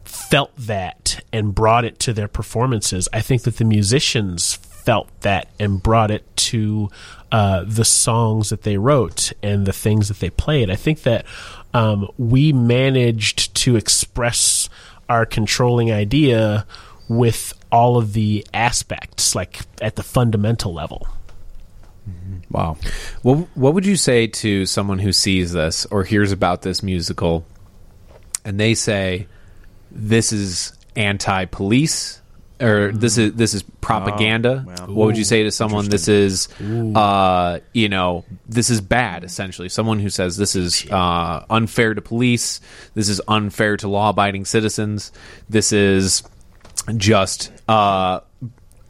felt 0.06 0.56
that 0.56 1.26
and 1.34 1.56
brought 1.56 1.84
it 1.84 1.98
to 2.02 2.14
their 2.14 2.28
performances. 2.28 3.10
I 3.12 3.22
think 3.22 3.42
that 3.44 3.58
the 3.58 3.66
musicians 3.66 4.54
felt 4.54 5.10
that 5.22 5.50
and 5.60 5.82
brought 5.82 6.12
it 6.12 6.24
to 6.36 6.92
uh, 7.32 7.64
the 7.66 7.84
songs 7.84 8.52
that 8.52 8.62
they 8.62 8.78
wrote 8.78 9.34
and 9.42 9.66
the 9.66 9.74
things 9.74 10.08
that 10.08 10.20
they 10.20 10.30
played. 10.30 10.70
I 10.70 10.76
think 10.76 11.02
that 11.02 11.26
um, 11.74 12.08
we 12.20 12.54
managed 12.54 13.56
to 13.56 13.76
express 13.76 14.70
our 15.10 15.26
controlling 15.26 15.92
idea 15.92 16.68
with 17.08 17.54
all 17.72 17.98
of 17.98 18.14
the 18.14 18.46
aspects, 18.54 19.34
like 19.34 19.62
at 19.82 19.96
the 19.96 20.04
fundamental 20.04 20.72
level. 20.72 21.08
Wow. 22.54 22.78
What 23.24 23.48
what 23.56 23.74
would 23.74 23.86
you 23.86 23.96
say 23.96 24.28
to 24.28 24.66
someone 24.68 25.00
who 25.00 25.12
sees 25.12 25.52
this 25.52 25.86
or 25.88 26.04
hears 26.04 26.32
about 26.32 26.62
this 26.62 26.84
musical 26.84 27.46
and 28.46 28.60
they 28.60 28.76
say 28.76 29.28
this 29.92 30.32
is 30.32 30.78
anti-police 30.96 32.22
or 32.62 32.92
this 32.92 33.18
is 33.18 33.34
this 33.34 33.56
is 33.56 33.64
propaganda? 33.82 34.64
Oh, 34.66 34.70
wow. 34.70 34.94
What 34.94 35.06
would 35.08 35.18
you 35.18 35.24
say 35.24 35.42
to 35.44 35.52
someone 35.52 35.90
this 35.90 36.08
is 36.08 36.48
uh, 36.62 37.60
you 37.74 37.90
know, 37.90 38.24
this 38.48 38.70
is 38.70 38.82
bad 38.82 39.24
essentially. 39.24 39.68
Someone 39.68 40.00
who 40.00 40.10
says 40.10 40.38
this 40.38 40.56
is 40.56 40.86
uh, 40.92 41.44
unfair 41.50 41.96
to 41.96 42.02
police, 42.02 42.62
this 42.94 43.10
is 43.10 43.20
unfair 43.28 43.78
to 43.78 43.88
law-abiding 43.88 44.46
citizens, 44.46 45.12
this 45.50 45.74
is 45.74 46.22
just 46.98 47.52
uh, 47.68 48.20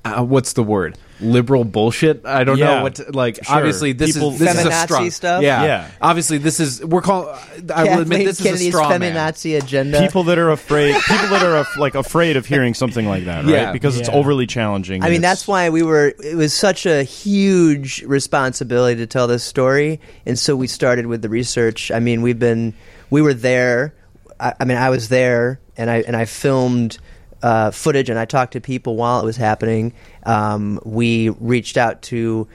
uh 0.04 0.24
what's 0.24 0.52
the 0.52 0.64
word? 0.64 0.98
Liberal 1.22 1.64
bullshit. 1.64 2.26
I 2.26 2.44
don't 2.44 2.58
Yeah. 2.58 2.76
know 2.78 2.84
what 2.84 2.96
to, 2.96 3.12
like. 3.12 3.44
Sure. 3.46 3.56
Obviously, 3.56 3.94
this 3.94 4.14
People- 4.14 4.32
is 4.34 4.40
this 4.40 4.60
is 4.60 4.66
a 4.66 4.72
strong 4.72 5.10
stuff? 5.12 5.42
Yeah, 5.44 5.64
Yeah. 5.64 5.88
Obviously, 6.02 6.38
this 6.40 6.60
is 6.60 6.84
we're 6.84 7.02
calling. 7.02 7.30
I 7.74 7.84
will 7.84 8.00
admit 8.02 8.20
Kathleen 8.20 8.26
this 8.26 8.40
is 8.40 8.46
a 8.46 8.50
Kennedy's 8.50 8.68
straw 8.74 8.98
man. 8.98 9.14
feminazi 9.16 9.58
agenda. 9.62 10.02
people 10.02 10.24
that 10.26 10.38
are 10.38 10.50
afraid 10.50 10.96
people 10.96 11.28
that 11.30 11.44
are 11.44 11.58
af- 11.58 11.78
like 11.78 11.96
afraid 11.96 12.36
of 12.36 12.46
hearing 12.46 12.74
something 12.74 13.08
like 13.08 13.26
that 13.26 13.46
right 13.46 13.52
Yeah. 13.54 13.72
because 13.72 13.98
it's 13.98 14.10
Yeah. 14.10 14.16
overly 14.16 14.48
challenging 14.48 15.02
I 15.04 15.06
and 15.06 15.12
mean, 15.14 15.22
it's- 15.22 15.32
that's 15.32 15.48
why 15.48 15.70
we 15.70 15.84
were. 15.84 16.14
It 16.24 16.36
was 16.36 16.54
such 16.54 16.86
a 16.86 17.04
huge 17.04 18.04
responsibility 18.06 18.98
to 19.00 19.08
tell 19.08 19.28
this 19.28 19.44
story, 19.44 20.00
and 20.26 20.38
so 20.38 20.56
we 20.56 20.68
started 20.68 21.06
with 21.06 21.22
the 21.22 21.30
research. 21.30 21.92
I 21.92 22.00
mean, 22.00 22.22
we've 22.22 22.40
been, 22.40 22.74
we 23.10 23.22
were 23.22 23.34
there. 23.34 23.94
I, 24.40 24.54
I 24.60 24.66
mean, 24.66 24.78
I 24.78 24.90
was 24.90 25.10
there, 25.10 25.60
and 25.78 25.90
I 25.90 26.04
and 26.08 26.16
I 26.16 26.26
filmed 26.26 26.98
uh, 27.44 27.72
footage, 27.72 28.10
and 28.10 28.18
I 28.18 28.26
talked 28.26 28.54
to 28.54 28.62
people 28.62 28.96
while 28.96 29.20
it 29.20 29.26
was 29.26 29.38
happening. 29.38 29.94
Um, 30.26 30.80
we 30.84 31.30
reached 31.30 31.78
out 31.78 32.02
to 32.04 32.48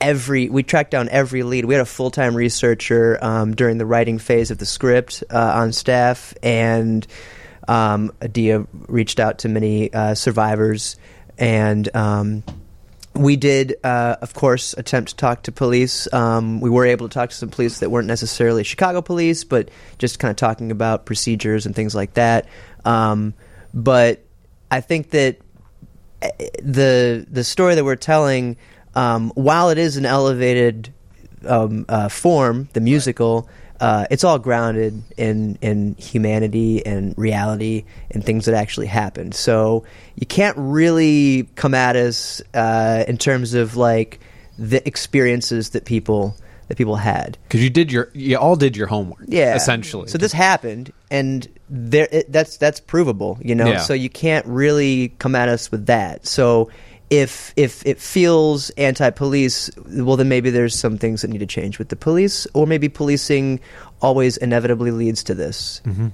every 0.00 0.48
we 0.48 0.62
tracked 0.62 0.90
down 0.90 1.10
every 1.10 1.42
lead 1.42 1.66
we 1.66 1.74
had 1.74 1.82
a 1.82 1.84
full-time 1.84 2.34
researcher 2.34 3.18
um, 3.20 3.54
during 3.54 3.76
the 3.76 3.84
writing 3.84 4.18
phase 4.18 4.50
of 4.50 4.56
the 4.56 4.64
script 4.64 5.22
uh, 5.28 5.52
on 5.56 5.72
staff 5.72 6.32
and 6.42 7.06
um, 7.68 8.10
adia 8.22 8.66
reached 8.88 9.20
out 9.20 9.40
to 9.40 9.48
many 9.50 9.92
uh, 9.92 10.14
survivors 10.14 10.96
and 11.36 11.94
um, 11.94 12.42
we 13.14 13.36
did, 13.36 13.76
uh, 13.82 14.16
of 14.22 14.34
course, 14.34 14.72
attempt 14.74 15.10
to 15.10 15.16
talk 15.16 15.42
to 15.42 15.52
police. 15.52 16.12
Um, 16.12 16.60
we 16.60 16.70
were 16.70 16.86
able 16.86 17.08
to 17.08 17.12
talk 17.12 17.30
to 17.30 17.36
some 17.36 17.48
police 17.48 17.80
that 17.80 17.90
weren't 17.90 18.06
necessarily 18.06 18.62
Chicago 18.62 19.02
police, 19.02 19.42
but 19.42 19.68
just 19.98 20.18
kind 20.18 20.30
of 20.30 20.36
talking 20.36 20.70
about 20.70 21.06
procedures 21.06 21.66
and 21.66 21.74
things 21.74 21.94
like 21.94 22.14
that. 22.14 22.46
But 23.74 24.24
I 24.70 24.80
think 24.80 25.10
that 25.10 25.38
eh, 26.22 26.30
the 26.62 27.26
the 27.30 27.44
story 27.44 27.74
that 27.74 27.84
we're 27.84 27.96
telling, 27.96 28.56
um, 28.94 29.30
while 29.34 29.70
it 29.70 29.78
is 29.78 29.96
an 29.96 30.06
elevated 30.06 30.92
um, 31.46 31.86
uh, 31.88 32.08
form, 32.08 32.68
the 32.72 32.80
musical, 32.80 33.48
uh, 33.80 34.06
it's 34.10 34.24
all 34.24 34.38
grounded 34.38 35.02
in 35.16 35.56
in 35.62 35.94
humanity 35.98 36.84
and 36.84 37.14
reality 37.16 37.84
and 38.10 38.24
things 38.24 38.44
that 38.44 38.54
actually 38.54 38.86
happened. 38.86 39.34
So 39.34 39.84
you 40.16 40.26
can't 40.26 40.56
really 40.58 41.48
come 41.54 41.74
at 41.74 41.96
us 41.96 42.42
uh, 42.54 43.04
in 43.08 43.16
terms 43.16 43.54
of 43.54 43.76
like 43.76 44.20
the 44.58 44.86
experiences 44.86 45.70
that 45.70 45.86
people 45.86 46.36
that 46.68 46.76
people 46.76 46.96
had. 46.96 47.36
because 47.48 47.62
you 47.64 47.70
did 47.70 47.90
your 47.90 48.10
you 48.12 48.36
all 48.36 48.54
did 48.54 48.76
your 48.76 48.86
homework. 48.86 49.24
Yeah, 49.26 49.56
essentially. 49.56 50.08
So 50.08 50.18
this 50.18 50.32
happened, 50.32 50.92
and 51.10 51.48
there 51.70 52.08
it, 52.10 52.30
that's 52.30 52.56
that's 52.56 52.80
provable, 52.80 53.38
you 53.40 53.54
know. 53.54 53.68
Yeah. 53.68 53.78
So 53.78 53.94
you 53.94 54.10
can't 54.10 54.44
really 54.46 55.10
come 55.18 55.34
at 55.34 55.48
us 55.48 55.70
with 55.70 55.86
that. 55.86 56.26
So 56.26 56.70
if 57.08 57.52
if 57.56 57.86
it 57.86 58.00
feels 58.00 58.70
anti-police, 58.70 59.70
well, 59.88 60.16
then 60.16 60.28
maybe 60.28 60.50
there's 60.50 60.78
some 60.78 60.98
things 60.98 61.22
that 61.22 61.28
need 61.28 61.38
to 61.38 61.46
change 61.46 61.78
with 61.78 61.88
the 61.88 61.96
police, 61.96 62.46
or 62.54 62.66
maybe 62.66 62.88
policing 62.88 63.60
always 64.02 64.36
inevitably 64.36 64.90
leads 64.90 65.22
to 65.24 65.34
this. 65.34 65.80
Mm-hmm. 65.84 66.08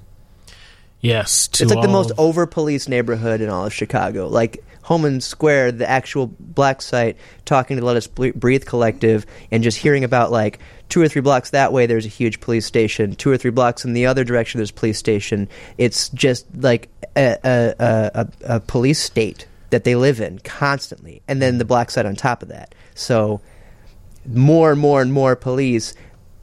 Yes, 0.99 1.47
to 1.49 1.63
It's 1.63 1.73
like 1.73 1.83
the 1.83 1.91
most 1.91 2.11
over-policed 2.17 2.89
neighborhood 2.89 3.41
in 3.41 3.49
all 3.49 3.65
of 3.65 3.73
Chicago. 3.73 4.27
Like 4.27 4.63
Homan 4.87 5.19
Square, 5.19 5.73
the 5.73 5.89
actual 5.89 6.27
black 6.39 6.81
site, 6.81 7.17
talking 7.43 7.75
to 7.75 7.83
Let 7.83 7.97
Us 7.97 8.07
Breathe 8.07 8.63
collective, 8.63 9.25
and 9.51 9.61
just 9.61 9.77
hearing 9.77 10.05
about 10.05 10.31
like 10.31 10.59
two 10.87 11.01
or 11.01 11.09
three 11.09 11.19
blocks 11.19 11.49
that 11.49 11.73
way, 11.73 11.87
there's 11.87 12.05
a 12.05 12.09
huge 12.09 12.39
police 12.39 12.65
station. 12.65 13.13
Two 13.13 13.29
or 13.29 13.35
three 13.35 13.51
blocks 13.51 13.83
in 13.83 13.91
the 13.91 14.05
other 14.05 14.23
direction, 14.23 14.59
there's 14.59 14.69
a 14.69 14.73
police 14.73 14.97
station. 14.97 15.49
It's 15.77 16.07
just 16.09 16.45
like 16.55 16.87
a, 17.17 17.35
a, 17.43 17.75
a, 17.77 18.11
a, 18.13 18.55
a 18.55 18.59
police 18.61 18.99
state 18.99 19.45
that 19.71 19.83
they 19.83 19.95
live 19.97 20.21
in 20.21 20.39
constantly, 20.39 21.21
and 21.27 21.41
then 21.41 21.57
the 21.57 21.65
black 21.65 21.91
site 21.91 22.05
on 22.05 22.15
top 22.15 22.41
of 22.41 22.47
that. 22.47 22.73
So 22.95 23.41
more 24.25 24.71
and 24.71 24.79
more 24.79 25.01
and 25.01 25.11
more 25.11 25.35
police. 25.35 25.95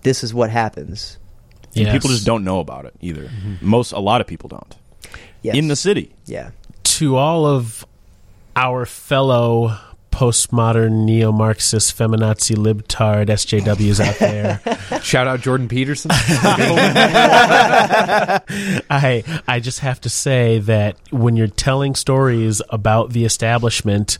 This 0.02 0.22
is 0.22 0.34
what 0.34 0.50
happens. 0.50 1.16
and 1.74 1.86
Yes. 1.86 1.92
people 1.94 2.10
just 2.10 2.26
don't 2.26 2.44
know 2.44 2.60
about 2.60 2.84
it 2.84 2.92
either 3.00 3.22
mm-hmm. 3.22 3.54
most 3.66 3.92
a 3.92 4.00
lot 4.00 4.20
of 4.20 4.26
people 4.26 4.50
don't 4.50 4.76
Yes. 5.40 5.56
in 5.56 5.68
the 5.68 5.76
city 5.76 6.12
yeah. 6.26 6.50
to 6.82 7.16
all 7.16 7.46
of 7.46 7.86
our 8.56 8.86
fellow 8.86 9.76
postmodern 10.14 11.04
neo-Marxist 11.04 11.96
feminazi 11.98 12.54
libtard 12.54 13.26
SJWs 13.26 13.98
out 13.98 14.16
there. 14.20 14.60
Shout 15.02 15.26
out 15.26 15.40
Jordan 15.40 15.66
Peterson. 15.66 16.12
I 18.88 19.24
I 19.48 19.58
just 19.58 19.80
have 19.80 20.00
to 20.02 20.08
say 20.08 20.60
that 20.60 20.96
when 21.10 21.34
you're 21.34 21.48
telling 21.48 21.96
stories 21.96 22.62
about 22.70 23.10
the 23.10 23.24
establishment, 23.24 24.18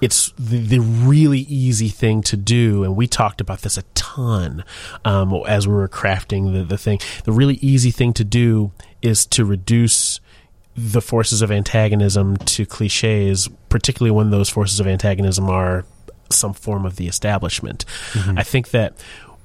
it's 0.00 0.32
the, 0.38 0.58
the 0.58 0.80
really 0.80 1.40
easy 1.40 1.88
thing 1.90 2.22
to 2.22 2.38
do, 2.38 2.82
and 2.82 2.96
we 2.96 3.06
talked 3.06 3.42
about 3.42 3.60
this 3.60 3.76
a 3.76 3.82
ton 3.94 4.64
um, 5.04 5.34
as 5.46 5.68
we 5.68 5.74
were 5.74 5.88
crafting 5.88 6.54
the, 6.54 6.64
the 6.64 6.78
thing. 6.78 7.00
The 7.24 7.32
really 7.32 7.56
easy 7.56 7.90
thing 7.90 8.14
to 8.14 8.24
do 8.24 8.72
is 9.02 9.26
to 9.26 9.44
reduce 9.44 10.20
the 10.76 11.00
forces 11.00 11.42
of 11.42 11.50
antagonism 11.50 12.36
to 12.38 12.66
cliches, 12.66 13.48
particularly 13.68 14.10
when 14.10 14.30
those 14.30 14.48
forces 14.48 14.80
of 14.80 14.86
antagonism 14.86 15.48
are 15.48 15.84
some 16.30 16.52
form 16.52 16.84
of 16.84 16.96
the 16.96 17.06
establishment. 17.06 17.84
I 18.38 18.42
think 18.42 18.70
that 18.70 18.94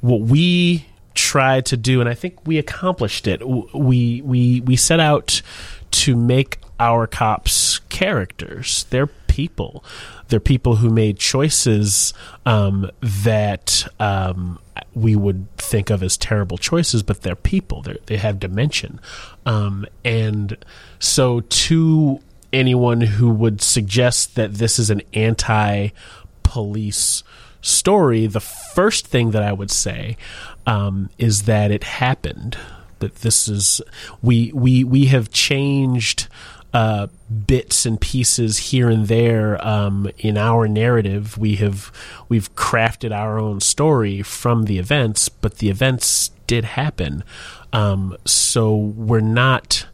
what 0.02 0.22
we 0.22 0.86
tried 1.14 1.66
to 1.68 1.78
do, 1.78 2.00
and 2.00 2.10
I 2.10 2.14
think 2.14 2.48
we 2.48 2.58
accomplished 2.58 3.28
it. 3.28 3.48
We 3.48 4.22
we 4.22 4.62
we 4.62 4.76
set 4.76 5.00
out 5.00 5.42
to 5.92 6.16
make 6.16 6.60
our 6.80 7.08
cops 7.08 7.80
characters. 7.90 8.86
They're 8.90 9.08
people. 9.08 9.84
They're 10.30 10.40
people 10.40 10.78
who 10.78 10.90
made 10.90 11.18
choices 11.18 12.14
um, 12.46 12.90
that 13.02 13.88
um, 14.00 14.60
we 15.00 15.16
would 15.16 15.48
think 15.58 15.90
of 15.90 16.04
as 16.04 16.18
terrible 16.18 16.58
choices, 16.58 17.04
but 17.04 17.22
they're 17.22 17.36
people. 17.36 17.82
They're, 17.82 17.98
they 18.06 18.18
have 18.18 18.40
dimension, 18.40 19.00
um, 19.46 19.86
and 20.04 20.58
so 21.00 21.42
to 21.42 22.20
anyone 22.52 23.02
who 23.02 23.30
would 23.30 23.62
suggest 23.62 24.36
that 24.36 24.56
this 24.56 24.80
is 24.80 24.90
an 24.90 25.02
anti-police 25.14 25.94
story, 27.62 28.26
the 28.26 28.40
first 28.40 29.06
thing 29.06 29.32
that 29.32 29.44
I 29.44 29.52
would 29.52 29.70
say 29.70 30.18
um, 30.66 31.10
is 31.18 31.44
that 31.44 31.72
it 31.72 31.84
happened. 31.84 32.58
that 33.00 33.16
this 33.16 33.48
is 33.48 33.82
we 34.22 34.52
we 34.54 34.84
we 34.84 35.06
have 35.06 35.32
changed 35.32 36.28
uh, 36.74 37.08
bits 37.48 37.86
and 37.86 38.00
pieces 38.00 38.58
here 38.58 38.90
and 38.90 39.08
there 39.08 39.66
um, 39.66 40.10
in 40.18 40.38
our 40.38 40.68
narrative. 40.68 41.38
We 41.38 41.56
have 41.56 41.92
we've 42.28 42.54
crafted 42.56 43.12
our 43.12 43.40
own 43.40 43.60
story 43.60 44.22
from 44.22 44.66
the 44.66 44.78
events, 44.78 45.30
but 45.30 45.58
the 45.58 45.70
events 45.70 46.32
did 46.48 46.66
happen. 46.66 47.24
Um, 47.74 48.16
so 48.26 48.76
we're 48.76 49.20
not 49.20 49.88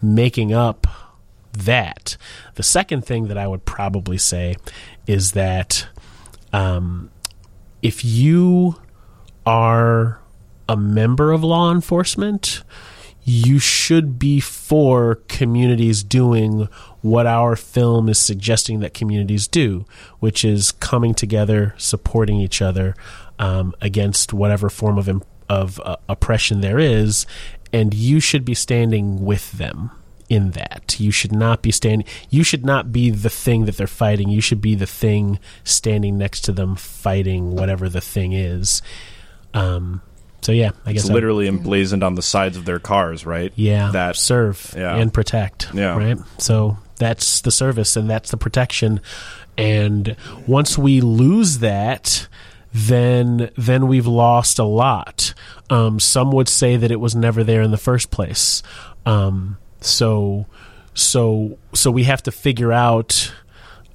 making 0.00 0.52
up 0.52 0.86
that. 1.52 2.16
The 2.54 2.62
second 2.62 3.04
thing 3.04 3.28
that 3.28 3.38
I 3.38 3.46
would 3.46 3.64
probably 3.64 4.18
say 4.18 4.56
is 5.06 5.32
that 5.32 5.86
um, 6.52 7.10
if 7.82 8.04
you 8.04 8.76
are 9.44 10.20
a 10.68 10.76
member 10.76 11.32
of 11.32 11.42
law 11.44 11.72
enforcement, 11.72 12.62
you 13.24 13.58
should 13.58 14.18
be 14.18 14.40
for 14.40 15.16
communities 15.28 16.02
doing 16.02 16.68
what 17.02 17.26
our 17.26 17.56
film 17.56 18.08
is 18.08 18.18
suggesting 18.18 18.80
that 18.80 18.94
communities 18.94 19.46
do, 19.46 19.84
which 20.18 20.44
is 20.44 20.72
coming 20.72 21.14
together, 21.14 21.74
supporting 21.78 22.36
each 22.36 22.60
other 22.60 22.94
um, 23.38 23.74
against 23.80 24.32
whatever 24.32 24.68
form 24.68 24.98
of 24.98 25.22
of 25.48 25.80
uh, 25.80 25.96
oppression 26.08 26.62
there 26.62 26.78
is, 26.78 27.26
and 27.72 27.92
you 27.92 28.20
should 28.20 28.44
be 28.44 28.54
standing 28.54 29.24
with 29.24 29.52
them 29.52 29.90
in 30.28 30.52
that. 30.52 30.96
You 30.98 31.10
should 31.10 31.32
not 31.32 31.60
be 31.60 31.70
standing. 31.70 32.06
You 32.30 32.42
should 32.42 32.64
not 32.64 32.90
be 32.90 33.10
the 33.10 33.28
thing 33.28 33.66
that 33.66 33.76
they're 33.76 33.86
fighting. 33.86 34.30
You 34.30 34.40
should 34.40 34.62
be 34.62 34.74
the 34.74 34.86
thing 34.86 35.38
standing 35.62 36.16
next 36.16 36.40
to 36.42 36.52
them, 36.52 36.74
fighting 36.74 37.54
whatever 37.54 37.88
the 37.88 38.00
thing 38.00 38.32
is. 38.32 38.80
Um, 39.52 40.00
so 40.42 40.52
yeah, 40.52 40.72
I 40.84 40.92
guess 40.92 41.04
It's 41.04 41.10
literally 41.12 41.48
emblazoned 41.48 42.02
on 42.02 42.14
the 42.16 42.22
sides 42.22 42.56
of 42.56 42.64
their 42.64 42.78
cars, 42.78 43.24
right? 43.24 43.52
yeah, 43.56 43.90
That 43.92 44.16
serve 44.16 44.74
yeah. 44.76 44.96
and 44.96 45.12
protect. 45.12 45.72
Yeah. 45.72 45.96
right. 45.96 46.18
So 46.38 46.76
that's 46.98 47.40
the 47.40 47.50
service 47.50 47.96
and 47.96 48.10
that's 48.10 48.30
the 48.30 48.36
protection. 48.36 49.00
And 49.56 50.16
once 50.46 50.76
we 50.76 51.00
lose 51.00 51.58
that, 51.58 52.26
then 52.74 53.50
then 53.56 53.86
we've 53.86 54.06
lost 54.06 54.58
a 54.58 54.64
lot. 54.64 55.34
Um, 55.70 56.00
some 56.00 56.32
would 56.32 56.48
say 56.48 56.76
that 56.76 56.90
it 56.90 57.00
was 57.00 57.14
never 57.14 57.44
there 57.44 57.62
in 57.62 57.70
the 57.70 57.78
first 57.78 58.10
place. 58.10 58.62
Um, 59.06 59.58
so 59.80 60.46
so 60.94 61.58
so 61.74 61.90
we 61.90 62.04
have 62.04 62.22
to 62.24 62.32
figure 62.32 62.72
out 62.72 63.32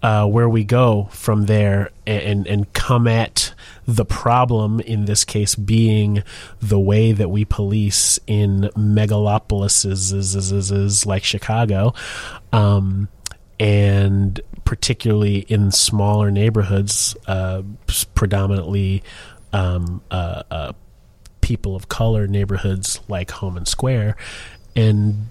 uh, 0.04 0.28
where 0.28 0.48
we 0.48 0.64
go 0.64 1.10
from 1.12 1.46
there 1.48 1.92
and, 2.06 2.22
and 2.22 2.48
and 2.48 2.74
come 2.74 3.08
at 3.08 3.54
the 3.88 4.06
problem 4.06 4.80
in 4.82 5.06
this 5.06 5.24
case 5.24 5.56
being 5.56 6.22
the 6.60 6.80
way 6.80 7.14
that 7.14 7.30
we 7.30 7.46
police 7.46 8.20
in 8.28 8.70
megalopolises 8.76 11.06
like 11.06 11.24
Chicago, 11.24 11.94
um, 12.52 13.08
and 13.60 14.42
particularly 14.66 15.40
in 15.48 15.72
smaller 15.72 16.30
neighborhoods, 16.30 17.16
uh, 17.28 17.62
predominantly 18.14 19.02
um, 19.54 20.02
uh, 20.12 20.44
uh, 20.52 20.74
people 21.40 21.76
of 21.76 21.88
color 21.88 22.28
neighborhoods 22.28 23.00
like 23.08 23.32
Homan 23.32 23.66
Square, 23.66 24.18
and 24.76 25.30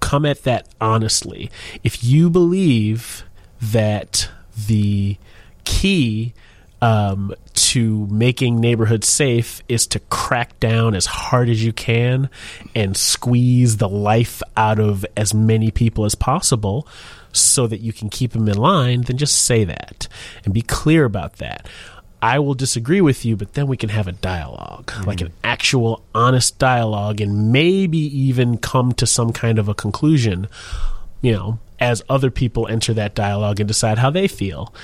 come 0.00 0.26
at 0.26 0.42
that 0.42 0.66
honestly. 0.80 1.48
If 1.84 2.02
you 2.02 2.28
believe 2.28 3.22
that 3.60 4.28
the 4.66 5.16
key 5.62 6.34
um, 6.82 7.34
to 7.54 8.06
making 8.06 8.60
neighborhoods 8.60 9.06
safe 9.06 9.62
is 9.68 9.86
to 9.88 10.00
crack 10.00 10.58
down 10.60 10.94
as 10.94 11.06
hard 11.06 11.48
as 11.48 11.62
you 11.62 11.72
can 11.72 12.30
and 12.74 12.96
squeeze 12.96 13.76
the 13.76 13.88
life 13.88 14.42
out 14.56 14.78
of 14.78 15.04
as 15.16 15.34
many 15.34 15.70
people 15.70 16.04
as 16.04 16.14
possible 16.14 16.86
so 17.32 17.66
that 17.66 17.80
you 17.80 17.92
can 17.92 18.08
keep 18.08 18.32
them 18.32 18.48
in 18.48 18.56
line, 18.56 19.02
then 19.02 19.16
just 19.16 19.44
say 19.44 19.64
that 19.64 20.08
and 20.44 20.54
be 20.54 20.62
clear 20.62 21.04
about 21.04 21.36
that. 21.36 21.68
I 22.22 22.38
will 22.38 22.54
disagree 22.54 23.00
with 23.00 23.24
you, 23.24 23.36
but 23.36 23.54
then 23.54 23.66
we 23.66 23.78
can 23.78 23.88
have 23.88 24.06
a 24.06 24.12
dialogue, 24.12 24.92
like 25.06 25.22
an 25.22 25.32
actual 25.42 26.04
honest 26.14 26.58
dialogue, 26.58 27.20
and 27.20 27.50
maybe 27.50 27.98
even 27.98 28.58
come 28.58 28.92
to 28.94 29.06
some 29.06 29.32
kind 29.32 29.58
of 29.58 29.68
a 29.68 29.74
conclusion, 29.74 30.46
you 31.22 31.32
know, 31.32 31.58
as 31.80 32.02
other 32.08 32.30
people 32.30 32.68
enter 32.68 32.92
that 32.94 33.14
dialogue 33.14 33.58
and 33.58 33.66
decide 33.66 33.98
how 33.98 34.10
they 34.10 34.28
feel. 34.28 34.74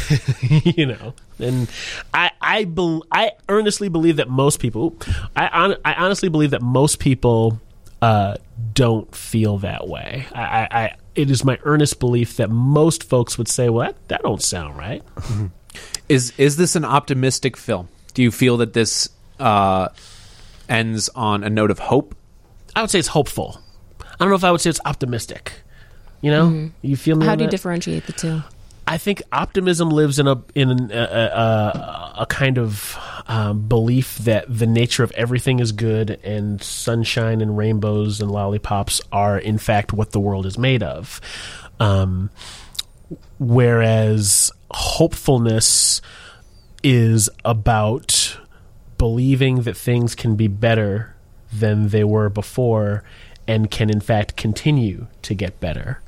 you 0.42 0.86
know, 0.86 1.14
and 1.38 1.70
I 2.12 2.32
I 2.40 2.64
bel 2.64 3.04
I 3.12 3.32
earnestly 3.48 3.88
believe 3.88 4.16
that 4.16 4.28
most 4.28 4.58
people, 4.60 4.96
I 5.36 5.46
hon- 5.46 5.76
I 5.84 5.94
honestly 5.94 6.28
believe 6.28 6.50
that 6.50 6.62
most 6.62 6.98
people 6.98 7.60
uh, 8.02 8.36
don't 8.74 9.14
feel 9.14 9.58
that 9.58 9.88
way. 9.88 10.26
I, 10.32 10.40
I, 10.40 10.68
I 10.70 10.96
it 11.14 11.30
is 11.30 11.44
my 11.44 11.58
earnest 11.62 12.00
belief 12.00 12.36
that 12.36 12.50
most 12.50 13.04
folks 13.04 13.38
would 13.38 13.48
say, 13.48 13.68
"Well, 13.68 13.86
that, 13.86 14.08
that 14.08 14.22
don't 14.22 14.42
sound 14.42 14.76
right." 14.76 15.02
Is 16.08 16.32
is 16.38 16.56
this 16.56 16.74
an 16.74 16.84
optimistic 16.84 17.56
film? 17.56 17.88
Do 18.14 18.22
you 18.22 18.32
feel 18.32 18.56
that 18.56 18.72
this 18.72 19.08
uh, 19.38 19.88
ends 20.68 21.08
on 21.10 21.44
a 21.44 21.50
note 21.50 21.70
of 21.70 21.78
hope? 21.78 22.16
I 22.74 22.80
would 22.80 22.90
say 22.90 22.98
it's 22.98 23.08
hopeful. 23.08 23.60
I 24.00 24.24
don't 24.24 24.30
know 24.30 24.36
if 24.36 24.44
I 24.44 24.50
would 24.50 24.60
say 24.60 24.70
it's 24.70 24.80
optimistic. 24.84 25.52
You 26.20 26.30
know, 26.30 26.70
you 26.82 26.96
feel 26.96 27.16
me? 27.16 27.26
How 27.26 27.34
do 27.34 27.44
you 27.44 27.48
that? 27.48 27.50
differentiate 27.50 28.06
the 28.06 28.12
two? 28.12 28.42
I 28.86 28.98
think 28.98 29.22
optimism 29.30 29.90
lives 29.90 30.18
in 30.18 30.26
a 30.26 30.42
in 30.54 30.90
a, 30.90 30.96
a, 30.96 32.14
a 32.20 32.26
kind 32.26 32.58
of 32.58 32.98
um, 33.26 33.68
belief 33.68 34.18
that 34.18 34.46
the 34.48 34.66
nature 34.66 35.04
of 35.04 35.12
everything 35.12 35.60
is 35.60 35.70
good 35.70 36.18
and 36.24 36.60
sunshine 36.60 37.40
and 37.40 37.56
rainbows 37.56 38.20
and 38.20 38.30
lollipops 38.30 39.00
are 39.12 39.38
in 39.38 39.58
fact 39.58 39.92
what 39.92 40.10
the 40.10 40.18
world 40.18 40.44
is 40.44 40.58
made 40.58 40.82
of. 40.82 41.20
Um, 41.78 42.30
whereas 43.38 44.50
hopefulness 44.72 46.02
is 46.82 47.30
about 47.44 48.38
believing 48.98 49.62
that 49.62 49.76
things 49.76 50.14
can 50.14 50.34
be 50.34 50.48
better 50.48 51.14
than 51.52 51.88
they 51.88 52.04
were 52.04 52.28
before 52.28 53.04
and 53.46 53.70
can 53.70 53.88
in 53.88 54.00
fact 54.00 54.36
continue 54.36 55.06
to 55.22 55.34
get 55.34 55.60
better 55.60 56.00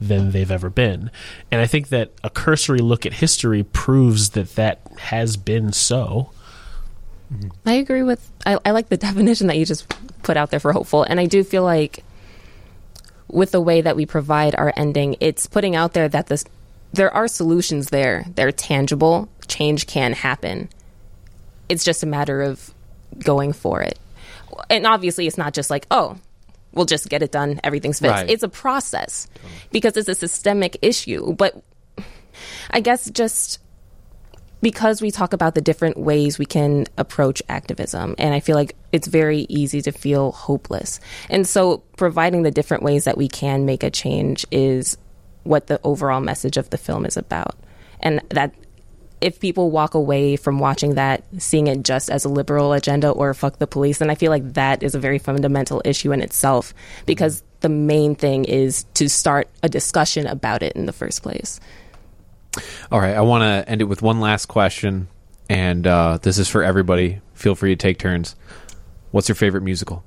than 0.00 0.32
they've 0.32 0.50
ever 0.50 0.70
been. 0.70 1.10
And 1.50 1.60
I 1.60 1.66
think 1.66 1.88
that 1.88 2.12
a 2.22 2.30
cursory 2.30 2.78
look 2.78 3.06
at 3.06 3.14
history 3.14 3.62
proves 3.62 4.30
that 4.30 4.54
that 4.56 4.80
has 4.98 5.36
been 5.36 5.72
so. 5.72 6.30
I 7.64 7.74
agree 7.74 8.02
with. 8.02 8.30
I, 8.46 8.58
I 8.64 8.70
like 8.72 8.88
the 8.88 8.96
definition 9.08 9.46
that 9.48 9.56
you 9.56 9.64
just 9.64 9.88
put 10.22 10.36
out 10.36 10.50
there 10.50 10.60
for 10.60 10.72
hopeful, 10.72 11.02
and 11.02 11.20
I 11.20 11.26
do 11.26 11.44
feel 11.44 11.62
like 11.62 12.04
with 13.28 13.50
the 13.50 13.60
way 13.60 13.80
that 13.80 13.96
we 13.96 14.06
provide 14.06 14.54
our 14.54 14.72
ending, 14.76 15.16
it's 15.20 15.46
putting 15.46 15.74
out 15.74 15.92
there 15.92 16.08
that 16.08 16.26
this 16.28 16.44
there 16.92 17.12
are 17.12 17.26
solutions 17.26 17.88
there. 17.90 18.24
They're 18.36 18.52
tangible. 18.52 19.28
Change 19.48 19.86
can 19.86 20.12
happen. 20.12 20.68
It's 21.68 21.82
just 21.82 22.02
a 22.02 22.06
matter 22.06 22.42
of 22.42 22.72
going 23.24 23.52
for 23.52 23.82
it. 23.82 23.98
And 24.70 24.86
obviously, 24.86 25.26
it's 25.26 25.38
not 25.38 25.54
just 25.54 25.70
like 25.70 25.86
oh, 25.90 26.18
we'll 26.74 26.86
just 26.86 27.08
get 27.08 27.22
it 27.22 27.32
done. 27.32 27.60
Everything's 27.64 28.00
fixed. 28.00 28.12
Right. 28.12 28.30
It's 28.30 28.42
a 28.42 28.48
process 28.48 29.28
because 29.72 29.96
it's 29.96 30.08
a 30.08 30.14
systemic 30.14 30.76
issue. 30.82 31.32
But 31.34 31.62
I 32.70 32.80
guess 32.80 33.10
just 33.10 33.60
because 34.60 35.02
we 35.02 35.10
talk 35.10 35.34
about 35.34 35.54
the 35.54 35.60
different 35.60 35.98
ways 35.98 36.38
we 36.38 36.46
can 36.46 36.86
approach 36.96 37.42
activism 37.50 38.14
and 38.16 38.32
i 38.32 38.40
feel 38.40 38.56
like 38.56 38.74
it's 38.92 39.06
very 39.06 39.40
easy 39.50 39.82
to 39.82 39.92
feel 39.92 40.32
hopeless 40.32 41.00
and 41.28 41.46
so 41.46 41.78
providing 41.98 42.44
the 42.44 42.50
different 42.50 42.82
ways 42.82 43.04
that 43.04 43.18
we 43.18 43.28
can 43.28 43.66
make 43.66 43.82
a 43.82 43.90
change 43.90 44.46
is 44.50 44.96
what 45.42 45.66
the 45.66 45.78
overall 45.84 46.20
message 46.20 46.56
of 46.56 46.70
the 46.70 46.78
film 46.78 47.04
is 47.04 47.18
about 47.18 47.56
and 48.00 48.22
that 48.30 48.54
if 49.24 49.40
people 49.40 49.70
walk 49.70 49.94
away 49.94 50.36
from 50.36 50.58
watching 50.58 50.94
that 50.94 51.24
seeing 51.38 51.66
it 51.66 51.82
just 51.82 52.10
as 52.10 52.24
a 52.24 52.28
liberal 52.28 52.74
agenda 52.74 53.08
or 53.10 53.32
fuck 53.32 53.58
the 53.58 53.66
police 53.66 53.98
then 53.98 54.10
i 54.10 54.14
feel 54.14 54.30
like 54.30 54.52
that 54.52 54.82
is 54.82 54.94
a 54.94 54.98
very 54.98 55.18
fundamental 55.18 55.80
issue 55.84 56.12
in 56.12 56.20
itself 56.20 56.74
because 57.06 57.42
the 57.60 57.68
main 57.70 58.14
thing 58.14 58.44
is 58.44 58.84
to 58.92 59.08
start 59.08 59.48
a 59.62 59.68
discussion 59.68 60.26
about 60.26 60.62
it 60.62 60.76
in 60.76 60.84
the 60.84 60.92
first 60.92 61.22
place 61.22 61.58
All 62.90 63.00
right, 63.00 63.16
I 63.16 63.22
want 63.22 63.42
to 63.42 63.68
end 63.68 63.80
it 63.80 63.86
with 63.86 64.00
one 64.00 64.20
last 64.20 64.46
question, 64.46 65.08
and 65.48 65.84
uh, 65.86 66.18
this 66.22 66.38
is 66.38 66.48
for 66.48 66.62
everybody. 66.62 67.20
Feel 67.34 67.54
free 67.54 67.74
to 67.74 67.76
take 67.76 67.98
turns. 67.98 68.36
What's 69.10 69.28
your 69.28 69.34
favorite 69.36 69.62
musical? 69.62 70.04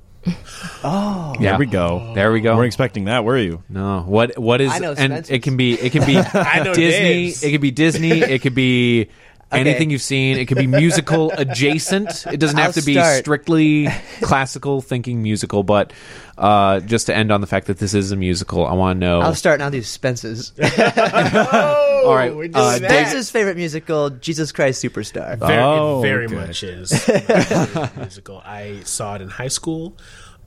Oh, 0.84 1.34
Yeah. 1.40 1.52
there 1.52 1.60
we 1.60 1.66
go. 1.66 2.12
There 2.16 2.32
we 2.32 2.42
go. 2.42 2.56
Weren't 2.56 2.68
expecting 2.68 3.06
that, 3.06 3.24
were 3.24 3.38
you? 3.38 3.64
No. 3.70 4.02
What 4.02 4.38
what 4.38 4.62
is 4.62 4.72
I 4.72 4.80
know 4.80 4.90
and 4.92 4.98
Spencer's. 4.98 5.30
it 5.30 5.44
can 5.44 5.58
be 5.58 5.74
it 5.74 5.92
can 5.92 6.06
be 6.06 6.18
I 6.34 6.64
know 6.64 6.74
Disney, 6.74 7.00
Dave's. 7.26 7.44
it 7.44 7.52
could 7.52 7.62
be 7.62 7.72
Disney, 7.72 8.12
it 8.22 8.42
could 8.42 8.56
be 8.56 9.10
Okay. 9.50 9.62
Anything 9.62 9.90
you've 9.92 10.02
seen. 10.02 10.38
It 10.38 10.46
could 10.48 10.58
be 10.58 10.68
musical 10.68 11.32
adjacent. 11.38 12.26
It 12.28 12.38
doesn't 12.38 12.58
have 12.58 12.68
I'll 12.68 12.74
to 12.74 12.82
be 12.82 12.94
start. 12.96 13.20
strictly 13.20 13.88
classical 14.22 14.82
thinking 14.82 15.24
musical, 15.24 15.64
but 15.64 15.94
uh, 16.38 16.82
just 16.82 17.06
to 17.06 17.16
end 17.16 17.32
on 17.32 17.40
the 17.40 17.48
fact 17.48 17.68
that 17.68 17.78
this 17.78 17.94
is 17.94 18.12
a 18.12 18.18
musical, 18.18 18.66
I 18.68 18.74
want 18.74 18.98
to 18.98 19.00
know. 19.00 19.22
I'll 19.22 19.34
start 19.36 19.60
now. 19.60 19.70
These 19.70 19.88
Spence's. 19.88 20.52
All 20.60 22.14
right, 22.16 22.36
we're 22.36 22.50
doing 22.50 22.56
uh, 22.56 22.78
Spence's 22.78 23.32
favorite 23.32 23.56
musical, 23.58 24.10
Jesus 24.10 24.52
Christ 24.52 24.84
Superstar. 24.84 25.38
Very, 25.38 25.62
Oh, 25.64 26.00
it 26.00 26.02
very 26.02 26.26
okay. 26.26 26.36
much 26.36 26.64
is 26.64 26.92
my 27.08 27.20
favorite 27.20 27.98
musical. 27.98 28.42
I 28.46 28.82
saw 28.84 29.16
it 29.16 29.22
in 29.22 29.30
high 29.30 29.48
school. 29.48 29.98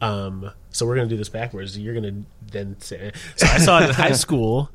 Um, 0.03 0.51
so 0.71 0.87
we're 0.87 0.97
gonna 0.97 1.09
do 1.09 1.17
this 1.17 1.29
backwards. 1.29 1.79
You're 1.79 1.95
gonna 1.95 2.23
then 2.51 2.77
say. 2.81 3.13
So 3.37 3.47
I 3.47 3.59
saw 3.59 3.81
it 3.81 3.89
in 3.89 3.95
high 3.95 4.13
school, 4.13 4.71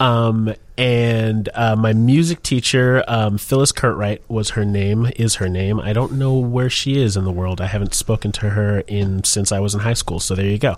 um, 0.00 0.54
and 0.76 1.48
uh, 1.54 1.76
my 1.76 1.92
music 1.92 2.42
teacher, 2.42 3.04
um, 3.06 3.38
Phyllis 3.38 3.72
Curtright, 3.72 4.20
was 4.28 4.50
her 4.50 4.64
name. 4.64 5.10
Is 5.16 5.36
her 5.36 5.48
name? 5.48 5.80
I 5.80 5.92
don't 5.92 6.12
know 6.12 6.34
where 6.34 6.70
she 6.70 7.00
is 7.00 7.16
in 7.16 7.24
the 7.24 7.32
world. 7.32 7.60
I 7.60 7.66
haven't 7.66 7.94
spoken 7.94 8.32
to 8.32 8.50
her 8.50 8.80
in 8.80 9.24
since 9.24 9.52
I 9.52 9.60
was 9.60 9.74
in 9.74 9.80
high 9.80 9.94
school. 9.94 10.20
So 10.20 10.34
there 10.34 10.46
you 10.46 10.58
go. 10.58 10.76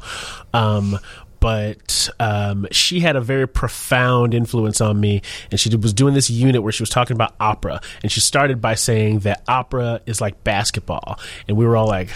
Um, 0.53 0.99
but 1.41 2.09
um, 2.19 2.67
she 2.71 3.01
had 3.01 3.17
a 3.17 3.21
very 3.21 3.47
profound 3.47 4.35
influence 4.35 4.81
on 4.81 4.99
me 4.99 5.23
and 5.51 5.61
she 5.61 5.75
was 5.77 5.93
doing 5.93 6.15
this 6.15 6.31
unit 6.31 6.63
where 6.63 6.73
she 6.73 6.83
was 6.83 6.91
talking 6.91 7.15
about 7.15 7.35
opera 7.39 7.81
and 8.03 8.11
she 8.11 8.21
started 8.21 8.61
by 8.61 8.75
saying 8.75 9.21
that 9.21 9.43
opera 9.47 10.01
is 10.07 10.21
like 10.21 10.43
basketball 10.45 11.21
and 11.47 11.57
we 11.57 11.67
were 11.67 11.77
all 11.77 11.87
like 11.87 12.11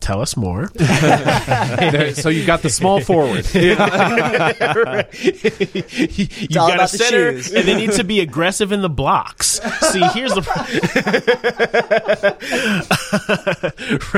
tell 0.00 0.20
us 0.20 0.36
more. 0.36 0.70
There- 0.80 2.14
so 2.14 2.28
you 2.28 2.44
got 2.46 2.62
the 2.62 2.70
small 2.70 3.00
forward. 3.00 3.46
you 3.54 3.76
got 3.76 3.92
a 6.70 6.74
about 6.74 6.90
the 6.90 6.98
center 6.98 7.28
and 7.28 7.68
they 7.68 7.76
need 7.76 7.92
to 7.92 8.04
be 8.04 8.20
aggressive 8.20 8.72
in 8.72 8.82
the 8.82 8.88
blocks. 8.88 9.60
See 9.92 10.00
here's 10.14 10.32
the 10.32 10.42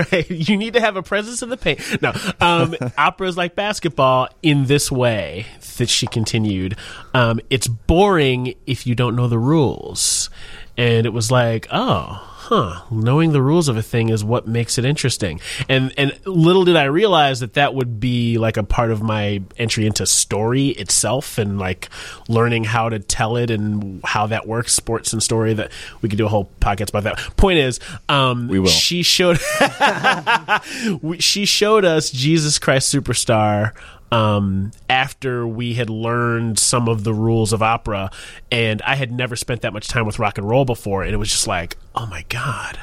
right 0.13 0.31
you 0.31 0.57
need 0.57 0.75
to 0.75 0.81
have 0.81 0.97
a 0.97 1.03
presence 1.03 1.43
in 1.43 1.49
the 1.49 1.57
paint. 1.57 1.81
No 2.03 2.13
um 2.41 2.75
opera 2.97 3.29
is 3.29 3.37
like 3.37 3.55
basketball 3.55 4.29
in 4.43 4.67
this 4.67 4.91
way 4.91 5.47
that 5.79 5.89
she 5.89 6.07
continued 6.07 6.77
um 7.15 7.41
it's 7.51 7.67
boring 7.69 8.55
if 8.67 8.87
you 8.87 8.95
don't 8.95 9.17
know 9.17 9.29
the 9.29 9.39
rules. 9.39 10.31
And 10.77 11.07
it 11.07 11.13
was 11.13 11.31
like 11.31 11.67
oh 11.71 12.29
huh 12.53 12.83
knowing 12.91 13.33
the 13.33 13.41
rules 13.41 13.69
of 13.69 13.79
a 13.79 13.83
thing 13.83 14.11
is 14.11 14.23
what 14.23 14.47
makes 14.47 14.77
it 14.77 14.85
interesting 14.85 15.41
and 15.71 15.93
and 15.97 16.13
little 16.27 16.65
did 16.65 16.77
i 16.77 16.85
realize 16.85 17.41
that 17.41 17.55
that 17.55 17.75
would 17.75 17.99
be 17.99 18.37
like 18.37 18.59
a 18.59 18.63
part 18.63 18.91
of 18.91 19.01
my 19.03 19.41
entry 19.57 19.87
into 19.87 20.05
story 20.07 20.69
itself 20.69 21.39
and 21.39 21.59
like 21.59 21.89
learning 22.29 22.65
how 22.65 22.91
to 22.91 22.99
tell 22.99 23.37
it 23.37 23.51
and 23.51 24.01
how 24.05 24.27
that 24.27 24.47
works 24.47 24.73
sports 24.75 25.15
and 25.15 25.23
story 25.23 25.55
that 25.55 25.73
we 26.03 26.11
could 26.11 26.19
do 26.19 26.27
a 26.27 26.29
whole 26.29 26.51
podcast 26.61 26.91
about 26.91 27.05
that 27.05 27.19
point 27.39 27.59
is 27.59 27.81
um 28.11 28.49
We 28.49 28.59
will. 28.59 28.69
she 28.69 29.03
showed 29.03 29.39
she 31.19 31.47
showed 31.47 31.85
us 31.87 32.11
jesus 32.11 32.59
christ 32.59 32.95
superstar 32.95 33.73
um, 34.13 34.71
after 34.91 35.47
we 35.47 35.75
had 35.75 35.89
learned 35.89 36.59
some 36.59 36.87
of 36.89 37.03
the 37.03 37.15
rules 37.15 37.53
of 37.53 37.63
opera, 37.63 38.11
and 38.51 38.83
I 38.83 38.95
had 38.95 39.11
never 39.11 39.37
spent 39.37 39.63
that 39.63 39.73
much 39.73 39.89
time 39.89 40.05
with 40.05 40.19
rock 40.19 40.37
and 40.37 40.47
roll 40.49 40.67
before, 40.67 41.03
and 41.03 41.15
it 41.15 41.17
was 41.17 41.31
just 41.31 41.47
like, 41.47 41.79
oh 41.95 42.07
my 42.07 42.25
god, 42.29 42.79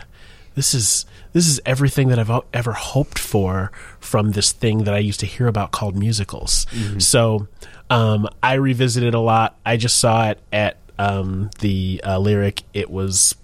this 0.56 0.74
is 0.74 1.06
this 1.32 1.48
is 1.48 1.62
everything 1.66 2.08
that 2.08 2.18
I've 2.18 2.32
ever 2.52 2.74
hoped 2.74 3.20
for 3.20 3.72
from 4.00 4.32
this 4.32 4.52
thing 4.52 4.86
that 4.86 4.96
I 4.96 4.98
used 4.98 5.20
to 5.20 5.28
hear 5.28 5.48
about 5.48 5.72
called 5.72 5.96
musicals. 5.96 6.66
So 7.00 7.48
um, 7.92 8.28
I 8.42 8.56
revisited 8.56 9.14
a 9.14 9.20
lot. 9.20 9.56
I 9.64 9.78
just 9.78 10.00
saw 10.00 10.32
it 10.32 10.40
at 10.52 10.78
um, 10.98 11.52
the 11.60 12.02
uh, 12.04 12.18
lyric. 12.18 12.64
It 12.74 12.90
was 12.90 13.36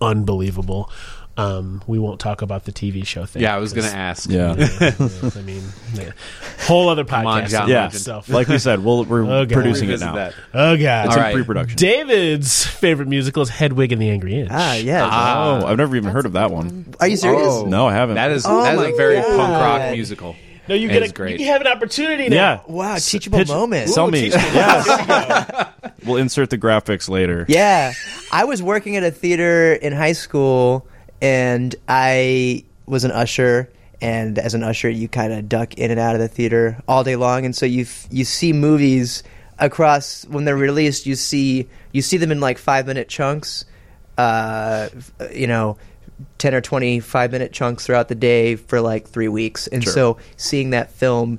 unbelievable. 0.00 0.90
Um, 1.38 1.82
we 1.86 1.98
won't 1.98 2.18
talk 2.18 2.40
about 2.40 2.64
the 2.64 2.72
TV 2.72 3.06
show 3.06 3.26
thing. 3.26 3.42
yeah, 3.42 3.54
I 3.54 3.58
was 3.58 3.74
going 3.74 3.86
to 3.86 3.94
ask. 3.94 4.30
Yeah. 4.30 4.54
yeah, 4.56 4.92
I 5.36 5.42
mean, 5.42 5.62
yeah. 5.94 6.12
whole 6.66 6.88
other 6.88 7.04
podcast. 7.04 7.26
on, 7.26 7.46
John 7.48 7.68
Yeah. 7.68 7.86
itself. 7.86 8.28
like 8.30 8.48
we 8.48 8.58
said, 8.58 8.82
we'll, 8.82 9.04
we're 9.04 9.22
Oh, 9.30 9.44
God. 9.44 9.52
producing 9.52 9.90
it 9.90 10.00
now. 10.00 10.14
that. 10.14 10.32
oh 10.54 10.76
god, 10.78 11.06
It's 11.06 11.14
All 11.14 11.20
in 11.20 11.24
right. 11.26 11.34
pre-production. 11.34 11.76
David's 11.76 12.64
favorite 12.64 13.08
musical 13.08 13.42
is 13.42 13.50
Hedwig 13.50 13.92
and 13.92 14.00
the 14.00 14.08
Angry 14.08 14.38
Inch. 14.40 14.48
Ah, 14.50 14.76
yeah. 14.76 15.04
oh, 15.62 15.66
I've 15.66 15.76
never 15.76 15.94
even 15.96 16.10
heard 16.10 16.24
of 16.24 16.32
that 16.32 16.50
one. 16.50 16.94
Are 17.00 17.08
you 17.08 17.18
serious? 17.18 17.46
Oh. 17.48 17.66
No, 17.66 17.86
I 17.86 17.92
haven't. 17.92 18.14
That 18.14 18.30
is 18.30 18.46
Oh 18.46 18.62
that 18.62 18.74
is 18.74 18.80
my 18.80 18.86
a 18.88 18.96
very 18.96 19.16
God. 19.16 19.36
punk 19.36 19.52
rock 19.52 19.92
musical. 19.92 20.36
no, 20.70 20.74
you 20.74 20.88
It 20.88 20.92
get 20.94 21.02
is 21.02 21.10
a, 21.10 21.14
great. 21.14 21.38
You 21.38 21.46
have 21.48 21.60
an 21.60 21.66
opportunity 21.66 22.30
now. 22.30 22.36
yeah. 22.36 22.60
Wow, 22.66 22.96
teachable 22.96 23.38
Pitch- 23.40 23.48
moment. 23.48 23.90
Sell 23.90 24.10
me. 24.10 24.22
teach 24.30 24.34
me. 24.34 24.40
Yes. 24.54 25.68
we'll 26.06 26.16
insert 26.16 26.48
the 26.48 26.56
graphics 26.58 27.10
later. 27.10 27.44
Yeah, 27.46 27.92
I 28.32 28.44
was 28.44 28.62
working 28.62 28.96
at 28.96 29.02
a 29.02 29.10
theater 29.10 29.74
in 29.74 29.92
high 29.92 30.12
school, 30.12 30.86
and 31.20 31.74
I 31.88 32.64
was 32.86 33.04
an 33.04 33.10
usher. 33.12 33.70
And 33.98 34.38
as 34.38 34.52
an 34.52 34.62
usher, 34.62 34.90
you 34.90 35.08
kind 35.08 35.32
of 35.32 35.48
duck 35.48 35.74
in 35.78 35.90
and 35.90 35.98
out 35.98 36.14
of 36.14 36.20
the 36.20 36.28
theater 36.28 36.82
all 36.86 37.02
day 37.02 37.16
long, 37.16 37.46
and 37.46 37.56
so 37.56 37.64
you 37.64 37.86
you 38.10 38.26
see 38.26 38.52
movies 38.52 39.22
across 39.58 40.26
when 40.26 40.44
they're 40.44 40.54
released. 40.54 41.06
You 41.06 41.14
see 41.14 41.66
you 41.92 42.02
see 42.02 42.18
them 42.18 42.30
in 42.30 42.38
like 42.38 42.58
five 42.58 42.86
minute 42.86 43.08
chunks, 43.08 43.64
uh, 44.18 44.90
you 45.32 45.46
know, 45.46 45.78
ten 46.36 46.54
or 46.54 46.60
twenty 46.60 47.00
five 47.00 47.32
minute 47.32 47.52
chunks 47.52 47.86
throughout 47.86 48.08
the 48.08 48.14
day 48.14 48.56
for 48.56 48.82
like 48.82 49.08
three 49.08 49.28
weeks. 49.28 49.66
And 49.66 49.82
so 49.82 50.18
seeing 50.36 50.70
that 50.70 50.90
film 50.90 51.38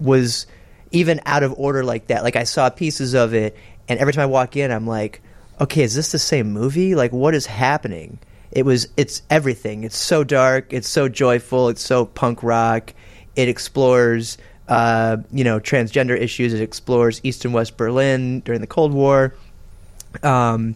was 0.00 0.48
even 0.90 1.20
out 1.24 1.44
of 1.44 1.54
order 1.56 1.84
like 1.84 2.08
that. 2.08 2.24
Like 2.24 2.34
I 2.34 2.44
saw 2.44 2.68
pieces 2.68 3.14
of 3.14 3.32
it, 3.32 3.56
and 3.88 4.00
every 4.00 4.12
time 4.12 4.22
I 4.22 4.26
walk 4.26 4.56
in, 4.56 4.72
I'm 4.72 4.88
like, 4.88 5.22
okay, 5.60 5.82
is 5.82 5.94
this 5.94 6.10
the 6.10 6.18
same 6.18 6.50
movie? 6.50 6.96
Like, 6.96 7.12
what 7.12 7.32
is 7.32 7.46
happening? 7.46 8.18
It 8.56 8.64
was. 8.64 8.88
It's 8.96 9.20
everything. 9.28 9.84
It's 9.84 9.98
so 9.98 10.24
dark. 10.24 10.72
It's 10.72 10.88
so 10.88 11.10
joyful. 11.10 11.68
It's 11.68 11.82
so 11.82 12.06
punk 12.06 12.42
rock. 12.42 12.94
It 13.36 13.50
explores, 13.50 14.38
uh, 14.66 15.18
you 15.30 15.44
know, 15.44 15.60
transgender 15.60 16.18
issues. 16.18 16.54
It 16.54 16.62
explores 16.62 17.20
East 17.22 17.44
and 17.44 17.52
West 17.52 17.76
Berlin 17.76 18.40
during 18.40 18.62
the 18.62 18.66
Cold 18.66 18.94
War. 18.94 19.34
Um, 20.22 20.74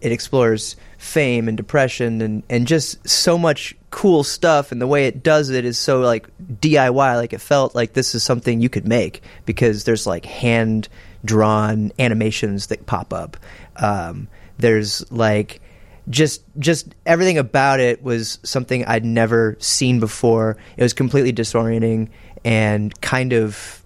it 0.00 0.10
explores 0.10 0.74
fame 0.98 1.46
and 1.46 1.56
depression 1.56 2.20
and, 2.22 2.42
and 2.50 2.66
just 2.66 3.08
so 3.08 3.38
much 3.38 3.76
cool 3.90 4.24
stuff 4.24 4.72
and 4.72 4.80
the 4.80 4.86
way 4.88 5.06
it 5.06 5.22
does 5.22 5.48
it 5.48 5.64
is 5.64 5.78
so 5.78 6.00
like 6.00 6.26
DIY 6.40 7.16
like 7.16 7.32
it 7.32 7.40
felt 7.40 7.74
like 7.76 7.92
this 7.92 8.14
is 8.16 8.24
something 8.24 8.60
you 8.60 8.68
could 8.68 8.88
make 8.88 9.22
because 9.46 9.84
there's 9.84 10.08
like 10.08 10.24
hand 10.24 10.88
drawn 11.24 11.92
animations 12.00 12.66
that 12.68 12.84
pop 12.86 13.12
up 13.12 13.36
um, 13.76 14.26
there's 14.58 15.08
like 15.12 15.60
just 16.08 16.42
just 16.58 16.94
everything 17.06 17.38
about 17.38 17.80
it 17.80 18.02
was 18.02 18.38
something 18.42 18.84
I'd 18.86 19.04
never 19.04 19.56
seen 19.60 20.00
before 20.00 20.56
it 20.76 20.82
was 20.82 20.92
completely 20.92 21.32
disorienting 21.32 22.08
and 22.44 22.98
kind 23.00 23.32
of 23.32 23.84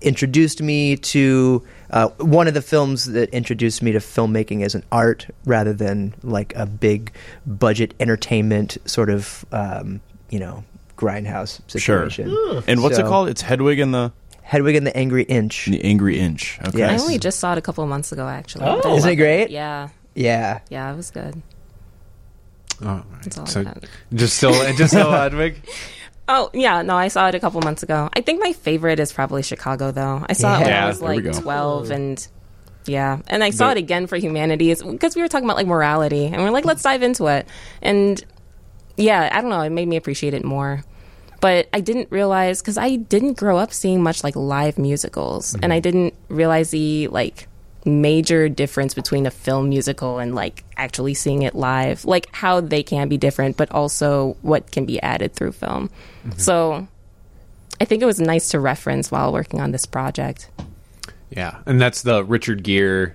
introduced 0.00 0.62
me 0.62 0.96
to 0.96 1.62
uh, 1.90 2.08
one 2.18 2.46
of 2.48 2.54
the 2.54 2.62
films 2.62 3.06
that 3.06 3.30
introduced 3.30 3.82
me 3.82 3.92
to 3.92 3.98
filmmaking 3.98 4.62
as 4.62 4.74
an 4.74 4.84
art 4.92 5.26
rather 5.44 5.72
than 5.72 6.14
like 6.22 6.54
a 6.56 6.66
big 6.66 7.12
budget 7.46 7.94
entertainment 8.00 8.76
sort 8.84 9.10
of 9.10 9.44
um, 9.52 10.00
you 10.30 10.38
know 10.38 10.64
grindhouse 10.96 11.60
situation. 11.70 12.28
Sure. 12.28 12.62
And 12.66 12.82
what's 12.82 12.98
it 12.98 13.04
called? 13.04 13.28
It's 13.28 13.42
Hedwig 13.42 13.80
and 13.80 13.92
the, 13.92 14.12
Hedwig 14.42 14.76
and 14.76 14.86
the 14.86 14.96
Angry 14.96 15.24
Inch. 15.24 15.66
the 15.66 15.82
Angry 15.82 16.18
Inch. 16.18 16.58
Okay. 16.66 16.78
Yeah. 16.78 16.92
I 16.92 16.98
only 16.98 17.18
just 17.18 17.40
saw 17.40 17.52
it 17.52 17.58
a 17.58 17.62
couple 17.62 17.82
of 17.82 17.90
months 17.90 18.12
ago, 18.12 18.28
actually. 18.28 18.64
Oh. 18.66 18.78
Isn't 18.78 18.90
it 18.90 19.12
loved 19.12 19.16
great? 19.16 19.50
Yeah, 19.50 19.88
Yeah. 20.14 20.60
yeah, 20.70 20.92
it 20.92 20.96
was 20.96 21.10
good. 21.10 21.42
Oh, 22.82 22.86
right. 22.86 23.04
That's 23.22 23.38
all 23.38 23.44
I 23.44 23.48
so 23.48 23.64
got. 23.64 23.84
just 24.12 24.36
still 24.36 24.52
just 24.76 24.92
still 24.92 25.10
Hedwig. 25.10 25.56
Oh 26.28 26.50
yeah, 26.54 26.82
no, 26.82 26.96
I 26.96 27.08
saw 27.08 27.28
it 27.28 27.34
a 27.34 27.40
couple 27.40 27.60
months 27.60 27.82
ago. 27.82 28.08
I 28.14 28.20
think 28.20 28.42
my 28.42 28.52
favorite 28.52 28.98
is 28.98 29.12
probably 29.12 29.42
Chicago, 29.42 29.90
though. 29.92 30.24
I 30.28 30.32
saw 30.32 30.56
it 30.56 30.60
when 30.60 30.68
Yeah, 30.68 30.84
I 30.84 30.88
was 30.88 31.00
there 31.00 31.08
like 31.08 31.42
twelve, 31.42 31.90
and 31.90 32.26
yeah, 32.86 33.20
and 33.28 33.44
I 33.44 33.50
saw 33.50 33.66
The- 33.68 33.72
it 33.72 33.78
again 33.78 34.06
for 34.06 34.16
Humanities 34.16 34.82
because 34.82 35.14
we 35.14 35.22
were 35.22 35.28
talking 35.28 35.44
about 35.44 35.56
like 35.56 35.66
morality, 35.66 36.26
and 36.26 36.42
we're 36.42 36.50
like, 36.50 36.64
let's 36.64 36.82
dive 36.82 37.02
into 37.02 37.26
it, 37.26 37.46
and 37.82 38.22
yeah, 38.96 39.28
I 39.30 39.40
don't 39.40 39.50
know, 39.50 39.60
it 39.60 39.70
made 39.70 39.88
me 39.88 39.96
appreciate 39.96 40.34
it 40.34 40.44
more. 40.44 40.82
But 41.40 41.68
I 41.74 41.80
didn't 41.80 42.10
realize 42.10 42.62
because 42.62 42.78
I 42.78 42.96
didn't 42.96 43.34
grow 43.34 43.58
up 43.58 43.72
seeing 43.72 44.02
much 44.02 44.24
like 44.24 44.34
live 44.34 44.78
musicals, 44.78 45.52
and 45.52 45.64
mm-hmm. 45.64 45.72
I 45.72 45.80
didn't 45.80 46.14
realize 46.28 46.70
the 46.70 47.08
like 47.08 47.48
major 47.84 48.48
difference 48.48 48.94
between 48.94 49.26
a 49.26 49.30
film 49.30 49.68
musical 49.68 50.18
and 50.18 50.34
like 50.34 50.64
actually 50.76 51.14
seeing 51.14 51.42
it 51.42 51.54
live, 51.54 52.04
like 52.04 52.34
how 52.34 52.60
they 52.60 52.82
can 52.82 53.08
be 53.08 53.16
different, 53.18 53.56
but 53.56 53.70
also 53.70 54.36
what 54.42 54.70
can 54.70 54.86
be 54.86 55.00
added 55.02 55.34
through 55.34 55.52
film. 55.52 55.90
Mm-hmm. 56.26 56.38
So 56.38 56.88
I 57.80 57.84
think 57.84 58.02
it 58.02 58.06
was 58.06 58.20
nice 58.20 58.48
to 58.50 58.60
reference 58.60 59.10
while 59.10 59.32
working 59.32 59.60
on 59.60 59.72
this 59.72 59.84
project. 59.84 60.50
Yeah, 61.30 61.58
and 61.66 61.80
that's 61.80 62.02
the 62.02 62.24
Richard 62.24 62.62
Gere, 62.62 63.14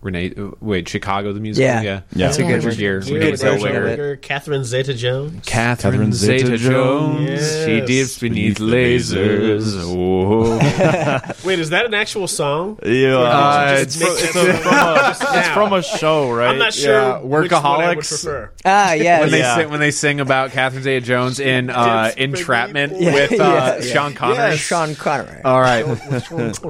Renee. 0.00 0.32
Wait, 0.60 0.88
Chicago 0.88 1.32
the 1.32 1.40
musical. 1.40 1.66
Yeah. 1.66 1.82
yeah, 1.82 2.00
Yeah. 2.14 2.26
That's 2.26 2.38
a 2.38 2.42
good 2.44 2.62
Richard 2.64 2.78
Gere, 2.78 2.94
version. 2.98 3.14
Renee 3.14 3.30
Good 3.32 3.40
version 3.40 3.76
of 3.76 3.84
it. 3.86 4.22
Catherine 4.22 4.64
Zeta-Jones. 4.64 5.42
Catherine 5.44 5.92
Catherine 5.92 6.12
Zeta-Jones. 6.12 7.40
Zeta-Jones. 7.40 7.64
She 7.64 7.80
dips 7.86 8.18
beneath 8.18 8.58
lasers. 8.58 9.74
Oh, 9.84 10.58
Wait, 11.44 11.58
is 11.58 11.70
that 11.70 11.84
an 11.86 11.94
actual 11.94 12.28
song? 12.28 12.78
Yeah, 12.84 13.16
Uh, 13.18 13.76
it's, 13.80 13.96
from 13.96 14.06
a, 14.06 14.14
it's 15.38 15.48
from 15.48 15.72
a 15.72 15.82
show, 15.82 16.30
right? 16.32 16.48
I'm 16.50 16.58
not 16.58 16.72
sure 16.74 16.92
Yeah, 16.92 17.18
which 17.18 17.50
one 17.50 17.64
I 17.64 17.88
would 17.88 17.98
Workaholics. 17.98 18.08
prefer. 18.08 18.50
Ah, 18.64 18.92
yeah. 18.92 19.20
when 19.20 19.30
they 19.30 19.38
Yeah. 19.40 19.56
sing 19.56 19.70
when 19.70 19.80
they 19.80 19.90
sing 19.90 20.20
about 20.20 20.52
Catherine 20.52 20.82
Zeta-Jones 20.82 21.40
in 21.40 21.70
uh, 21.70 22.12
Entrapment 22.16 22.92
baby, 22.92 23.04
with 23.06 23.32
uh, 23.32 23.36
Yeah, 23.36 23.74
yeah. 23.76 23.80
Sean 23.92 24.14
Connery. 24.14 24.56
Sean 24.56 24.94
Connery. 24.94 25.42
All 25.44 25.60
right. 25.60 25.84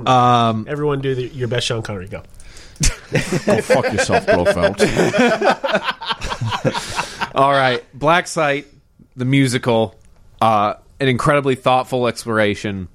Um, 0.07 0.67
Everyone 0.69 1.01
do 1.01 1.15
the, 1.15 1.29
your 1.29 1.49
best 1.49 1.67
Sean 1.67 1.83
Connery. 1.83 2.09
Go. 2.09 2.23
Go 3.13 3.61
fuck 3.61 3.93
yourself, 3.93 4.27
Blofeld. 4.27 4.81
All 7.35 7.53
right, 7.53 7.85
Black 7.95 8.27
Site, 8.27 8.67
the 9.17 9.25
musical, 9.25 9.99
uh, 10.41 10.75
an 11.01 11.09
incredibly 11.09 11.55
thoughtful 11.55 12.07
exploration 12.07 12.89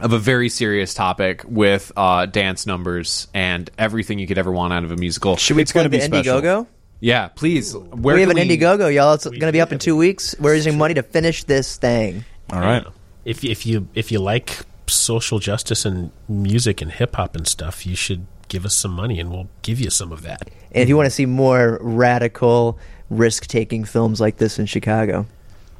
of 0.00 0.12
a 0.12 0.18
very 0.18 0.48
serious 0.48 0.94
topic 0.94 1.42
with 1.46 1.92
uh, 1.96 2.26
dance 2.26 2.66
numbers 2.66 3.28
and 3.32 3.70
everything 3.78 4.18
you 4.18 4.26
could 4.26 4.38
ever 4.38 4.50
want 4.50 4.72
out 4.72 4.84
of 4.84 4.90
a 4.90 4.96
musical. 4.96 5.36
Should 5.36 5.56
we 5.56 5.62
It's 5.62 5.72
gonna 5.72 5.88
plug 5.88 6.00
the 6.00 6.08
be 6.08 6.22
special. 6.22 6.40
Indiegogo? 6.40 6.66
Yeah, 7.00 7.28
please. 7.28 7.76
Where 7.76 8.14
we 8.14 8.22
have 8.22 8.30
an 8.30 8.36
can 8.36 8.48
Indiegogo, 8.48 8.92
y'all. 8.92 9.14
It's 9.14 9.26
going 9.26 9.40
to 9.40 9.52
be 9.52 9.60
up 9.60 9.72
in 9.72 9.78
two 9.78 9.94
weeks. 9.94 10.34
We're 10.40 10.52
raising 10.52 10.78
money 10.78 10.94
to 10.94 11.02
finish 11.02 11.44
this 11.44 11.76
thing. 11.76 12.24
All 12.50 12.60
right. 12.60 12.84
If 13.26 13.44
if 13.44 13.66
you 13.66 13.88
if 13.94 14.10
you 14.10 14.20
like 14.20 14.60
social 14.86 15.38
justice 15.38 15.84
and 15.84 16.12
music 16.28 16.80
and 16.80 16.90
hip 16.90 17.16
hop 17.16 17.36
and 17.36 17.46
stuff, 17.46 17.84
you 17.84 17.94
should 17.94 18.26
give 18.48 18.64
us 18.64 18.74
some 18.74 18.92
money, 18.92 19.20
and 19.20 19.30
we'll 19.30 19.48
give 19.62 19.80
you 19.80 19.90
some 19.90 20.12
of 20.12 20.22
that. 20.22 20.50
And 20.72 20.82
if 20.82 20.88
you 20.88 20.96
want 20.96 21.06
to 21.06 21.10
see 21.10 21.26
more 21.26 21.78
radical, 21.80 22.78
risk 23.10 23.46
taking 23.46 23.84
films 23.84 24.20
like 24.20 24.38
this 24.38 24.58
in 24.58 24.66
Chicago, 24.66 25.26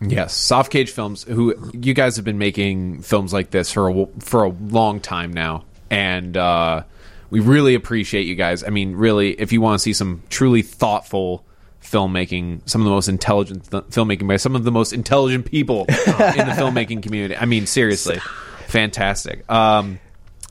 Yes, 0.00 0.34
Soft 0.34 0.72
Cage 0.72 0.90
Films. 0.90 1.22
Who 1.24 1.70
you 1.72 1.94
guys 1.94 2.16
have 2.16 2.24
been 2.24 2.38
making 2.38 3.02
films 3.02 3.32
like 3.32 3.50
this 3.50 3.72
for 3.72 3.88
a, 3.88 4.06
for 4.18 4.44
a 4.44 4.48
long 4.48 5.00
time 5.00 5.32
now, 5.32 5.64
and 5.90 6.36
uh, 6.36 6.82
we 7.30 7.40
really 7.40 7.74
appreciate 7.74 8.26
you 8.26 8.34
guys. 8.34 8.64
I 8.64 8.68
mean, 8.68 8.96
really, 8.96 9.32
if 9.32 9.52
you 9.52 9.60
want 9.60 9.78
to 9.78 9.82
see 9.82 9.92
some 9.92 10.22
truly 10.30 10.62
thoughtful 10.62 11.44
filmmaking, 11.82 12.68
some 12.68 12.80
of 12.80 12.86
the 12.86 12.90
most 12.90 13.08
intelligent 13.08 13.70
th- 13.70 13.84
filmmaking 13.84 14.26
by 14.26 14.36
some 14.36 14.56
of 14.56 14.64
the 14.64 14.72
most 14.72 14.92
intelligent 14.92 15.46
people 15.46 15.80
in 15.88 15.94
the 15.94 16.54
filmmaking 16.56 17.02
community. 17.02 17.36
I 17.36 17.44
mean, 17.44 17.66
seriously, 17.66 18.18
fantastic. 18.66 19.48
Um, 19.50 20.00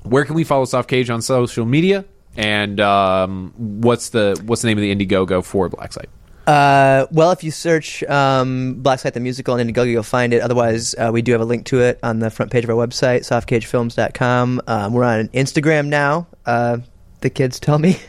where 0.04 0.26
can 0.26 0.36
we 0.36 0.44
follow 0.44 0.66
Soft 0.66 0.90
Cage 0.90 1.10
on 1.10 1.22
social 1.22 1.66
media? 1.66 2.06
And 2.36 2.80
um, 2.80 3.54
what's 3.58 4.10
the 4.10 4.42
what's 4.46 4.62
the 4.62 4.68
name 4.68 4.78
of 4.78 4.82
the 4.82 4.94
Indiegogo 4.96 5.44
for 5.44 5.70
Black 5.70 5.94
Site? 5.94 6.10
Uh, 6.48 7.06
well, 7.12 7.32
if 7.32 7.44
you 7.44 7.52
search 7.52 8.04
um, 8.04 8.76
Black 8.82 9.00
Site 9.00 9.14
the 9.14 9.20
Musical 9.20 9.54
on 9.54 9.60
Indiegogo, 9.60 9.90
you'll 9.90 10.04
find 10.04 10.34
it. 10.34 10.42
Otherwise, 10.42 10.94
uh, 10.96 11.10
we 11.14 11.22
do 11.22 11.32
have 11.32 11.42
a 11.42 11.46
link 11.46 11.66
to 11.68 11.82
it 11.82 12.00
on 12.04 12.20
the 12.20 12.30
front 12.30 12.52
page 12.52 12.64
of 12.64 12.70
our 12.70 12.76
website, 12.76 13.20
softcagefilms.com. 13.22 14.62
Um, 14.68 14.94
we're 14.94 15.06
on 15.06 15.28
Instagram 15.30 15.88
now. 15.88 16.28
Uh, 16.46 16.80
the 17.22 17.30
kids 17.30 17.60
tell 17.60 17.80
me. 17.80 18.00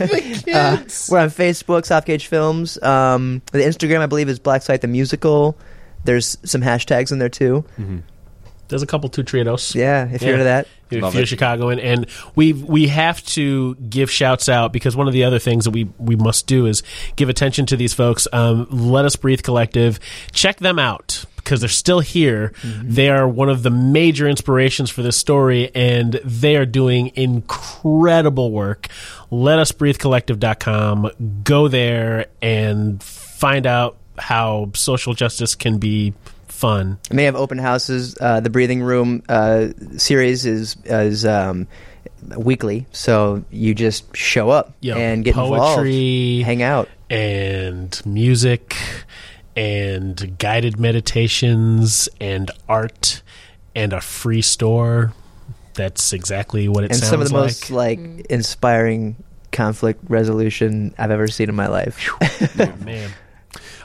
Uh, 0.00 0.78
we're 1.10 1.18
on 1.20 1.28
Facebook, 1.28 1.84
Soft 1.84 2.06
Cage 2.06 2.26
Films. 2.26 2.82
Um, 2.82 3.42
the 3.52 3.58
Instagram, 3.58 4.00
I 4.00 4.06
believe, 4.06 4.28
is 4.30 4.38
Black 4.38 4.62
Site 4.62 4.80
the 4.80 4.88
Musical. 4.88 5.56
There's 6.04 6.38
some 6.44 6.62
hashtags 6.62 7.12
in 7.12 7.18
there 7.18 7.28
too. 7.28 7.64
There's 8.70 8.82
a 8.82 8.86
couple 8.86 9.08
two 9.08 9.22
trios. 9.22 9.74
Yeah, 9.74 10.08
if 10.10 10.22
you're 10.22 10.32
into 10.32 10.44
that. 10.44 10.66
If 10.90 11.02
Love 11.02 11.14
you're 11.14 11.22
it. 11.22 11.28
Chicagoan, 11.28 11.78
and 11.78 12.06
we 12.34 12.52
we 12.52 12.88
have 12.88 13.24
to 13.26 13.76
give 13.76 14.10
shouts 14.10 14.48
out 14.48 14.72
because 14.72 14.96
one 14.96 15.06
of 15.06 15.12
the 15.12 15.24
other 15.24 15.38
things 15.38 15.64
that 15.64 15.70
we 15.70 15.84
we 15.98 16.16
must 16.16 16.46
do 16.46 16.66
is 16.66 16.82
give 17.16 17.28
attention 17.28 17.66
to 17.66 17.76
these 17.76 17.94
folks. 17.94 18.26
Um, 18.32 18.66
Let 18.70 19.04
Us 19.04 19.14
Breathe 19.16 19.42
Collective, 19.42 20.00
check 20.32 20.58
them 20.58 20.78
out 20.78 21.24
because 21.36 21.60
they're 21.60 21.68
still 21.68 22.00
here. 22.00 22.52
They 22.82 23.08
are 23.08 23.26
one 23.26 23.48
of 23.48 23.62
the 23.62 23.70
major 23.70 24.28
inspirations 24.28 24.90
for 24.90 25.02
this 25.02 25.16
story, 25.16 25.70
and 25.74 26.14
they 26.24 26.56
are 26.56 26.66
doing 26.66 27.12
incredible 27.14 28.50
work. 28.50 28.88
Let 29.30 29.58
Us 29.58 29.72
Breathe 29.72 29.98
Collective.com. 29.98 31.10
Go 31.44 31.68
there 31.68 32.26
and 32.42 33.02
find 33.02 33.66
out 33.66 33.96
how 34.18 34.70
social 34.74 35.14
justice 35.14 35.54
can 35.54 35.78
be 35.78 36.14
fun. 36.50 36.98
And 37.08 37.18
they 37.18 37.24
have 37.24 37.36
open 37.36 37.58
houses. 37.58 38.16
Uh, 38.20 38.40
the 38.40 38.50
Breathing 38.50 38.82
Room 38.82 39.22
uh, 39.28 39.68
series 39.96 40.46
is 40.46 40.76
is 40.84 41.24
um, 41.24 41.66
weekly, 42.36 42.86
so 42.92 43.44
you 43.50 43.74
just 43.74 44.14
show 44.16 44.50
up 44.50 44.74
Yo, 44.80 44.96
and 44.96 45.24
get 45.24 45.34
poetry, 45.34 46.40
involved, 46.40 46.46
hang 46.46 46.62
out. 46.62 46.88
and 47.08 48.00
music 48.04 48.76
and 49.56 50.38
guided 50.38 50.78
meditations 50.78 52.08
and 52.20 52.50
art 52.68 53.22
and 53.74 53.92
a 53.92 54.00
free 54.00 54.42
store. 54.42 55.12
That's 55.74 56.12
exactly 56.12 56.68
what 56.68 56.84
it 56.84 56.90
and 56.90 56.96
sounds 57.00 57.10
some 57.10 57.20
of 57.22 57.28
the 57.28 57.34
like. 57.34 57.42
most 57.44 57.70
like 57.70 57.98
inspiring 58.28 59.16
conflict 59.52 60.00
resolution 60.08 60.94
I've 60.98 61.10
ever 61.10 61.26
seen 61.28 61.48
in 61.48 61.54
my 61.54 61.68
life. 61.68 62.08
Oh, 62.58 62.74
man. 62.84 63.10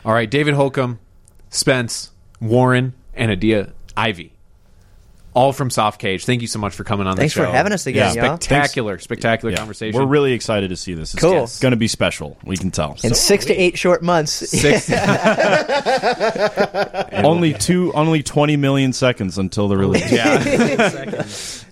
All 0.03 0.13
right, 0.13 0.29
David 0.29 0.53
Holcomb, 0.53 0.99
Spence, 1.49 2.11
Warren, 2.41 2.93
and 3.13 3.31
Adia 3.31 3.71
Ivy. 3.95 4.31
All 5.33 5.51
from 5.51 5.69
Soft 5.69 5.99
Cage. 5.99 6.23
Thank 6.25 6.41
you 6.41 6.47
so 6.47 6.59
much 6.59 6.73
for 6.73 6.85
coming 6.85 7.07
on 7.07 7.17
Thanks 7.17 7.33
the 7.33 7.39
show. 7.39 7.43
Thanks 7.43 7.51
for 7.51 7.57
having 7.57 7.73
us 7.73 7.85
again, 7.87 8.15
Yeah. 8.15 8.25
y'all. 8.25 8.35
Spectacular, 8.37 8.99
spectacular 8.99 9.51
Yeah. 9.51 9.57
conversation. 9.57 9.99
We're 9.99 10.07
really 10.07 10.31
excited 10.31 10.69
to 10.69 10.77
see 10.77 10.93
this. 10.93 11.13
It's 11.13 11.21
Cool. 11.21 11.49
going 11.59 11.71
to 11.71 11.75
be 11.77 11.89
special. 11.89 12.37
We 12.45 12.55
can 12.55 12.71
tell. 12.71 12.95
In 13.03 13.13
six 13.13 13.43
to 13.47 13.53
eight 13.53 13.77
short 13.77 14.01
months. 14.01 14.31
Six- 14.31 14.89
only 17.13 17.53
two, 17.53 17.91
only 17.93 18.23
twenty 18.23 18.55
million 18.55 18.93
seconds 18.93 19.37
until 19.37 19.67
the 19.67 19.75
release. 19.77 20.09
yeah. 20.11 20.37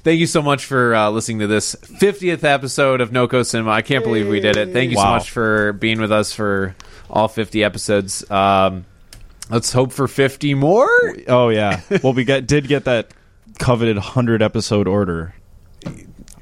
Thank 0.03 0.19
you 0.19 0.27
so 0.27 0.41
much 0.41 0.65
for 0.65 0.93
uh, 0.93 1.09
listening 1.11 1.39
to 1.39 1.47
this 1.47 1.75
50th 1.75 2.43
episode 2.43 2.99
of 2.99 3.11
NoCo 3.11 3.45
Cinema. 3.45 3.71
I 3.71 3.81
can't 3.81 4.03
believe 4.03 4.27
we 4.27 4.41
did 4.41 4.57
it. 4.57 4.73
Thank 4.73 4.91
you 4.91 4.97
so 4.97 5.03
Wow. 5.03 5.13
much 5.15 5.31
for 5.31 5.71
being 5.71 6.01
with 6.01 6.11
us 6.11 6.33
for 6.33 6.75
all 7.09 7.29
50 7.29 7.63
episodes. 7.63 8.29
Um, 8.29 8.83
let's 9.49 9.71
hope 9.73 9.91
for 9.91 10.07
50 10.07 10.53
more. 10.55 10.89
Oh 11.27 11.49
yeah. 11.49 11.81
Well, 12.03 12.13
we 12.13 12.23
got 12.23 12.47
did 12.47 12.67
get 12.67 12.85
that 12.85 13.11
coveted 13.59 13.97
hundred 13.97 14.41
episode 14.41 14.87
order. 14.87 15.35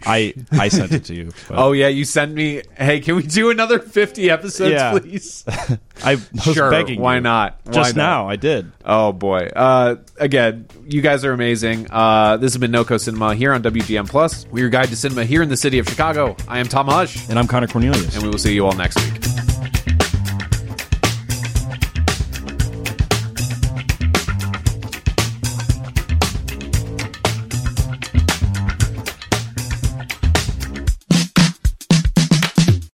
I 0.04 0.34
I 0.52 0.70
sent 0.70 0.94
it 0.94 1.04
to 1.06 1.14
you. 1.16 1.32
but 1.48 1.60
Oh 1.60 1.74
yeah, 1.74 1.88
you 1.88 2.06
sent 2.06 2.34
me. 2.34 2.64
Hey, 2.76 3.02
can 3.02 3.16
we 3.16 3.22
do 3.24 3.52
another 3.52 3.78
50 3.78 4.32
episodes, 4.32 4.72
Yeah. 4.72 4.98
please? 4.98 5.46
I 6.04 6.16
was 6.16 6.56
sure. 6.56 6.72
begging. 6.72 7.00
Why 7.00 7.16
you. 7.16 7.22
not? 7.22 7.60
Why 7.66 7.72
Just 7.74 7.96
not? 7.96 8.02
now, 8.04 8.28
I 8.30 8.36
did. 8.36 8.72
Oh 8.84 9.12
boy. 9.12 9.50
Uh, 9.56 9.98
again, 10.18 10.66
you 10.88 11.02
guys 11.02 11.24
are 11.24 11.34
amazing. 11.34 11.86
Uh, 11.92 12.38
this 12.38 12.54
has 12.54 12.60
been 12.60 12.72
NoCo 12.72 13.00
Cinema 13.00 13.36
here 13.36 13.54
on 13.54 13.62
WGM 13.62 14.10
Plus. 14.10 14.48
We're 14.48 14.62
your 14.62 14.70
guide 14.72 14.88
to 14.88 14.96
cinema 14.96 15.24
here 15.24 15.44
in 15.44 15.50
the 15.50 15.58
city 15.58 15.78
of 15.78 15.88
Chicago. 15.88 16.36
I 16.48 16.58
am 16.58 16.68
Tom 16.68 16.88
Hush, 16.88 17.30
And 17.30 17.38
I'm 17.38 17.46
Connor 17.48 17.68
Cornelius. 17.68 18.16
and 18.16 18.24
we 18.24 18.30
will 18.30 18.40
see 18.40 18.56
you 18.56 18.66
all 18.66 18.74
next 18.74 18.98
week. 19.04 19.81